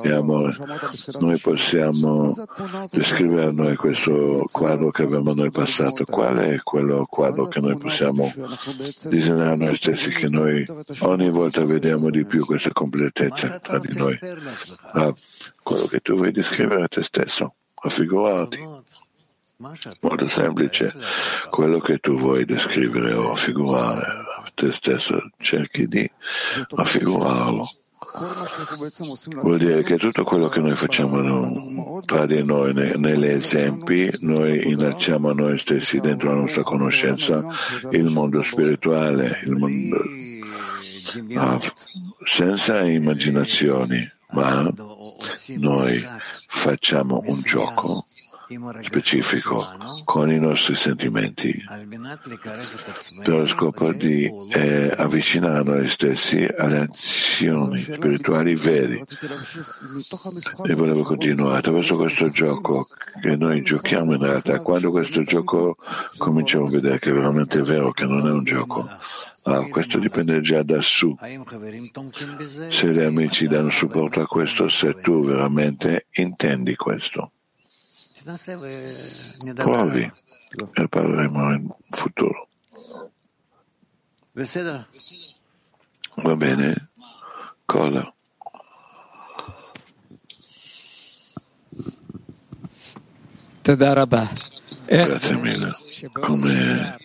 e 0.02 0.10
amore. 0.10 0.56
Noi 1.18 1.38
possiamo 1.38 2.34
descrivere 2.90 3.44
a 3.44 3.52
noi 3.52 3.76
questo 3.76 4.46
quadro 4.50 4.88
che 4.90 5.02
abbiamo 5.02 5.34
noi 5.34 5.48
del 5.50 5.64
passato, 5.64 6.04
qual 6.04 6.36
è 6.38 6.60
quello 6.62 7.06
quadro 7.06 7.48
che 7.48 7.60
noi 7.60 7.76
possiamo 7.76 8.32
disegnare 9.08 9.56
noi 9.56 9.76
stessi, 9.76 10.10
che 10.10 10.28
noi 10.28 10.64
ogni 11.00 11.30
volta 11.30 11.64
vediamo 11.64 12.10
di 12.10 12.24
più 12.24 12.44
questa 12.44 12.72
completezza 12.72 13.58
tra 13.58 13.78
di 13.78 13.94
noi. 13.94 14.18
Ah, 14.92 15.12
quello 15.62 15.86
che 15.86 16.00
tu 16.00 16.14
vuoi 16.14 16.32
descrivere 16.32 16.84
a 16.84 16.88
te 16.88 17.02
stesso, 17.02 17.54
raffigurarti. 17.74 18.78
Molto 20.00 20.26
semplice, 20.26 20.94
quello 21.50 21.80
che 21.80 21.98
tu 21.98 22.16
vuoi 22.16 22.46
descrivere 22.46 23.12
o 23.12 23.28
raffigurare 23.28 24.06
a 24.06 24.50
te 24.54 24.72
stesso, 24.72 25.30
cerchi 25.38 25.86
di 25.86 26.10
raffigurarlo. 26.70 27.62
Vuol 29.40 29.58
dire 29.58 29.82
che 29.82 29.96
tutto 29.96 30.24
quello 30.24 30.48
che 30.48 30.60
noi 30.60 30.74
facciamo 30.74 32.02
tra 32.04 32.26
di 32.26 32.42
noi, 32.44 32.72
negli 32.74 33.26
esempi, 33.26 34.10
noi 34.20 34.68
innalziamo 34.70 35.30
a 35.30 35.34
noi 35.34 35.58
stessi 35.58 36.00
dentro 36.00 36.30
la 36.30 36.40
nostra 36.40 36.62
conoscenza 36.62 37.44
il 37.90 38.10
mondo 38.10 38.42
spirituale, 38.42 39.40
il 39.44 39.52
mondo, 39.52 39.98
senza 42.24 42.84
immaginazioni, 42.84 44.10
ma 44.30 44.68
noi 45.56 46.04
facciamo 46.48 47.22
un 47.26 47.40
gioco 47.42 48.06
specifico 48.82 49.64
con 50.04 50.30
i 50.30 50.38
nostri 50.40 50.74
sentimenti 50.74 51.52
per 53.22 53.38
lo 53.38 53.46
scopo 53.46 53.92
di 53.92 54.28
eh, 54.52 54.92
avvicinare 54.96 55.62
noi 55.62 55.88
stessi 55.88 56.44
alle 56.44 56.80
azioni 56.80 57.78
spirituali 57.78 58.56
vere. 58.56 59.04
E 60.64 60.74
volevo 60.74 61.02
continuare 61.02 61.58
attraverso 61.58 61.94
questo 61.94 62.30
gioco 62.30 62.86
che 63.20 63.36
noi 63.36 63.62
giochiamo 63.62 64.14
in 64.14 64.22
realtà. 64.22 64.60
Quando 64.60 64.90
questo 64.90 65.22
gioco 65.22 65.76
cominciamo 66.18 66.66
a 66.66 66.70
vedere 66.70 66.98
che 66.98 67.10
è 67.10 67.14
veramente 67.14 67.62
vero, 67.62 67.92
che 67.92 68.04
non 68.04 68.26
è 68.26 68.30
un 68.32 68.42
gioco. 68.42 68.88
Ah, 69.44 69.62
questo 69.68 69.98
dipende 69.98 70.40
già 70.40 70.62
da 70.62 70.80
su. 70.80 71.16
Se 72.68 72.90
gli 72.90 73.00
amici 73.00 73.46
danno 73.46 73.70
supporto 73.70 74.20
a 74.20 74.26
questo, 74.26 74.68
se 74.68 74.94
tu 74.94 75.24
veramente 75.24 76.06
intendi 76.10 76.74
questo. 76.74 77.32
Provi 79.62 80.10
e 80.74 80.88
parleremo 80.88 81.52
in 81.54 81.68
futuro. 81.90 82.48
Va 86.22 86.36
bene? 86.36 86.90
Cosa? 87.64 88.12
Grazie 94.90 95.36
mille. 95.36 95.72
Come 96.12 96.96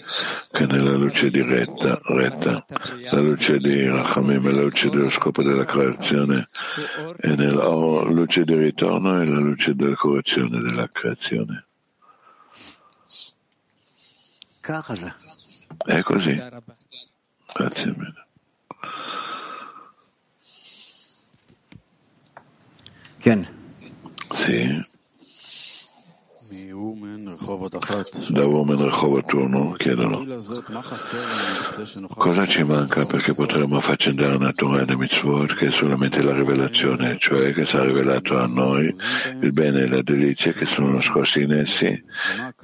che 0.52 0.66
nella 0.66 0.94
luce 0.94 1.30
diretta, 1.30 2.00
retta, 2.06 2.66
la 3.12 3.20
luce 3.20 3.60
di 3.60 3.88
Rachamim 3.88 4.48
è 4.48 4.52
la 4.52 4.62
luce 4.62 4.90
dello 4.90 5.12
scopo 5.12 5.44
della 5.44 5.66
creazione 5.66 6.48
e 7.20 7.36
nella 7.36 7.68
luce 8.06 8.44
di 8.44 8.56
ritorno 8.56 9.22
è 9.22 9.26
la 9.28 9.38
luce 9.38 9.76
della 9.76 9.94
correzione 9.94 10.62
della 10.62 10.90
creazione. 10.92 11.66
È 15.86 16.02
così. 16.02 16.44
Grazie 17.54 17.94
mille. 17.96 18.26
Sì 24.34 24.94
da 28.30 28.46
uomo 28.46 28.74
in 28.74 28.84
Rehovot 28.84 29.34
1 29.34 29.74
chiedono 29.78 30.26
cosa 32.16 32.46
ci 32.46 32.64
manca 32.64 33.06
perché 33.06 33.34
potremmo 33.34 33.78
affaccendare 33.78 34.36
una 34.36 34.54
Torah 34.54 34.82
e 34.82 34.86
le 34.86 34.96
mitzvot 34.96 35.54
che 35.56 35.68
è 35.68 35.72
solamente 35.72 36.22
la 36.22 36.34
rivelazione, 36.34 37.18
cioè 37.20 37.54
che 37.54 37.66
si 37.66 37.76
è 37.76 37.82
rivelato 37.82 38.38
a 38.38 38.48
noi 38.48 38.94
il 39.42 39.52
bene 39.52 39.82
e 39.82 39.88
la 39.88 40.02
delizia 40.02 40.54
che 40.54 40.66
sono 40.66 40.94
nascosti 40.94 41.42
in 41.42 41.54
essi, 41.54 42.04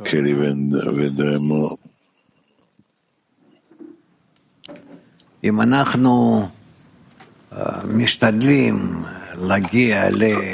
che 0.01 0.21
li 0.21 0.33
vedremo. 0.33 1.77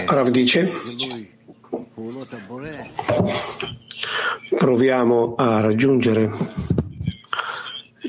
Rav 0.06 0.30
dice 0.30 0.72
proviamo 4.58 5.36
a 5.36 5.60
raggiungere 5.62 6.32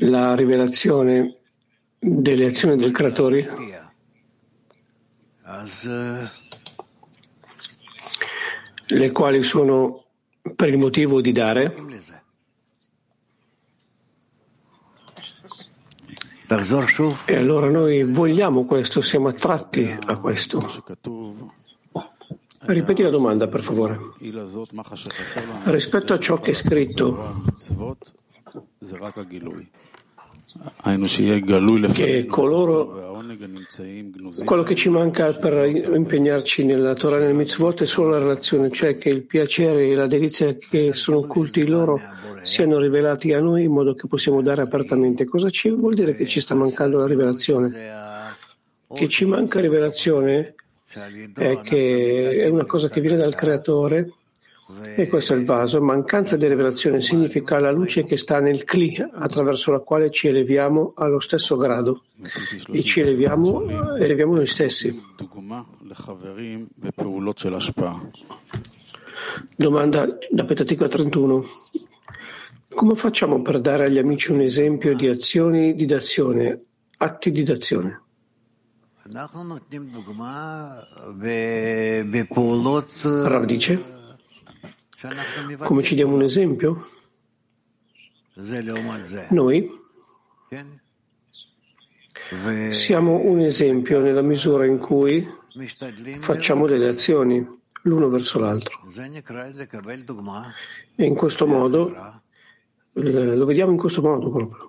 la 0.01 0.35
rivelazione 0.35 1.37
delle 1.99 2.45
azioni 2.45 2.75
del 2.77 2.91
creatore, 2.91 3.49
le 8.87 9.11
quali 9.11 9.43
sono 9.43 10.03
per 10.55 10.69
il 10.69 10.77
motivo 10.77 11.21
di 11.21 11.31
dare, 11.31 11.75
e 17.25 17.35
allora 17.35 17.69
noi 17.69 18.03
vogliamo 18.03 18.65
questo, 18.65 19.01
siamo 19.01 19.27
attratti 19.27 19.95
a 20.05 20.17
questo. 20.17 20.59
Ripeti 22.61 23.01
la 23.03 23.09
domanda, 23.09 23.47
per 23.47 23.63
favore. 23.63 23.97
Rispetto 25.63 26.13
a 26.13 26.19
ciò 26.19 26.39
che 26.39 26.51
è 26.51 26.53
scritto, 26.53 27.43
che 31.93 32.25
coloro, 32.25 33.23
quello 34.43 34.63
che 34.63 34.75
ci 34.75 34.89
manca 34.89 35.31
per 35.33 35.65
impegnarci 35.67 36.65
nella 36.65 36.95
Torah 36.95 37.17
e 37.17 37.19
nel 37.19 37.35
mitzvot 37.35 37.83
è 37.83 37.85
solo 37.85 38.09
la 38.09 38.19
relazione, 38.19 38.71
cioè 38.71 38.97
che 38.97 39.09
il 39.09 39.23
piacere 39.23 39.87
e 39.87 39.95
la 39.95 40.07
delizia 40.07 40.55
che 40.55 40.93
sono 40.93 41.19
occulti 41.19 41.65
loro 41.65 41.99
siano 42.41 42.77
rivelati 42.79 43.31
a 43.33 43.39
noi 43.39 43.63
in 43.63 43.71
modo 43.71 43.93
che 43.93 44.07
possiamo 44.07 44.41
dare 44.41 44.63
apertamente. 44.63 45.25
Cosa 45.25 45.49
ci 45.49 45.69
vuol 45.69 45.93
dire 45.93 46.15
che 46.15 46.25
ci 46.25 46.41
sta 46.41 46.55
mancando 46.55 46.97
la 46.97 47.07
rivelazione? 47.07 47.71
Che 48.91 49.07
ci 49.07 49.25
manca 49.25 49.59
rivelazione 49.59 50.55
è 51.35 51.59
che 51.61 52.41
è 52.41 52.47
una 52.47 52.65
cosa 52.65 52.89
che 52.89 52.99
viene 53.01 53.17
dal 53.17 53.35
creatore 53.35 54.13
e 54.95 55.07
questo 55.07 55.33
è 55.33 55.37
il 55.37 55.45
vaso. 55.45 55.81
Mancanza 55.81 56.35
di 56.37 56.47
rivelazione 56.47 57.01
significa 57.01 57.59
la 57.59 57.71
luce 57.71 58.05
che 58.05 58.17
sta 58.17 58.39
nel 58.39 58.63
Kli, 58.63 58.95
attraverso 59.13 59.71
la 59.71 59.79
quale 59.79 60.11
ci 60.11 60.27
eleviamo 60.27 60.93
allo 60.95 61.19
stesso 61.19 61.57
grado 61.57 62.03
e 62.71 62.83
ci 62.83 62.99
eleviamo, 62.99 63.95
eleviamo 63.97 64.35
noi 64.35 64.47
stessi. 64.47 64.99
Domanda 69.55 70.07
da 70.29 70.43
Petatica 70.45 70.87
31. 70.87 71.45
Come 72.69 72.95
facciamo 72.95 73.41
per 73.41 73.59
dare 73.59 73.85
agli 73.85 73.97
amici 73.97 74.31
un 74.31 74.41
esempio 74.41 74.95
di 74.95 75.07
azioni 75.07 75.73
di 75.75 75.85
dazione, 75.85 76.61
atti 76.97 77.31
di 77.31 77.43
dazione? 77.43 78.03
Rav 83.27 83.43
dice, 83.45 83.83
come 85.63 85.81
ci 85.81 85.95
diamo 85.95 86.13
un 86.13 86.21
esempio? 86.21 86.87
Noi 89.29 89.67
siamo 92.71 93.19
un 93.25 93.39
esempio 93.39 93.99
nella 93.99 94.21
misura 94.21 94.67
in 94.67 94.77
cui 94.77 95.27
facciamo 96.19 96.67
delle 96.67 96.89
azioni 96.89 97.43
l'uno 97.83 98.09
verso 98.09 98.37
l'altro. 98.37 98.79
E 100.95 101.03
in 101.03 101.15
questo 101.15 101.47
modo, 101.47 102.21
lo 102.93 103.45
vediamo 103.45 103.71
in 103.71 103.77
questo 103.77 104.03
modo 104.03 104.29
proprio. 104.29 104.68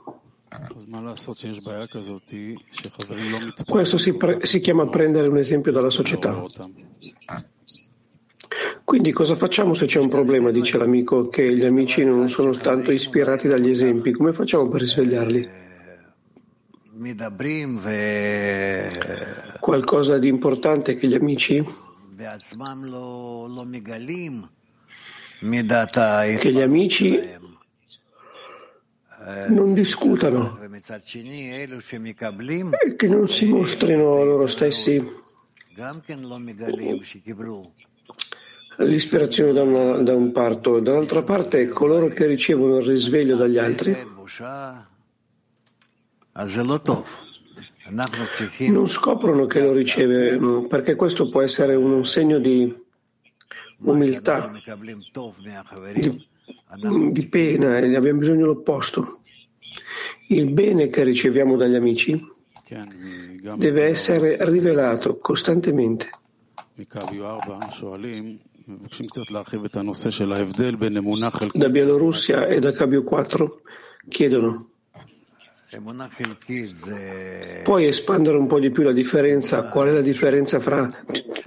Questo 3.65 3.99
si, 3.99 4.17
pre- 4.17 4.45
si 4.47 4.59
chiama 4.59 4.89
prendere 4.89 5.29
un 5.29 5.39
esempio 5.39 5.71
dalla 5.71 5.91
società. 5.91 6.45
Quindi 8.83 9.13
cosa 9.13 9.37
facciamo 9.37 9.75
se 9.75 9.87
c'è 9.87 10.01
un 10.01 10.09
problema, 10.09 10.51
dice 10.51 10.77
l'amico, 10.77 11.29
che 11.29 11.57
gli 11.57 11.65
amici 11.65 12.05
non 12.05 12.29
sono 12.29 12.51
tanto 12.51 12.91
ispirati 12.91 13.47
dagli 13.47 13.69
esempi? 13.69 14.11
Come 14.11 14.33
facciamo 14.33 14.67
per 14.67 14.81
risvegliarli? 14.81 15.49
Qualcosa 19.61 20.19
di 20.19 20.27
importante 20.27 20.97
che 20.97 21.07
gli 21.07 21.15
amici 21.15 21.65
che 26.39 26.53
gli 26.53 26.61
amici 26.61 27.19
non 29.49 29.75
discutano. 29.75 30.59
e 32.81 32.97
che 32.97 33.09
non 33.09 33.29
si 33.29 33.47
mostrino 33.47 34.23
loro 34.25 34.47
stessi. 34.47 35.05
L'ispirazione 38.79 39.53
da, 39.53 39.63
una, 39.63 39.97
da 39.99 40.15
un 40.15 40.33
parto, 40.33 40.81
dall'altra 40.81 41.23
parte 41.23 41.69
coloro 41.69 42.09
che 42.09 42.27
ricevono 42.27 42.79
il 42.79 42.87
risveglio 42.87 43.37
dagli 43.37 43.59
altri. 43.59 43.95
non 48.71 48.87
scoprono 48.89 49.47
che 49.47 49.61
lo 49.61 49.73
riceve 49.73 50.39
perché 50.69 50.95
questo 50.95 51.29
può 51.29 51.43
essere 51.43 51.75
un 51.75 52.05
segno 52.07 52.39
di 52.39 52.73
umiltà, 53.79 54.53
di, 56.75 57.13
di 57.13 57.27
pena 57.27 57.79
e 57.79 57.97
abbiamo 57.97 58.21
bisogno 58.21 58.41
dell'opposto. 58.41 59.20
Il 60.33 60.53
bene 60.53 60.87
che 60.87 61.03
riceviamo 61.03 61.57
dagli 61.57 61.75
amici 61.75 62.25
deve 63.57 63.85
essere 63.85 64.37
rivelato 64.49 65.17
costantemente. 65.17 66.09
Da 71.53 71.69
Bielorussia 71.69 72.47
e 72.47 72.61
da 72.61 72.71
Cabio 72.71 73.03
4 73.03 73.61
chiedono 74.09 74.67
Puoi 77.63 77.87
espandere 77.87 78.37
un 78.37 78.47
po' 78.47 78.59
di 78.59 78.71
più 78.71 78.83
la 78.83 78.93
differenza? 78.93 79.69
Qual 79.69 79.89
è 79.89 79.93
la 79.93 80.01
differenza 80.01 80.59
fra 80.59 80.89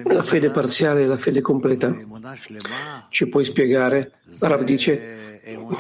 la 0.04 0.24
fede 0.24 0.50
parziale 0.50 1.04
e 1.04 1.06
la 1.06 1.18
fede 1.18 1.42
completa? 1.42 1.94
Ci 3.10 3.28
puoi 3.28 3.44
spiegare? 3.44 4.20
Rav 4.40 4.64
dice, 4.64 5.23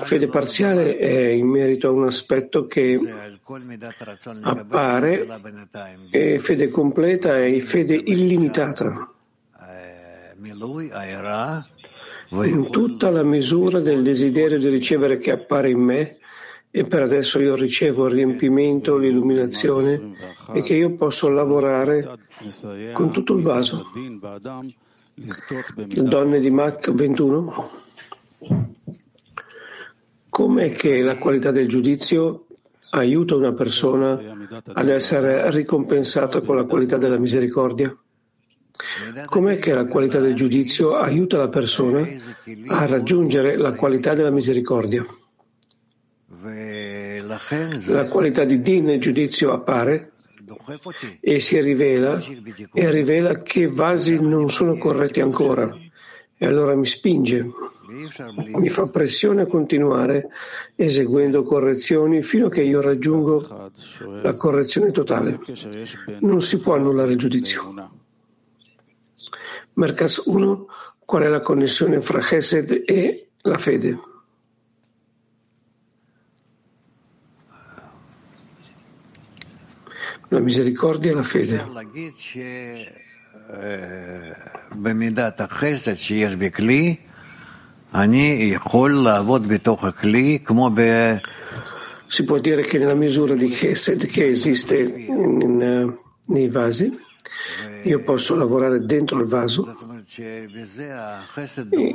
fede 0.01 0.27
parziale 0.27 0.97
è 0.97 1.29
in 1.29 1.47
merito 1.47 1.87
a 1.87 1.91
un 1.91 2.05
aspetto 2.05 2.67
che 2.67 2.99
appare 4.41 5.25
e 6.11 6.39
fede 6.39 6.67
completa 6.69 7.37
è 7.37 7.59
fede 7.59 7.95
illimitata 7.95 9.09
in 12.43 12.67
tutta 12.71 13.09
la 13.09 13.23
misura 13.23 13.79
del 13.79 14.03
desiderio 14.03 14.59
di 14.59 14.67
ricevere 14.67 15.17
che 15.17 15.31
appare 15.31 15.69
in 15.69 15.79
me 15.79 16.17
e 16.69 16.83
per 16.83 17.03
adesso 17.03 17.39
io 17.39 17.55
ricevo 17.55 18.07
il 18.07 18.15
riempimento, 18.15 18.97
l'illuminazione 18.97 20.15
e 20.53 20.61
che 20.61 20.73
io 20.73 20.95
posso 20.95 21.29
lavorare 21.29 22.03
con 22.93 23.11
tutto 23.11 23.35
il 23.35 23.43
vaso. 23.43 23.91
Donne 25.75 26.39
di 26.39 26.49
Mach 26.49 26.91
21. 26.91 27.69
Com'è 30.33 30.71
che 30.71 31.03
la 31.03 31.15
qualità 31.15 31.51
del 31.51 31.67
giudizio 31.67 32.47
aiuta 32.89 33.35
una 33.35 33.53
persona 33.53 34.19
ad 34.73 34.89
essere 34.89 35.51
ricompensata 35.51 36.41
con 36.41 36.55
la 36.55 36.63
qualità 36.63 36.97
della 36.97 37.19
misericordia? 37.19 37.95
Com'è 39.25 39.59
che 39.59 39.73
la 39.75 39.85
qualità 39.85 40.19
del 40.19 40.33
giudizio 40.33 40.95
aiuta 40.95 41.37
la 41.37 41.49
persona 41.49 42.03
a 42.69 42.85
raggiungere 42.87 43.57
la 43.57 43.73
qualità 43.73 44.15
della 44.15 44.31
misericordia? 44.31 45.05
La 47.85 48.07
qualità 48.09 48.43
di 48.43 48.59
Din 48.63 48.85
nel 48.85 48.99
giudizio 48.99 49.53
appare 49.53 50.13
e 51.19 51.39
si 51.39 51.61
rivela 51.61 52.19
e 52.73 52.89
rivela 52.89 53.37
che 53.37 53.67
vasi 53.67 54.19
non 54.19 54.49
sono 54.49 54.79
corretti 54.79 55.21
ancora 55.21 55.77
e 56.43 56.45
allora 56.45 56.75
mi 56.75 56.85
spinge, 56.85 57.45
mi 58.55 58.69
fa 58.69 58.87
pressione 58.87 59.43
a 59.43 59.45
continuare 59.45 60.29
eseguendo 60.75 61.43
correzioni 61.43 62.21
fino 62.21 62.47
a 62.47 62.49
che 62.49 62.61
io 62.61 62.81
raggiungo 62.81 63.71
la 64.21 64.33
correzione 64.35 64.91
totale. 64.91 65.39
Non 66.19 66.41
si 66.41 66.59
può 66.59 66.75
annullare 66.75 67.11
il 67.11 67.17
giudizio. 67.17 67.91
Merkas 69.73 70.23
1. 70.25 70.67
Qual 71.05 71.23
è 71.23 71.27
la 71.27 71.41
connessione 71.41 72.01
fra 72.01 72.19
Chesed 72.19 72.83
e 72.85 73.27
la 73.41 73.57
fede? 73.57 73.99
la 80.33 80.39
misericordia 80.39 81.11
e 81.11 81.13
la 81.13 81.23
fede. 81.23 81.63
Si 92.07 92.23
può 92.23 92.39
dire 92.39 92.63
che 92.65 92.77
nella 92.77 92.95
misura 92.95 93.35
di 93.35 93.47
Chesed 93.49 94.05
che 94.07 94.27
esiste 94.27 94.77
in, 94.77 95.95
nei 96.25 96.49
vasi, 96.49 96.91
io 97.83 98.01
posso 98.01 98.35
lavorare 98.35 98.85
dentro 98.85 99.19
il 99.19 99.25
vaso 99.25 99.75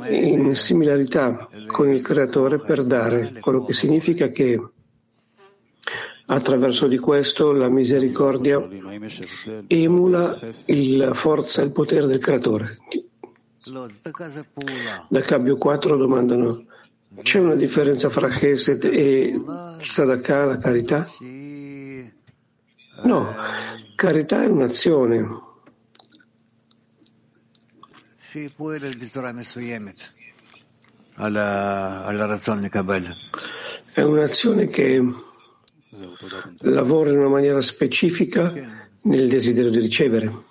in 0.09 0.55
similarità 0.55 1.49
con 1.67 1.89
il 1.89 2.01
creatore 2.01 2.59
per 2.59 2.83
dare, 2.83 3.33
quello 3.39 3.65
che 3.65 3.73
significa 3.73 4.27
che 4.27 4.59
Attraverso 6.31 6.87
di 6.87 6.99
questo 6.99 7.51
la 7.51 7.69
misericordia 7.69 8.63
emula 9.65 10.37
la 10.67 11.13
forza 11.15 11.61
e 11.61 11.65
il 11.65 11.71
potere 11.71 12.05
del 12.05 12.19
creatore. 12.19 12.77
Da 15.09 15.21
Cabio 15.21 15.57
4 15.57 15.97
domandano 15.97 16.65
c'è 17.21 17.39
una 17.39 17.55
differenza 17.55 18.09
fra 18.09 18.29
Chesed 18.29 18.83
e 18.85 19.33
Sadaka, 19.81 20.45
la 20.45 20.57
carità? 20.57 21.07
No, 23.03 23.33
carità 23.95 24.43
è 24.43 24.47
un'azione. 24.47 25.27
È 33.91 34.01
un'azione 34.01 34.67
che 34.67 35.03
lavora 36.59 37.09
in 37.09 37.17
una 37.17 37.29
maniera 37.29 37.61
specifica 37.61 38.53
nel 39.03 39.27
desiderio 39.27 39.71
di 39.71 39.79
ricevere. 39.79 40.47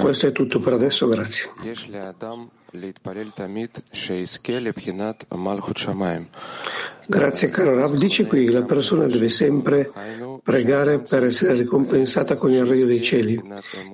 Questo 0.00 0.26
è 0.26 0.32
tutto 0.32 0.58
per 0.58 0.74
adesso, 0.74 1.08
grazie. 1.08 1.50
Grazie 7.06 7.48
caro 7.48 7.74
Rav. 7.74 7.96
Dice 7.96 8.24
qui, 8.24 8.48
la 8.50 8.62
persona 8.62 9.06
deve 9.06 9.28
sempre 9.28 9.90
pregare 10.42 11.00
per 11.00 11.24
essere 11.24 11.54
ricompensata 11.54 12.36
con 12.36 12.50
il 12.50 12.64
Regno 12.64 12.86
dei 12.86 13.02
Cieli, 13.02 13.42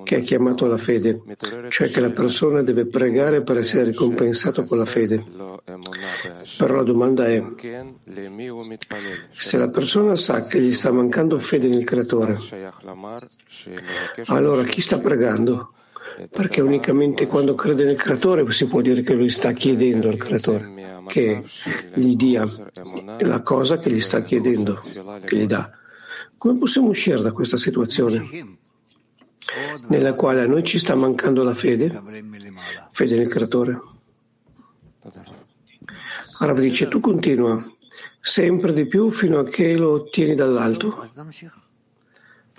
che 0.04 0.16
è 0.16 0.22
chiamato 0.22 0.66
la 0.66 0.76
fede, 0.76 1.20
cioè 1.68 1.88
che 1.88 2.00
la 2.00 2.10
persona 2.10 2.62
deve 2.62 2.86
pregare 2.86 3.42
per 3.42 3.58
essere 3.58 3.84
ricompensata 3.84 4.62
con 4.62 4.78
la 4.78 4.84
fede. 4.84 5.24
Però 6.58 6.74
la 6.76 6.82
domanda 6.82 7.26
è, 7.26 7.42
se 9.30 9.58
la 9.58 9.68
persona 9.68 10.16
sa 10.16 10.46
che 10.46 10.60
gli 10.60 10.74
sta 10.74 10.90
mancando 10.92 11.38
fede 11.38 11.68
nel 11.68 11.84
Creatore, 11.84 12.36
allora 14.26 14.62
chi 14.64 14.80
sta 14.80 14.98
pregando? 14.98 15.72
Perché 16.30 16.62
unicamente 16.62 17.26
quando 17.26 17.54
crede 17.54 17.84
nel 17.84 17.96
Creatore 17.96 18.50
si 18.50 18.66
può 18.66 18.80
dire 18.80 19.02
che 19.02 19.12
lui 19.12 19.28
sta 19.28 19.52
chiedendo 19.52 20.08
al 20.08 20.16
Creatore 20.16 20.76
che 21.06 21.42
gli 21.94 22.16
dia 22.16 22.44
la 23.20 23.40
cosa 23.40 23.78
che 23.78 23.90
gli 23.90 24.00
sta 24.00 24.22
chiedendo, 24.22 24.80
che 25.24 25.36
gli 25.36 25.46
dà. 25.46 25.70
Come 26.46 26.60
possiamo 26.60 26.90
uscire 26.90 27.20
da 27.20 27.32
questa 27.32 27.56
situazione 27.56 28.56
nella 29.88 30.14
quale 30.14 30.42
a 30.42 30.46
noi 30.46 30.62
ci 30.62 30.78
sta 30.78 30.94
mancando 30.94 31.42
la 31.42 31.54
fede, 31.54 32.00
fede 32.92 33.16
nel 33.16 33.26
Creatore? 33.26 33.80
Rav 36.38 36.60
dice, 36.60 36.86
tu 36.86 37.00
continua 37.00 37.60
sempre 38.20 38.72
di 38.72 38.86
più 38.86 39.10
fino 39.10 39.40
a 39.40 39.44
che 39.44 39.76
lo 39.76 39.90
ottieni 39.90 40.36
dall'alto. 40.36 41.10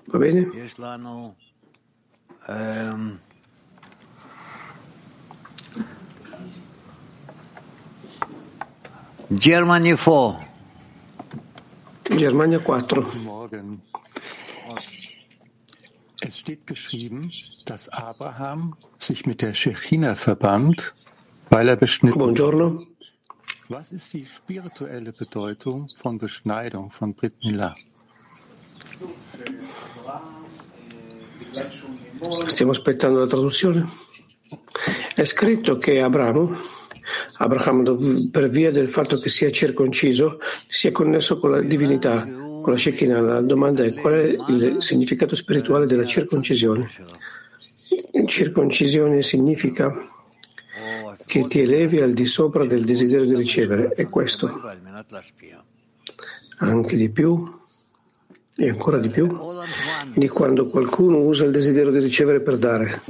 Va 0.08 0.18
bene? 0.18 0.50
Germany 9.28 9.96
4. 9.96 10.47
Germania 12.10 12.60
4. 12.60 13.06
Morgen. 13.24 13.82
Es 16.22 16.40
steht 16.40 16.66
geschrieben, 16.66 17.32
dass 17.66 17.90
Abraham 17.90 18.76
sich 18.92 19.26
mit 19.26 19.42
der 19.42 19.54
Shechina 19.54 20.16
verband, 20.16 20.96
weil 21.50 21.70
er 21.70 21.76
beschnitten 21.76 22.18
Buongiorno. 22.18 22.88
Was 23.70 23.92
ist 23.92 24.14
die 24.14 24.26
spirituelle 24.26 25.12
Bedeutung 25.12 25.90
von 25.98 26.18
Beschneidung 26.18 26.90
von 26.90 27.14
Brit 27.14 27.34
Milah? 27.44 27.76
Stiamo 32.48 32.72
aspettando 32.72 33.20
la 33.20 33.28
traduzione. 33.28 33.88
È 35.14 35.26
scritto 35.26 35.78
che 35.78 36.02
Abramo, 36.02 36.56
Abraham, 37.38 38.30
per 38.30 38.50
via 38.50 38.72
del 38.72 38.90
fatto 38.90 39.18
che 39.18 39.30
sia 39.30 39.52
circonciso, 39.52 40.40
sia 40.68 40.92
connesso 40.92 41.40
con 41.40 41.52
la 41.52 41.62
divinità, 41.62 42.26
con 42.26 42.74
la 42.74 42.78
Shekinah. 42.78 43.22
La 43.22 43.42
domanda 43.42 43.84
è 43.84 43.94
qual 43.94 44.14
è 44.14 44.36
il 44.50 44.76
significato 44.80 45.36
spirituale 45.36 45.86
della 45.86 46.06
circoncisione? 46.06 46.90
Circoncisione 48.26 49.22
significa 49.22 49.94
che 51.26 51.48
ti 51.48 51.60
elevi 51.60 52.02
al 52.02 52.14
di 52.14 52.26
sopra 52.26 52.66
del 52.66 52.86
desiderio 52.86 53.26
di 53.26 53.36
ricevere, 53.36 53.90
è 53.90 54.08
questo. 54.08 54.52
Anche 56.60 56.96
di 56.96 57.10
più 57.10 57.56
e 58.60 58.70
ancora 58.70 58.98
di 58.98 59.10
più 59.10 59.28
di 60.16 60.28
quando 60.28 60.68
qualcuno 60.68 61.20
usa 61.20 61.46
il 61.46 61.52
desiderio 61.52 61.92
di 61.92 62.00
ricevere 62.00 62.42
per 62.42 62.58
dare. 62.58 63.02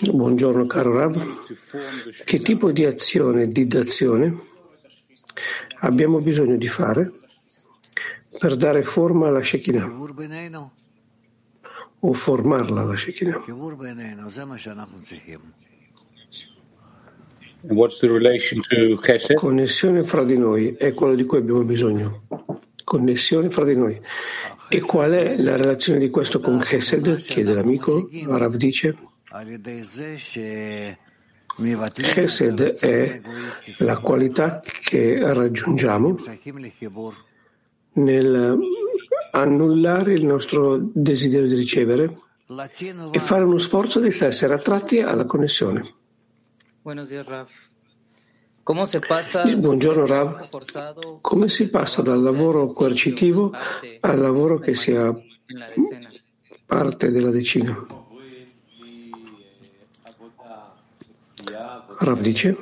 Buongiorno 0.00 0.66
caro 0.66 0.92
Rav. 0.92 1.24
Che 2.24 2.38
tipo 2.38 2.70
di 2.72 2.84
azione 2.84 3.48
di 3.48 3.66
dazione 3.66 4.38
abbiamo 5.80 6.18
bisogno 6.18 6.56
di 6.56 6.68
fare 6.68 7.10
per 8.38 8.56
dare 8.56 8.82
forma 8.82 9.28
alla 9.28 9.42
Shekinah 9.42 9.90
o 12.00 12.12
formarla 12.12 12.82
alla 12.82 12.96
Shekinah? 12.96 13.42
Connessione 19.34 20.04
fra 20.04 20.24
di 20.24 20.36
noi 20.36 20.74
è 20.76 20.92
quello 20.92 21.14
di 21.14 21.24
cui 21.24 21.38
abbiamo 21.38 21.64
bisogno. 21.64 22.22
Connessione 22.84 23.50
fra 23.50 23.64
di 23.64 23.74
noi. 23.74 24.00
E 24.70 24.80
qual 24.80 25.12
è 25.12 25.36
la 25.40 25.56
relazione 25.56 25.98
di 25.98 26.10
questo 26.10 26.40
con 26.40 26.58
Chesed? 26.58 27.16
Chiede 27.16 27.54
l'amico. 27.54 28.08
Rav 28.26 28.54
dice. 28.56 28.96
Chesed 31.94 32.60
è 32.60 33.20
la 33.78 33.98
qualità 33.98 34.60
che 34.60 35.18
raggiungiamo 35.32 36.16
nel 37.92 38.58
annullare 39.32 40.12
il 40.12 40.24
nostro 40.24 40.78
desiderio 40.92 41.48
di 41.48 41.54
ricevere 41.54 42.18
e 43.10 43.18
fare 43.18 43.44
uno 43.44 43.58
sforzo 43.58 44.00
di 44.00 44.08
essere 44.08 44.54
attratti 44.54 45.00
alla 45.00 45.24
connessione. 45.24 45.94
Buongiorno 48.67 50.05
Rav, 50.05 50.49
come 51.21 51.49
si 51.49 51.69
passa 51.69 52.01
dal 52.01 52.21
lavoro 52.21 52.71
coercitivo 52.71 53.51
al 53.99 54.19
lavoro 54.19 54.57
che 54.59 54.73
sia 54.73 55.13
parte 56.65 57.11
della 57.11 57.29
decina? 57.29 57.75
Rav 61.99 62.21
dice 62.21 62.55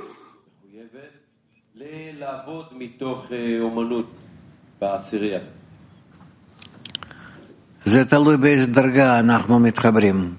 זה 7.86 8.06
תלוי 8.06 8.38
באיזה 8.38 8.66
דרגה 8.66 9.20
אנחנו 9.20 9.60
מתחברים. 9.60 10.36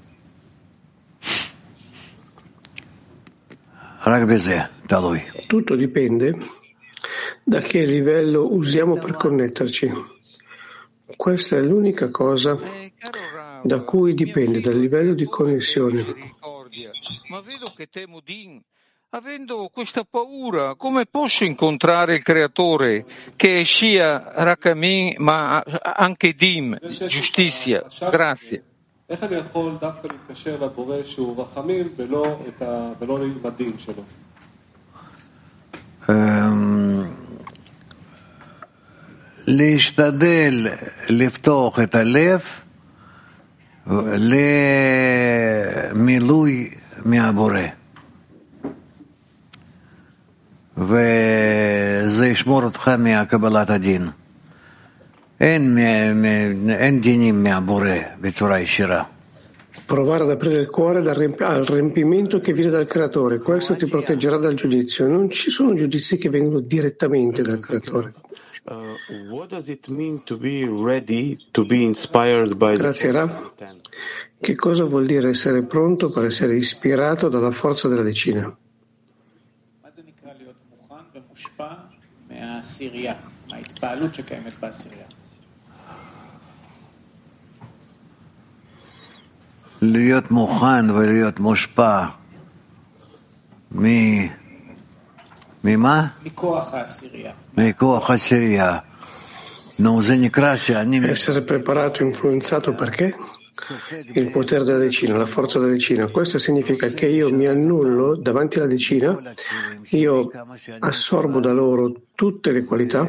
רק 4.07 4.23
בזה 4.23 4.61
תלוי. 4.87 5.21
Tutto 5.47 5.75
dipende 5.75 6.39
da 7.45 7.61
che 7.61 7.85
livello 7.85 8.53
usiamo 8.53 8.95
per 8.97 9.13
connetterci. 9.13 9.93
Questa 11.17 11.57
è 11.57 11.63
l'unica 11.63 12.09
cosa 12.11 12.59
da 13.63 13.81
cui 13.81 14.15
dipende 14.15 14.61
dal 14.61 14.79
livello 14.79 15.15
di 15.15 15.25
connessione. 15.25 16.05
Ma 17.29 17.41
vedo 17.41 17.73
che 17.77 17.87
temo 17.89 18.21
Din. 18.21 18.61
Avendo 19.15 19.69
questa 19.71 20.05
paura, 20.09 20.75
come 20.75 21.05
posso 21.05 21.45
incontrare 21.45 22.15
il 22.15 22.23
Creatore 22.23 23.05
che 23.37 23.61
è 23.61 23.65
Shia 23.65 24.33
Rakamin, 24.37 25.17
ma 25.19 25.61
anche 25.61 26.33
Dim, 26.33 26.79
giustizia? 27.09 27.87
Grazie. 28.11 28.63
איך 29.09 29.23
אני 29.23 29.37
יכול 29.37 29.77
דווקא 29.81 30.07
להתקשר 30.07 30.65
לבורא 30.65 31.03
שהוא 31.03 31.43
רחמים 31.43 31.89
ולא, 31.97 32.27
ה... 32.61 32.93
ולא 32.99 33.19
עם 33.25 33.39
הדין 33.45 33.79
שלו? 33.79 34.03
להשתדל 39.48 40.68
לפתוח 41.10 41.80
את 41.80 41.96
הלב 41.96 42.42
למילוי 45.94 46.70
מהבורא. 47.06 47.62
וזה 50.78 52.28
ישמור 52.28 52.64
אותך 52.64 52.92
מקבלת 53.00 53.70
הדין. 53.70 54.08
אין, 55.40 55.78
אין 56.70 57.02
דינים 57.02 57.44
מהבורא 57.44 57.96
בצורה 58.22 58.60
ישירה. 58.60 59.04
Provare 59.88 60.24
ad 60.26 60.32
aprire 60.32 60.60
il 60.60 60.70
cuore 60.70 61.00
al 61.00 61.66
riempimento 61.66 62.42
che 62.42 62.52
viene 62.52 62.70
dal 62.70 62.86
creatore, 62.86 63.38
questo 63.40 63.78
ti 63.78 63.86
proteggerà 63.86 64.36
dal 64.36 64.54
giudizio. 64.54 65.08
Non 65.08 65.30
ci 65.30 65.50
sono 65.50 65.74
giudizi 65.74 66.18
che 66.18 66.30
vengono 66.30 66.60
direttamente 66.60 67.42
dal 67.42 67.60
creatore. 67.60 68.14
Grazie 72.76 73.12
Rav. 73.12 73.54
Che 74.40 74.56
cosa 74.56 74.84
vuol 74.84 75.06
dire 75.06 75.30
essere 75.30 75.64
pronto 75.64 76.12
per 76.12 76.26
essere 76.26 76.56
ispirato 76.56 77.30
dalla 77.30 77.52
forza 77.52 77.88
della 77.88 78.04
decina? 78.04 78.56
להיות 89.83 90.31
מוכן 90.31 90.91
ולהיות 90.91 91.41
מושפע 91.41 92.05
ממה? 95.65 96.07
מכוח 96.25 96.75
העשירייה. 96.75 97.33
מכוח 97.57 98.11
העשירייה. 98.11 98.79
נו, 99.79 100.03
זה 100.03 100.17
נקרא 100.17 100.57
שאני... 100.57 101.01
Essere 101.13 101.43
preparato, 101.43 102.03
influenzato 102.03 102.73
perché? 102.75 103.15
Il 104.15 104.31
potere 104.31 104.65
della 104.65 104.79
decina, 104.79 105.17
la 105.17 105.27
forza 105.27 105.59
della 105.59 105.73
decina. 105.73 106.11
Questo 106.11 106.39
significa 106.39 106.89
che 106.89 107.07
io 107.07 107.31
mi 107.31 107.47
annullo 107.47 108.17
davanti 108.17 108.59
alla 108.59 108.67
decina, 108.67 109.17
io 109.91 110.31
assorbo 110.81 111.39
da 111.41 111.53
loro 111.53 111.93
tutte 112.15 112.51
le 112.51 112.65
qualità, 112.65 113.09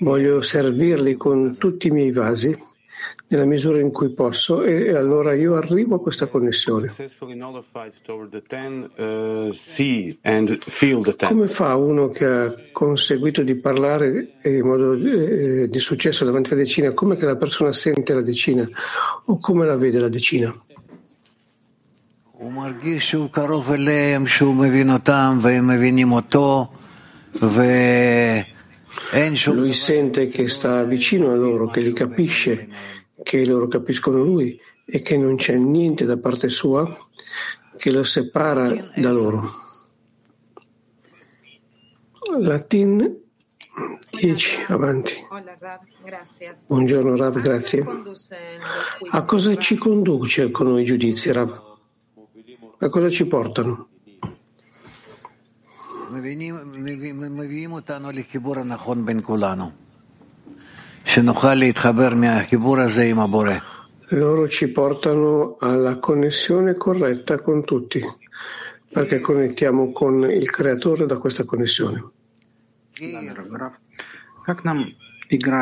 voglio 0.00 0.40
servirli 0.40 1.14
con 1.14 1.56
tutti 1.56 1.88
i 1.88 1.90
miei 1.90 2.10
vasi 2.10 2.56
nella 3.35 3.45
misura 3.45 3.79
in 3.79 3.91
cui 3.91 4.09
posso 4.09 4.63
e 4.63 4.95
allora 4.95 5.33
io 5.33 5.55
arrivo 5.55 5.95
a 5.95 5.99
questa 5.99 6.27
connessione. 6.27 6.93
Come 11.27 11.47
fa 11.47 11.75
uno 11.75 12.09
che 12.09 12.25
ha 12.25 12.55
conseguito 12.71 13.41
di 13.41 13.55
parlare 13.55 14.35
eh, 14.41 14.57
in 14.57 14.65
modo 14.65 14.93
eh, 14.93 15.67
di 15.67 15.79
successo 15.79 16.25
davanti 16.25 16.53
alla 16.53 16.61
decina? 16.61 16.91
Come 16.91 17.15
che 17.15 17.25
la 17.25 17.35
persona 17.35 17.73
sente 17.73 18.13
la 18.13 18.21
decina 18.21 18.67
o 19.25 19.39
come 19.39 19.65
la 19.65 19.75
vede 19.75 19.99
la 19.99 20.09
decina? 20.09 20.55
Lui 29.51 29.73
sente 29.73 30.27
che 30.27 30.47
sta 30.47 30.83
vicino 30.83 31.31
a 31.31 31.35
loro, 31.35 31.67
che 31.67 31.79
li 31.79 31.93
capisce 31.93 32.67
che 33.23 33.45
loro 33.45 33.67
capiscono 33.67 34.21
lui 34.21 34.59
e 34.85 35.01
che 35.01 35.17
non 35.17 35.37
c'è 35.37 35.55
niente 35.55 36.05
da 36.05 36.17
parte 36.17 36.49
sua 36.49 36.85
che 37.77 37.91
lo 37.91 38.03
separa 38.03 38.71
da 38.95 39.11
loro. 39.11 39.49
Latin 42.37 43.21
10, 44.11 44.65
avanti. 44.67 45.13
Buongiorno 46.67 47.15
Rav, 47.15 47.39
grazie. 47.39 47.83
A 49.09 49.25
cosa 49.25 49.55
ci 49.55 49.77
conduce 49.77 50.51
con 50.51 50.77
i 50.77 50.83
giudizi, 50.83 51.31
Rav? 51.31 51.71
A 52.77 52.89
cosa 52.89 53.09
ci 53.09 53.25
portano? 53.25 53.89
Loro 64.09 64.47
ci 64.47 64.67
portano 64.71 65.57
alla 65.59 65.97
connessione 65.97 66.75
corretta 66.75 67.39
con 67.39 67.63
tutti, 67.63 68.01
perché 68.89 69.19
connettiamo 69.19 69.91
con 69.91 70.29
il 70.29 70.49
creatore 70.49 71.05
da 71.05 71.17
questa 71.17 71.43
connessione. 71.45 72.03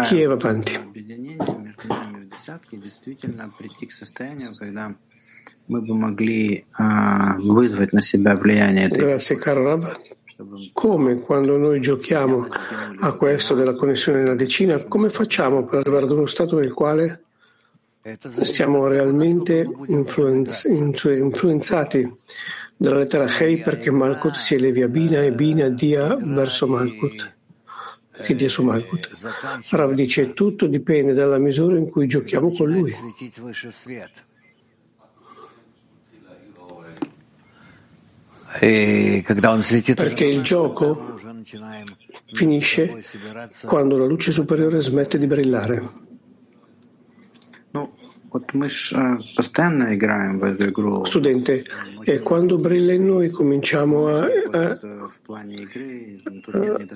Chi 0.02 0.22
è 0.22 0.26
avanti? 0.26 0.74
Grazie 8.98 9.38
caro 9.38 9.64
Rav. 9.64 10.02
Come 10.74 11.20
quando 11.20 11.58
noi 11.58 11.80
giochiamo 11.80 12.48
a 13.00 13.12
questo 13.14 13.54
della 13.54 13.74
connessione 13.74 14.22
nella 14.22 14.36
decina, 14.36 14.84
come 14.86 15.10
facciamo 15.10 15.66
per 15.66 15.80
arrivare 15.80 16.06
ad 16.06 16.12
uno 16.12 16.26
stato 16.26 16.58
nel 16.58 16.74
quale 16.74 17.24
siamo 18.42 18.88
realmente 18.88 19.68
influenz- 19.88 20.66
influenzati 20.66 22.16
dalla 22.76 22.98
lettera 22.98 23.28
Hei 23.38 23.58
perché 23.60 23.92
Malkut 23.92 24.36
si 24.36 24.56
elevi 24.56 24.82
a 24.82 24.88
Bina 24.88 25.22
e 25.22 25.32
Bina 25.32 25.70
dia 25.70 26.16
verso 26.16 26.66
Malkut, 26.66 27.34
che 28.24 28.36
dia 28.36 28.50
su 28.50 28.64
Malkut. 28.64 29.12
Rav 29.70 29.94
dice 29.94 30.34
tutto 30.34 30.66
dipende 30.66 31.14
dalla 31.14 31.38
misura 31.38 31.78
in 31.78 31.88
cui 31.90 32.08
giochiamo 32.08 32.52
con 32.52 32.70
lui. 32.72 32.92
Perché 40.04 40.26
il 40.26 40.42
gioco 40.42 41.20
finisce 42.34 43.04
quando 43.66 43.98
la 43.98 44.06
luce 44.06 44.32
superiore 44.32 44.82
smette 44.82 45.18
di 45.18 45.28
brillare. 45.28 46.10
Studente, 51.06 51.66
e 52.04 52.20
quando 52.20 52.56
brilla 52.58 52.94
in 52.94 53.06
noi 53.06 53.30
cominciamo 53.30 54.08
a, 54.08 54.26
a, 54.52 54.70
a 54.70 54.80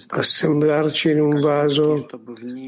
assemblarci 0.08 1.10
in 1.12 1.20
un 1.20 1.40
vaso 1.42 2.08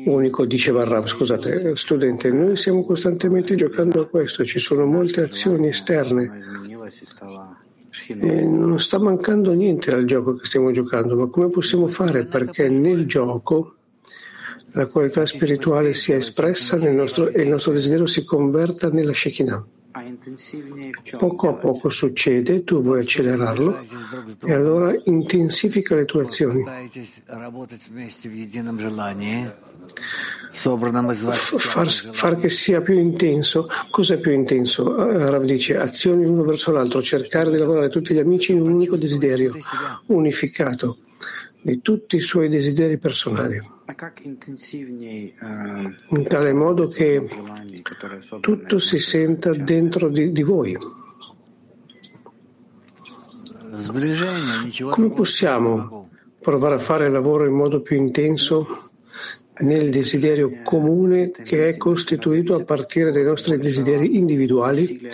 unico, 0.06 0.46
diceva 0.46 0.84
Rav, 0.84 1.06
scusate, 1.06 1.76
studente, 1.78 2.30
noi 2.30 2.58
stiamo 2.58 2.84
costantemente 2.84 3.56
giocando 3.56 4.02
a 4.02 4.06
questo, 4.06 4.44
ci 4.44 4.60
sono 4.60 4.86
molte 4.86 5.22
azioni 5.22 5.70
esterne 5.70 6.56
e 8.08 8.46
non 8.46 8.80
sta 8.80 9.00
mancando 9.00 9.54
niente 9.54 9.92
al 9.92 10.06
gioco 10.06 10.36
che 10.36 10.46
stiamo 10.46 10.72
giocando, 10.72 11.16
ma 11.16 11.28
come 11.28 11.50
possiamo 11.50 11.88
fare 11.88 12.26
perché 12.26 12.70
nel 12.70 13.06
gioco 13.06 13.76
la 14.74 14.86
qualità 14.86 15.26
spirituale 15.26 15.94
sia 15.94 16.16
espressa 16.16 16.78
nel 16.78 16.94
nostro, 16.94 17.30
e 17.30 17.42
il 17.42 17.50
nostro 17.50 17.72
desiderio 17.72 18.06
si 18.06 18.24
converta 18.24 18.90
nella 18.90 19.14
Shekinah? 19.14 19.66
Poco 21.18 21.50
a 21.50 21.54
poco 21.54 21.90
succede, 21.90 22.64
tu 22.64 22.82
vuoi 22.82 23.02
accelerarlo 23.02 23.80
e 24.44 24.54
allora 24.54 24.94
intensifica 25.06 25.96
le 25.96 26.06
tue 26.06 26.24
azioni. 26.24 26.64
Far, 31.58 31.90
far, 31.90 32.38
che 32.38 32.50
sia 32.50 32.82
più 32.82 32.98
intenso. 32.98 33.68
Cos'è 33.92 34.18
più 34.18 34.32
intenso? 34.32 34.96
Rav 34.96 35.44
dice 35.44 35.78
azioni 35.78 36.26
uno 36.26 36.44
verso 36.44 36.72
l'altro, 36.72 37.02
cercare 37.02 37.52
di 37.52 37.58
lavorare 37.58 37.90
tutti 37.90 38.14
gli 38.14 38.20
amici 38.20 38.54
in 38.54 38.62
un 38.62 38.72
unico 38.72 38.96
desiderio, 38.96 39.54
unificato 40.08 40.98
di 41.62 41.82
tutti 41.82 42.16
i 42.16 42.22
suoi 42.22 42.50
desideri 42.50 42.98
personali, 42.98 43.60
in 46.10 46.24
tale 46.24 46.54
modo 46.54 46.88
che 46.88 47.28
tutto 48.40 48.80
si 48.80 49.00
senta 49.00 49.52
dentro 49.52 50.10
di, 50.10 50.32
di 50.32 50.44
voi. 50.44 50.78
Come 54.90 55.10
possiamo 55.10 56.10
provare 56.42 56.76
a 56.76 56.80
fare 56.80 57.08
il 57.08 57.12
lavoro 57.12 57.46
in 57.46 57.54
modo 57.54 57.82
più 57.82 57.98
intenso 57.98 58.87
nel 59.60 59.90
desiderio 59.90 60.62
comune 60.64 61.32
che 61.32 61.70
è 61.70 61.78
costituito 61.78 62.56
a 62.56 62.64
partire 62.64 63.12
dai 63.12 63.24
nostri 63.24 63.58
desideri 63.58 64.18
individuali? 64.18 65.08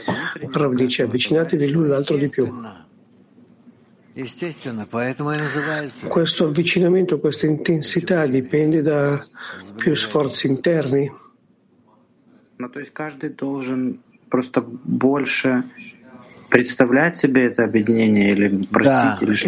Rav 0.52 0.74
dice 0.74 1.04
avvicinatevi 1.04 1.70
l'un 1.70 1.88
l'altro 1.88 2.18
di 2.18 2.30
più. 2.30 2.52
Questo 6.08 6.46
avvicinamento, 6.46 7.20
questa 7.20 7.48
intensità 7.48 8.26
dipende 8.28 8.82
da 8.82 9.26
più 9.76 9.96
sforzi 9.96 10.48
interni? 10.48 11.12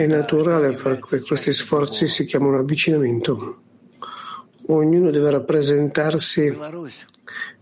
È 0.01 0.07
naturale 0.07 0.73
perché 0.73 1.19
questi 1.22 1.53
sforzi 1.53 2.07
si 2.07 2.26
chiamano 2.26 2.57
avvicinamento. 2.57 3.65
Ognuno 4.68 5.12
deve 5.12 5.30
rappresentarsi 5.30 6.58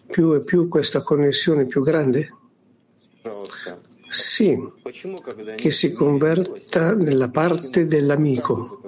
più 0.07 0.33
e 0.33 0.43
più 0.43 0.67
questa 0.67 1.01
connessione 1.01 1.65
più 1.65 1.81
grande? 1.81 2.33
Sì, 4.09 4.57
che 5.55 5.71
si 5.71 5.91
converta 5.91 6.93
nella 6.93 7.29
parte 7.29 7.87
dell'amico. 7.87 8.79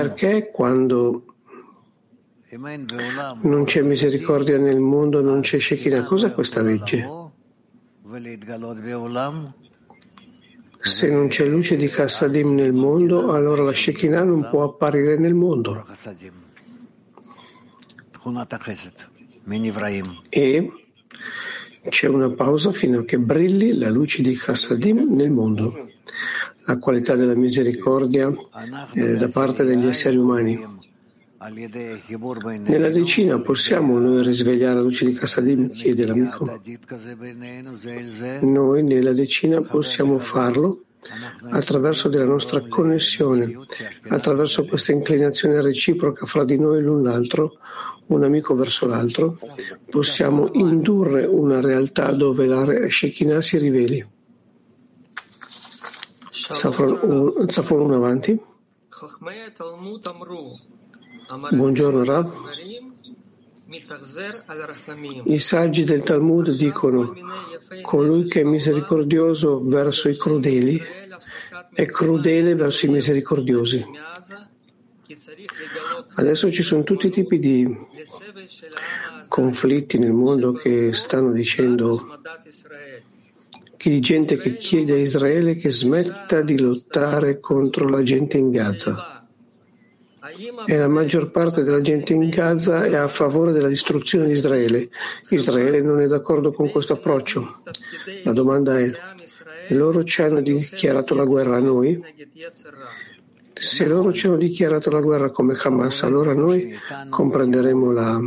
Perché 0.00 0.50
quando 0.52 1.24
non 3.42 3.64
c'è 3.64 3.82
misericordia 3.82 4.58
nel 4.58 4.80
mondo, 4.80 5.22
non 5.22 5.40
c'è 5.40 5.58
Shekinah? 5.58 6.04
Cos'è 6.04 6.32
questa 6.32 6.60
legge? 6.60 7.08
Se 10.80 11.10
non 11.10 11.28
c'è 11.28 11.46
luce 11.46 11.76
di 11.76 11.88
Kassadim 11.88 12.54
nel 12.54 12.72
mondo, 12.72 13.32
allora 13.32 13.62
la 13.62 13.74
Shekinah 13.74 14.22
non 14.22 14.48
può 14.48 14.62
apparire 14.64 15.18
nel 15.18 15.34
mondo 15.34 15.84
e 20.28 20.72
c'è 21.88 22.06
una 22.08 22.30
pausa 22.30 22.70
fino 22.70 23.00
a 23.00 23.04
che 23.04 23.18
brilli 23.18 23.76
la 23.76 23.88
luce 23.88 24.22
di 24.22 24.34
Chassadim 24.34 25.14
nel 25.14 25.30
mondo, 25.30 25.90
la 26.64 26.78
qualità 26.78 27.14
della 27.14 27.34
misericordia 27.34 28.30
eh, 28.92 29.16
da 29.16 29.28
parte 29.28 29.64
degli 29.64 29.86
esseri 29.86 30.16
umani. 30.16 30.77
Nella 31.40 32.90
decina 32.90 33.38
possiamo 33.38 33.96
noi 33.98 34.24
risvegliare 34.24 34.74
la 34.74 34.80
luce 34.80 35.04
di 35.04 35.12
Chassadim, 35.12 35.68
chiede 35.68 36.04
l'amico. 36.04 36.60
Noi 38.40 38.82
nella 38.82 39.12
decina 39.12 39.60
possiamo 39.62 40.18
farlo 40.18 40.82
attraverso 41.50 42.08
della 42.08 42.24
nostra 42.24 42.66
connessione, 42.66 43.56
attraverso 44.08 44.64
questa 44.64 44.90
inclinazione 44.90 45.62
reciproca 45.62 46.26
fra 46.26 46.44
di 46.44 46.58
noi 46.58 46.82
l'un 46.82 47.04
l'altro, 47.04 47.58
un 48.06 48.24
amico 48.24 48.56
verso 48.56 48.86
l'altro, 48.86 49.38
possiamo 49.88 50.50
indurre 50.54 51.24
una 51.24 51.60
realtà 51.60 52.10
dove 52.10 52.46
la 52.46 52.88
Shekinah 52.88 53.40
si 53.40 53.58
riveli. 53.58 54.04
Safron 56.30 57.38
1 57.80 57.94
avanti. 57.94 58.40
Buongiorno 61.28 62.04
Rav. 62.04 62.32
I 65.24 65.38
saggi 65.38 65.84
del 65.84 66.02
Talmud 66.02 66.50
dicono 66.56 67.14
colui 67.82 68.26
che 68.26 68.40
è 68.40 68.44
misericordioso 68.44 69.60
verso 69.62 70.08
i 70.08 70.16
crudeli 70.16 70.80
è 71.74 71.84
crudele 71.84 72.54
verso 72.54 72.86
i 72.86 72.88
misericordiosi. 72.88 73.84
Adesso 76.14 76.50
ci 76.50 76.62
sono 76.62 76.82
tutti 76.82 77.08
i 77.08 77.10
tipi 77.10 77.38
di 77.38 77.76
conflitti 79.28 79.98
nel 79.98 80.12
mondo 80.12 80.52
che 80.52 80.94
stanno 80.94 81.32
dicendo 81.32 82.20
di 83.76 84.00
gente 84.00 84.38
che 84.38 84.56
chiede 84.56 84.94
a 84.94 84.98
Israele 84.98 85.56
che 85.56 85.70
smetta 85.70 86.40
di 86.40 86.58
lottare 86.58 87.38
contro 87.38 87.86
la 87.86 88.02
gente 88.02 88.38
in 88.38 88.50
Gaza. 88.50 89.17
E 90.66 90.76
la 90.76 90.88
maggior 90.88 91.30
parte 91.30 91.64
della 91.64 91.80
gente 91.80 92.12
in 92.12 92.28
Gaza 92.28 92.84
è 92.84 92.94
a 92.94 93.08
favore 93.08 93.52
della 93.52 93.66
distruzione 93.66 94.26
di 94.26 94.32
Israele. 94.32 94.88
Israele 95.30 95.82
non 95.82 96.00
è 96.00 96.06
d'accordo 96.06 96.52
con 96.52 96.70
questo 96.70 96.92
approccio. 96.92 97.62
La 98.22 98.32
domanda 98.32 98.78
è, 98.78 98.90
loro 99.68 100.04
ci 100.04 100.22
hanno 100.22 100.40
dichiarato 100.40 101.14
la 101.14 101.24
guerra 101.24 101.56
a 101.56 101.60
noi? 101.60 102.00
Se 103.52 103.86
loro 103.86 104.12
ci 104.12 104.26
hanno 104.26 104.36
dichiarato 104.36 104.90
la 104.90 105.00
guerra 105.00 105.30
come 105.30 105.58
Hamas, 105.60 106.04
allora 106.04 106.32
noi 106.32 106.72
comprenderemo 107.08 107.90
la, 107.90 108.20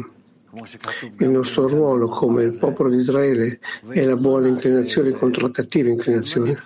il 1.20 1.30
nostro 1.30 1.68
ruolo 1.68 2.10
come 2.10 2.44
il 2.44 2.58
popolo 2.58 2.90
di 2.90 2.98
Israele 2.98 3.60
e 3.90 4.06
la 4.06 4.18
buona 4.18 4.48
inclinazione 4.48 5.12
contro 5.12 5.48
la 5.48 5.54
cattiva 5.54 5.88
inclinazione. 5.88 6.58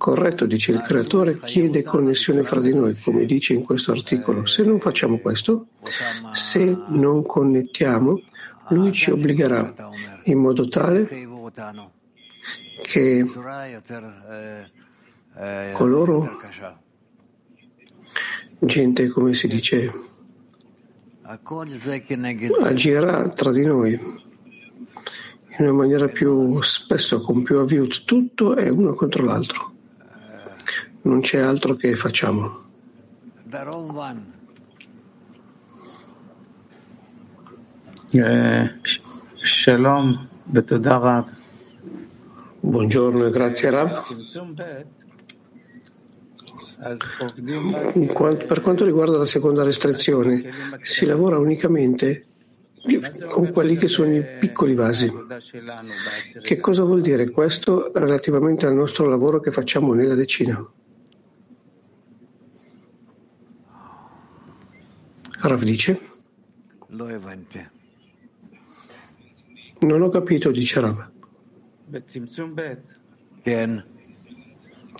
Corretto, 0.00 0.46
dice 0.46 0.72
il 0.72 0.80
creatore, 0.80 1.38
chiede 1.40 1.82
connessione 1.82 2.42
fra 2.42 2.58
di 2.58 2.72
noi, 2.72 2.98
come 2.98 3.26
dice 3.26 3.52
in 3.52 3.62
questo 3.62 3.92
articolo. 3.92 4.46
Se 4.46 4.62
non 4.62 4.80
facciamo 4.80 5.18
questo, 5.18 5.66
se 6.32 6.74
non 6.88 7.22
connettiamo, 7.22 8.18
lui 8.70 8.92
ci 8.92 9.10
obbligherà 9.10 9.74
in 10.22 10.38
modo 10.38 10.66
tale 10.68 11.06
che 12.80 13.26
coloro, 15.74 16.30
gente 18.58 19.06
come 19.08 19.34
si 19.34 19.48
dice, 19.48 19.92
agirà 22.62 23.28
tra 23.28 23.52
di 23.52 23.66
noi 23.66 23.92
in 23.92 25.58
una 25.58 25.72
maniera 25.72 26.08
più 26.08 26.58
spesso 26.62 27.20
con 27.20 27.42
più 27.42 27.58
avviut, 27.58 28.04
tutto 28.04 28.56
è 28.56 28.70
uno 28.70 28.94
contro 28.94 29.26
l'altro. 29.26 29.74
Non 31.02 31.20
c'è 31.20 31.38
altro 31.38 31.74
che 31.76 31.94
facciamo. 31.96 32.68
Eh, 38.12 38.74
shalom, 39.36 40.28
Buongiorno 42.60 43.26
e 43.26 43.30
grazie 43.30 43.70
Rab. 43.70 44.02
Per 48.46 48.60
quanto 48.60 48.84
riguarda 48.84 49.16
la 49.16 49.26
seconda 49.26 49.62
restrizione, 49.62 50.42
si 50.82 51.06
lavora 51.06 51.38
unicamente 51.38 52.26
con 53.28 53.50
quelli 53.52 53.76
che 53.76 53.88
sono 53.88 54.14
i 54.14 54.24
piccoli 54.38 54.74
vasi. 54.74 55.12
Che 56.40 56.56
cosa 56.58 56.82
vuol 56.84 57.00
dire 57.00 57.30
questo 57.30 57.90
relativamente 57.94 58.66
al 58.66 58.74
nostro 58.74 59.08
lavoro 59.08 59.40
che 59.40 59.50
facciamo 59.50 59.94
nella 59.94 60.14
decina? 60.14 60.66
Rav 65.42 65.62
dice. 65.62 66.00
Non 69.80 70.02
ho 70.02 70.08
capito, 70.10 70.50
dice 70.50 70.80
Rav. 70.80 71.10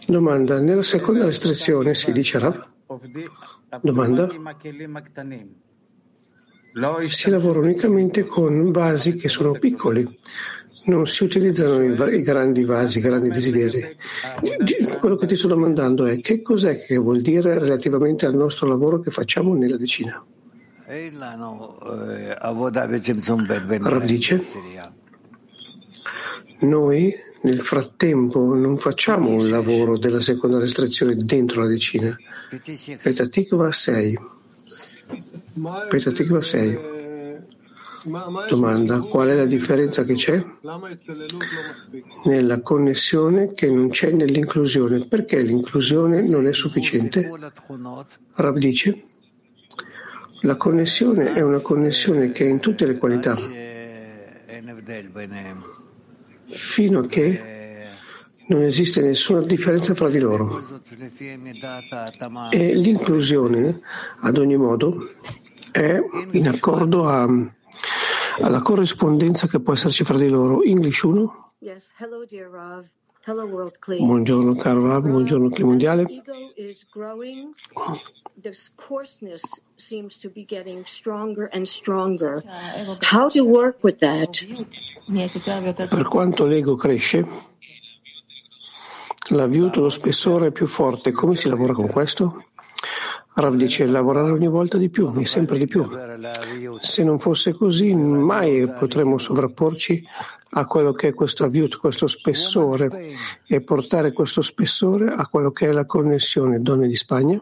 Domanda, 0.06 0.60
nella 0.60 0.82
seconda 0.82 1.24
restrizione 1.26 1.94
si 1.94 2.10
dice 2.12 2.38
Rav? 2.38 2.66
Domanda. 3.82 4.28
Si 7.06 7.30
lavora 7.30 7.58
unicamente 7.58 8.24
con 8.24 8.70
vasi 8.70 9.16
che 9.16 9.28
sono 9.28 9.52
piccoli, 9.52 10.18
non 10.90 11.06
si 11.06 11.24
utilizzano 11.24 11.82
i, 11.82 12.18
i 12.18 12.22
grandi 12.22 12.64
vasi, 12.64 12.98
i 12.98 13.00
grandi 13.00 13.30
desideri. 13.30 13.96
Quello 14.98 15.16
che 15.16 15.26
ti 15.26 15.36
sto 15.36 15.48
domandando 15.48 16.04
è 16.06 16.20
che 16.20 16.42
cos'è 16.42 16.84
che 16.84 16.96
vuol 16.96 17.20
dire 17.20 17.58
relativamente 17.58 18.26
al 18.26 18.34
nostro 18.34 18.66
lavoro 18.66 18.98
che 18.98 19.10
facciamo 19.10 19.54
nella 19.54 19.76
decina? 19.76 20.22
Rav 23.88 24.04
dice, 24.04 24.42
noi 26.60 27.14
nel 27.42 27.60
frattempo 27.60 28.54
non 28.54 28.76
facciamo 28.76 29.30
un 29.30 29.48
lavoro 29.48 29.96
della 29.96 30.20
seconda 30.20 30.58
restrizione 30.58 31.14
dentro 31.14 31.62
la 31.62 31.68
decina. 31.68 32.14
Petatikva 33.02 33.70
6. 33.70 34.18
Petatikva 35.88 36.42
6. 36.42 36.99
Domanda, 38.48 38.98
qual 39.01 39.28
è 39.28 39.35
la 39.35 39.44
differenza 39.44 40.05
che 40.05 40.14
c'è? 40.14 40.43
Nella 42.24 42.60
connessione 42.60 43.52
che 43.52 43.70
non 43.70 43.90
c'è 43.90 44.10
nell'inclusione. 44.10 45.06
Perché 45.06 45.40
l'inclusione 45.40 46.27
non 46.27 46.47
è 46.47 46.52
sufficiente? 46.52 47.31
Rav 48.35 48.56
dice, 48.56 49.02
la 50.43 50.56
connessione 50.56 51.35
è 51.35 51.43
una 51.43 51.59
connessione 51.59 52.32
che 52.32 52.47
è 52.47 52.48
in 52.48 52.59
tutte 52.59 52.86
le 52.86 52.97
qualità, 52.97 53.36
fino 56.47 57.01
a 57.01 57.06
che 57.06 57.59
non 58.47 58.62
esiste 58.62 59.02
nessuna 59.02 59.43
differenza 59.43 59.94
fra 59.94 60.09
di 60.09 60.18
loro. 60.18 60.81
E 62.51 62.74
l'inclusione, 62.74 63.81
ad 64.20 64.39
ogni 64.39 64.56
modo, 64.56 65.10
è 65.70 66.02
in 66.32 66.48
accordo 66.48 67.09
a 67.09 67.28
alla 68.40 68.60
corrispondenza 68.60 69.47
che 69.47 69.60
può 69.60 69.72
esserci 69.72 70.05
fra 70.05 70.16
di 70.16 70.28
loro. 70.28 70.62
English 70.62 71.02
1? 71.02 71.52
Buongiorno 73.98 74.55
caro 74.55 74.86
Rav, 74.86 75.09
buongiorno 75.09 75.48
Cli 75.48 75.62
Mondiale. 75.62 76.06
This 78.40 78.72
coarseness 78.74 79.42
seems 79.76 80.18
to 80.18 80.30
be 80.30 80.44
getting 80.47 80.86
stronger 80.86 81.51
and 81.52 81.66
stronger. 81.66 82.42
How 83.12 83.28
to 83.28 83.42
work 83.44 83.82
with 83.82 83.98
that? 83.98 84.47
Per 85.88 86.09
quanto 86.09 86.47
l'ego 86.47 86.76
cresce, 86.76 87.26
la 89.30 89.47
view, 89.47 89.70
lo 89.74 89.90
spessore 89.90 90.47
è 90.47 90.51
più 90.52 90.66
forte. 90.66 91.12
Come 91.12 91.36
si 91.36 91.48
lavora 91.48 91.74
con 91.74 91.88
questo? 91.88 92.44
Rav 93.40 93.54
dice 93.54 93.86
lavorare 93.86 94.30
ogni 94.30 94.48
volta 94.48 94.78
di 94.78 94.88
più 94.88 95.12
e 95.18 95.26
sempre 95.26 95.58
di 95.58 95.66
più. 95.66 95.88
Se 96.78 97.02
non 97.02 97.18
fosse 97.18 97.52
così, 97.52 97.94
mai 97.94 98.68
potremmo 98.78 99.18
sovrapporci 99.18 100.04
a 100.52 100.66
quello 100.66 100.92
che 100.92 101.08
è 101.08 101.14
questo 101.14 101.44
aviut, 101.44 101.76
questo 101.76 102.06
spessore 102.06 103.14
e 103.46 103.60
portare 103.60 104.12
questo 104.12 104.42
spessore 104.42 105.12
a 105.12 105.26
quello 105.26 105.50
che 105.50 105.68
è 105.68 105.72
la 105.72 105.86
connessione 105.86 106.60
donne 106.60 106.86
di 106.86 106.96
Spagna. 106.96 107.40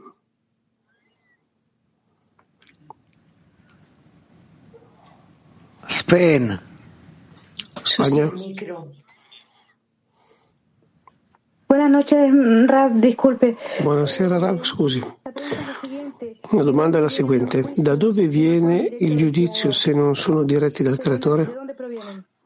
Spain. 5.87 6.61
Spagna. 7.83 8.31
Buonasera, 13.83 14.39
Rav, 14.39 14.63
scusi. 14.65 15.03
La 16.53 16.63
domanda 16.63 16.97
è 16.97 17.01
la 17.03 17.11
seguente. 17.11 17.75
Da 17.77 17.95
dove 17.95 18.27
viene 18.27 18.97
il 19.01 19.15
giudizio 19.19 19.71
se 19.71 19.93
non 19.93 20.15
sono 20.15 20.45
diretti 20.45 20.83
dal 20.83 20.99
Creatore? 20.99 21.53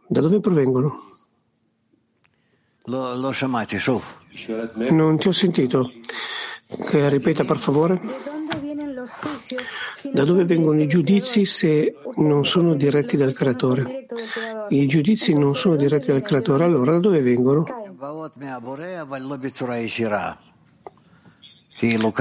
Da 0.09 0.20
dove 0.20 0.40
provengono? 0.40 1.01
Non 4.90 5.19
ti 5.19 5.28
ho 5.28 5.32
sentito. 5.32 5.93
Che 6.66 7.09
ripeta, 7.09 7.44
per 7.44 7.59
favore. 7.59 8.01
Da 10.12 10.24
dove 10.24 10.44
vengono 10.44 10.82
i 10.82 10.89
giudizi 10.89 11.44
se 11.44 11.94
non 12.16 12.44
sono 12.44 12.74
diretti 12.74 13.16
dal 13.16 13.35
Creatore? 13.35 14.07
I 14.70 14.85
giudizi 14.86 15.32
non 15.35 15.55
sono 15.55 15.77
diretti 15.77 16.11
dal 16.11 16.23
Creatore, 16.23 16.65
allora 16.65 16.90
da 16.90 16.99
dove 16.99 17.20
vengono? 17.20 17.81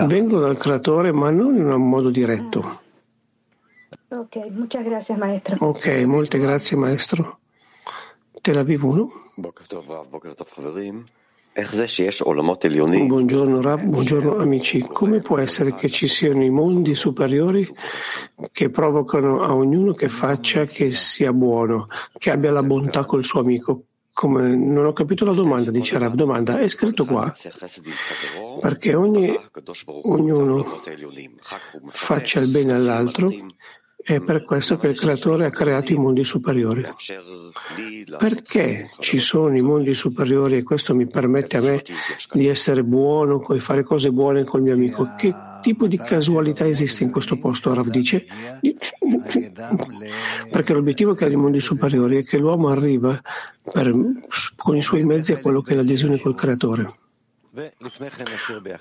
Vengono 0.06 0.42
dal 0.42 0.56
Creatore, 0.56 1.12
ma 1.12 1.32
non 1.32 1.56
in 1.56 1.66
un 1.66 1.90
modo 1.90 2.12
diretto. 2.12 2.82
Ok, 4.10 4.48
grazie, 4.84 5.18
maestro. 5.18 5.56
Ok, 5.66 5.88
molte 6.06 6.38
grazie, 6.38 6.78
maestro. 6.78 7.40
Te 8.40 8.54
la 8.54 8.62
vivo 8.62 8.90
uno? 8.90 9.12
Buongiorno 13.08 13.60
Rav, 13.60 13.84
buongiorno 13.84 14.38
amici. 14.38 14.82
Come 14.82 15.18
può 15.18 15.40
essere 15.40 15.74
che 15.74 15.90
ci 15.90 16.08
siano 16.08 16.44
i 16.44 16.52
mondi 16.52 16.94
superiori 16.94 17.68
che 18.52 18.70
provocano 18.70 19.42
a 19.42 19.56
ognuno 19.56 19.94
che 19.94 20.10
faccia 20.10 20.66
che 20.66 20.92
sia 20.92 21.34
buono, 21.34 21.88
che 22.20 22.30
abbia 22.30 22.52
la 22.52 22.62
bontà 22.62 23.04
col 23.04 23.24
suo 23.24 23.40
amico? 23.40 23.86
Come, 24.22 24.56
non 24.56 24.86
ho 24.86 24.94
capito 24.94 25.26
la 25.26 25.34
domanda, 25.34 25.72
dice 25.72 25.98
Rav. 25.98 26.14
Domanda, 26.14 26.60
è 26.60 26.68
scritto 26.68 27.06
qua 27.06 27.34
perché 28.62 28.94
ogni, 28.94 29.36
ognuno 29.86 30.64
faccia 31.88 32.40
il 32.40 32.52
bene 32.52 32.74
all'altro 32.74 33.32
È 34.04 34.20
per 34.20 34.44
questo 34.44 34.78
che 34.78 34.88
il 34.88 35.00
creatore 35.00 35.46
ha 35.46 35.52
creato 35.52 35.92
i 35.92 35.96
mondi 35.96 36.24
superiori. 36.24 36.84
Perché 38.18 38.90
ci 39.00 39.20
sono 39.20 39.56
i 39.56 39.62
mondi 39.62 39.94
superiori 39.94 40.58
e 40.58 40.64
questo 40.64 40.96
mi 40.96 41.08
permette 41.08 41.58
a 41.58 41.62
me 41.62 41.84
di 42.34 42.48
essere 42.48 42.84
buono, 42.84 43.46
di 43.48 43.60
fare 43.60 43.84
cose 43.84 44.12
buone 44.12 44.44
col 44.44 44.64
mio 44.64 44.74
amico? 44.74 45.08
Che 45.18 45.34
tipo 45.62 45.88
di 45.88 45.98
casualità 45.98 46.68
esiste 46.68 47.04
in 47.04 47.12
questo 47.12 47.38
posto? 47.38 47.74
Rav 47.74 47.88
dice. 47.90 48.26
Perché 50.50 50.74
l'obiettivo 50.74 51.14
che 51.14 51.26
ha 51.26 51.30
i 51.30 51.36
mondi 51.36 51.60
superiori 51.60 52.18
è 52.18 52.24
che 52.24 52.38
l'uomo 52.38 52.70
arriva 52.70 53.22
per, 53.72 53.92
con 54.56 54.76
i 54.76 54.82
suoi 54.82 55.04
mezzi 55.04 55.34
a 55.34 55.38
quello 55.38 55.62
che 55.62 55.74
è 55.74 55.76
l'adesione 55.76 56.20
col 56.20 56.36
creatore. 56.36 56.92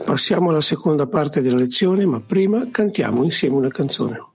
Passiamo 0.05 0.51
alla 0.51 0.61
seconda 0.61 1.07
parte 1.07 1.43
della 1.43 1.57
lezione, 1.57 2.07
ma 2.07 2.21
prima 2.21 2.69
cantiamo 2.71 3.25
insieme 3.25 3.57
una 3.57 3.69
canzone. 3.69 4.29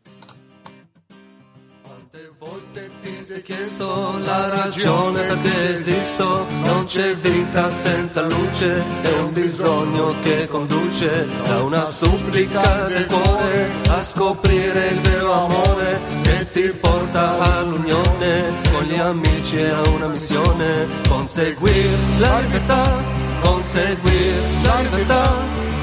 Ragione 4.66 5.22
perché 5.22 5.74
esisto, 5.76 6.48
non 6.64 6.86
c'è 6.86 7.16
vita 7.18 7.70
senza 7.70 8.22
luce, 8.22 8.84
è 9.04 9.20
un 9.20 9.32
bisogno 9.32 10.14
che 10.24 10.48
conduce 10.48 11.28
da 11.44 11.62
una 11.62 11.86
supplica 11.86 12.88
del 12.88 13.06
cuore 13.06 13.70
a 13.90 14.04
scoprire 14.04 14.88
il 14.88 15.02
vero 15.02 15.32
amore 15.34 16.00
che 16.24 16.52
ti 16.52 16.78
porta 16.80 17.58
all'unione 17.58 18.44
con 18.72 18.84
gli 18.86 18.98
amici 18.98 19.58
e 19.58 19.70
a 19.70 19.82
una 19.90 20.08
missione, 20.08 20.88
conseguire 21.08 21.98
la 22.18 22.40
libertà, 22.40 23.04
conseguire 23.42 24.40
la 24.64 24.80
libertà, 24.82 25.32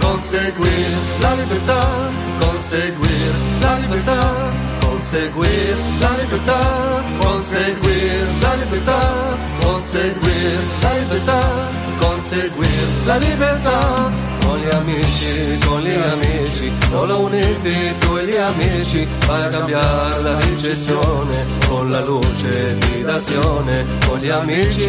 conseguire 0.01 0.97
la 1.21 1.35
libertà, 1.35 1.87
conseguire 2.41 3.33
la 3.61 3.75
libertà 3.77 4.72
conseguir 5.03 5.77
la 6.01 6.11
libertà, 6.23 6.61
conseguir 7.19 8.27
la 8.41 8.55
libertà, 8.55 9.01
conseguir 9.61 10.59
la 10.83 10.93
libertà, 10.99 11.41
conseguir 12.01 13.07
la 13.07 13.17
libertà. 13.19 14.11
Con 14.45 14.59
gli 14.59 14.75
amici, 14.75 15.59
con 15.67 15.81
gli 15.81 15.95
amici, 15.95 16.73
solo 16.91 17.21
uniti 17.21 17.95
tu 18.01 18.17
e 18.17 18.25
gli 18.27 18.37
amici, 18.37 19.07
vai 19.27 19.45
a 19.45 19.49
cambiare 19.49 20.23
la 20.23 20.39
ricezione, 20.41 21.47
con 21.69 21.91
la 21.91 22.05
luce 22.05 22.79
di 22.79 23.03
d'azione, 23.03 23.85
con 24.07 24.19
gli 24.19 24.29
amici, 24.29 24.89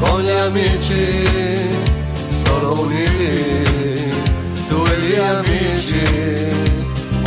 con 0.00 0.22
gli 0.22 0.30
amici, 0.30 1.24
solo 2.44 2.80
uniti 2.80 4.14
tu 4.68 4.84
e 4.84 4.98
gli 5.00 5.18
amici 5.18 6.65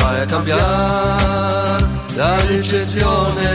vai 0.01 0.21
a 0.21 0.25
cambiare 0.25 1.85
la 2.15 2.45
ricezione 2.47 3.47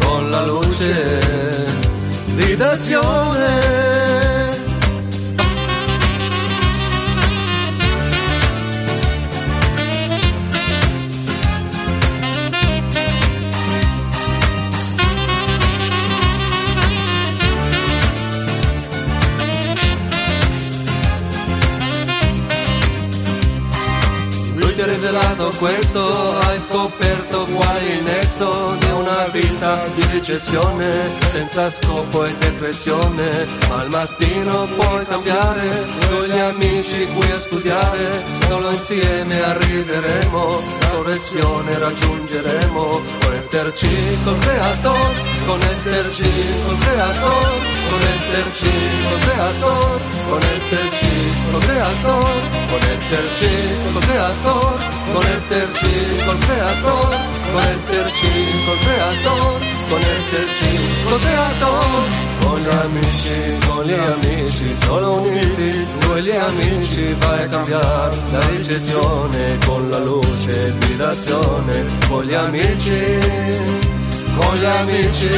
con 0.00 0.28
la 0.28 0.44
luce 0.46 1.20
di 2.34 2.56
d'azione. 2.56 4.11
Rivelato 25.42 25.56
questo, 25.58 26.38
hai 26.40 26.60
scoperto 26.60 27.44
qual 27.46 27.76
è 27.76 27.82
il 27.82 28.02
nesso 28.02 28.76
di 28.78 28.90
una 28.90 29.26
vita 29.32 29.86
di 29.94 30.06
ricezione, 30.12 30.90
senza 31.32 31.70
scopo 31.70 32.24
e 32.24 32.34
depressione, 32.36 33.46
al 33.70 33.88
mattino 33.90 34.66
puoi 34.76 35.04
cambiare, 35.06 35.68
con 36.10 36.24
gli 36.24 36.38
amici 36.38 37.06
qui 37.06 37.30
a 37.30 37.40
studiare, 37.40 38.24
solo 38.46 38.70
insieme 38.70 39.42
arriveremo, 39.42 40.60
la 40.80 40.88
correzione 40.88 41.78
raggiungeremo, 41.78 43.00
connetterci 43.20 44.18
col 44.24 44.38
creatore, 44.38 45.31
connetterci 45.46 46.30
col 46.66 46.78
creatore, 46.78 47.58
connetterci 47.90 48.70
col 49.08 49.20
creatore, 49.20 50.02
connetterci 50.28 51.10
col 51.50 51.60
creatore, 51.60 52.40
connetterci 52.68 53.48
col 53.92 54.02
creatore 54.02 54.92
connetterci 55.12 56.24
col 56.24 56.38
creatore, 56.38 57.18
connetterci 57.52 58.64
col 58.64 58.78
creatore, 58.78 59.66
connetterci 59.88 61.04
col 61.04 61.20
creatore, 61.20 62.30
con 62.40 62.60
gli 62.60 62.68
amici, 62.68 63.58
con 63.66 63.84
gli 63.84 63.92
amici, 63.92 64.76
solo 64.82 65.20
uniti, 65.22 65.86
e 66.14 66.22
gli 66.22 66.30
amici 66.30 67.16
vai 67.20 67.42
a 67.42 67.48
cambiare 67.48 68.16
la 68.30 68.48
ricezione 68.48 69.58
con 69.66 69.88
la 69.88 69.98
luce 69.98 70.78
di 70.78 70.96
d'azione, 70.96 71.86
con 72.08 72.24
gli 72.24 72.34
amici, 72.34 73.81
con 74.36 74.56
gli 74.56 74.64
amici, 74.64 75.30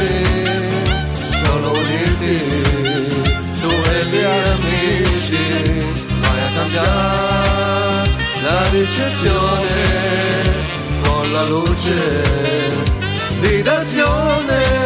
solo 1.43 1.71
uniti, 1.71 2.35
tu 3.59 3.69
e 3.69 4.05
gli 4.05 4.23
amici 4.23 5.45
vai 6.21 6.39
a 6.41 6.51
cambiare 6.51 8.09
la 8.41 8.69
ricezione 8.69 9.73
con 11.03 11.31
la 11.31 11.43
luce 11.45 12.23
di 13.41 13.61
d'azione. 13.61 14.85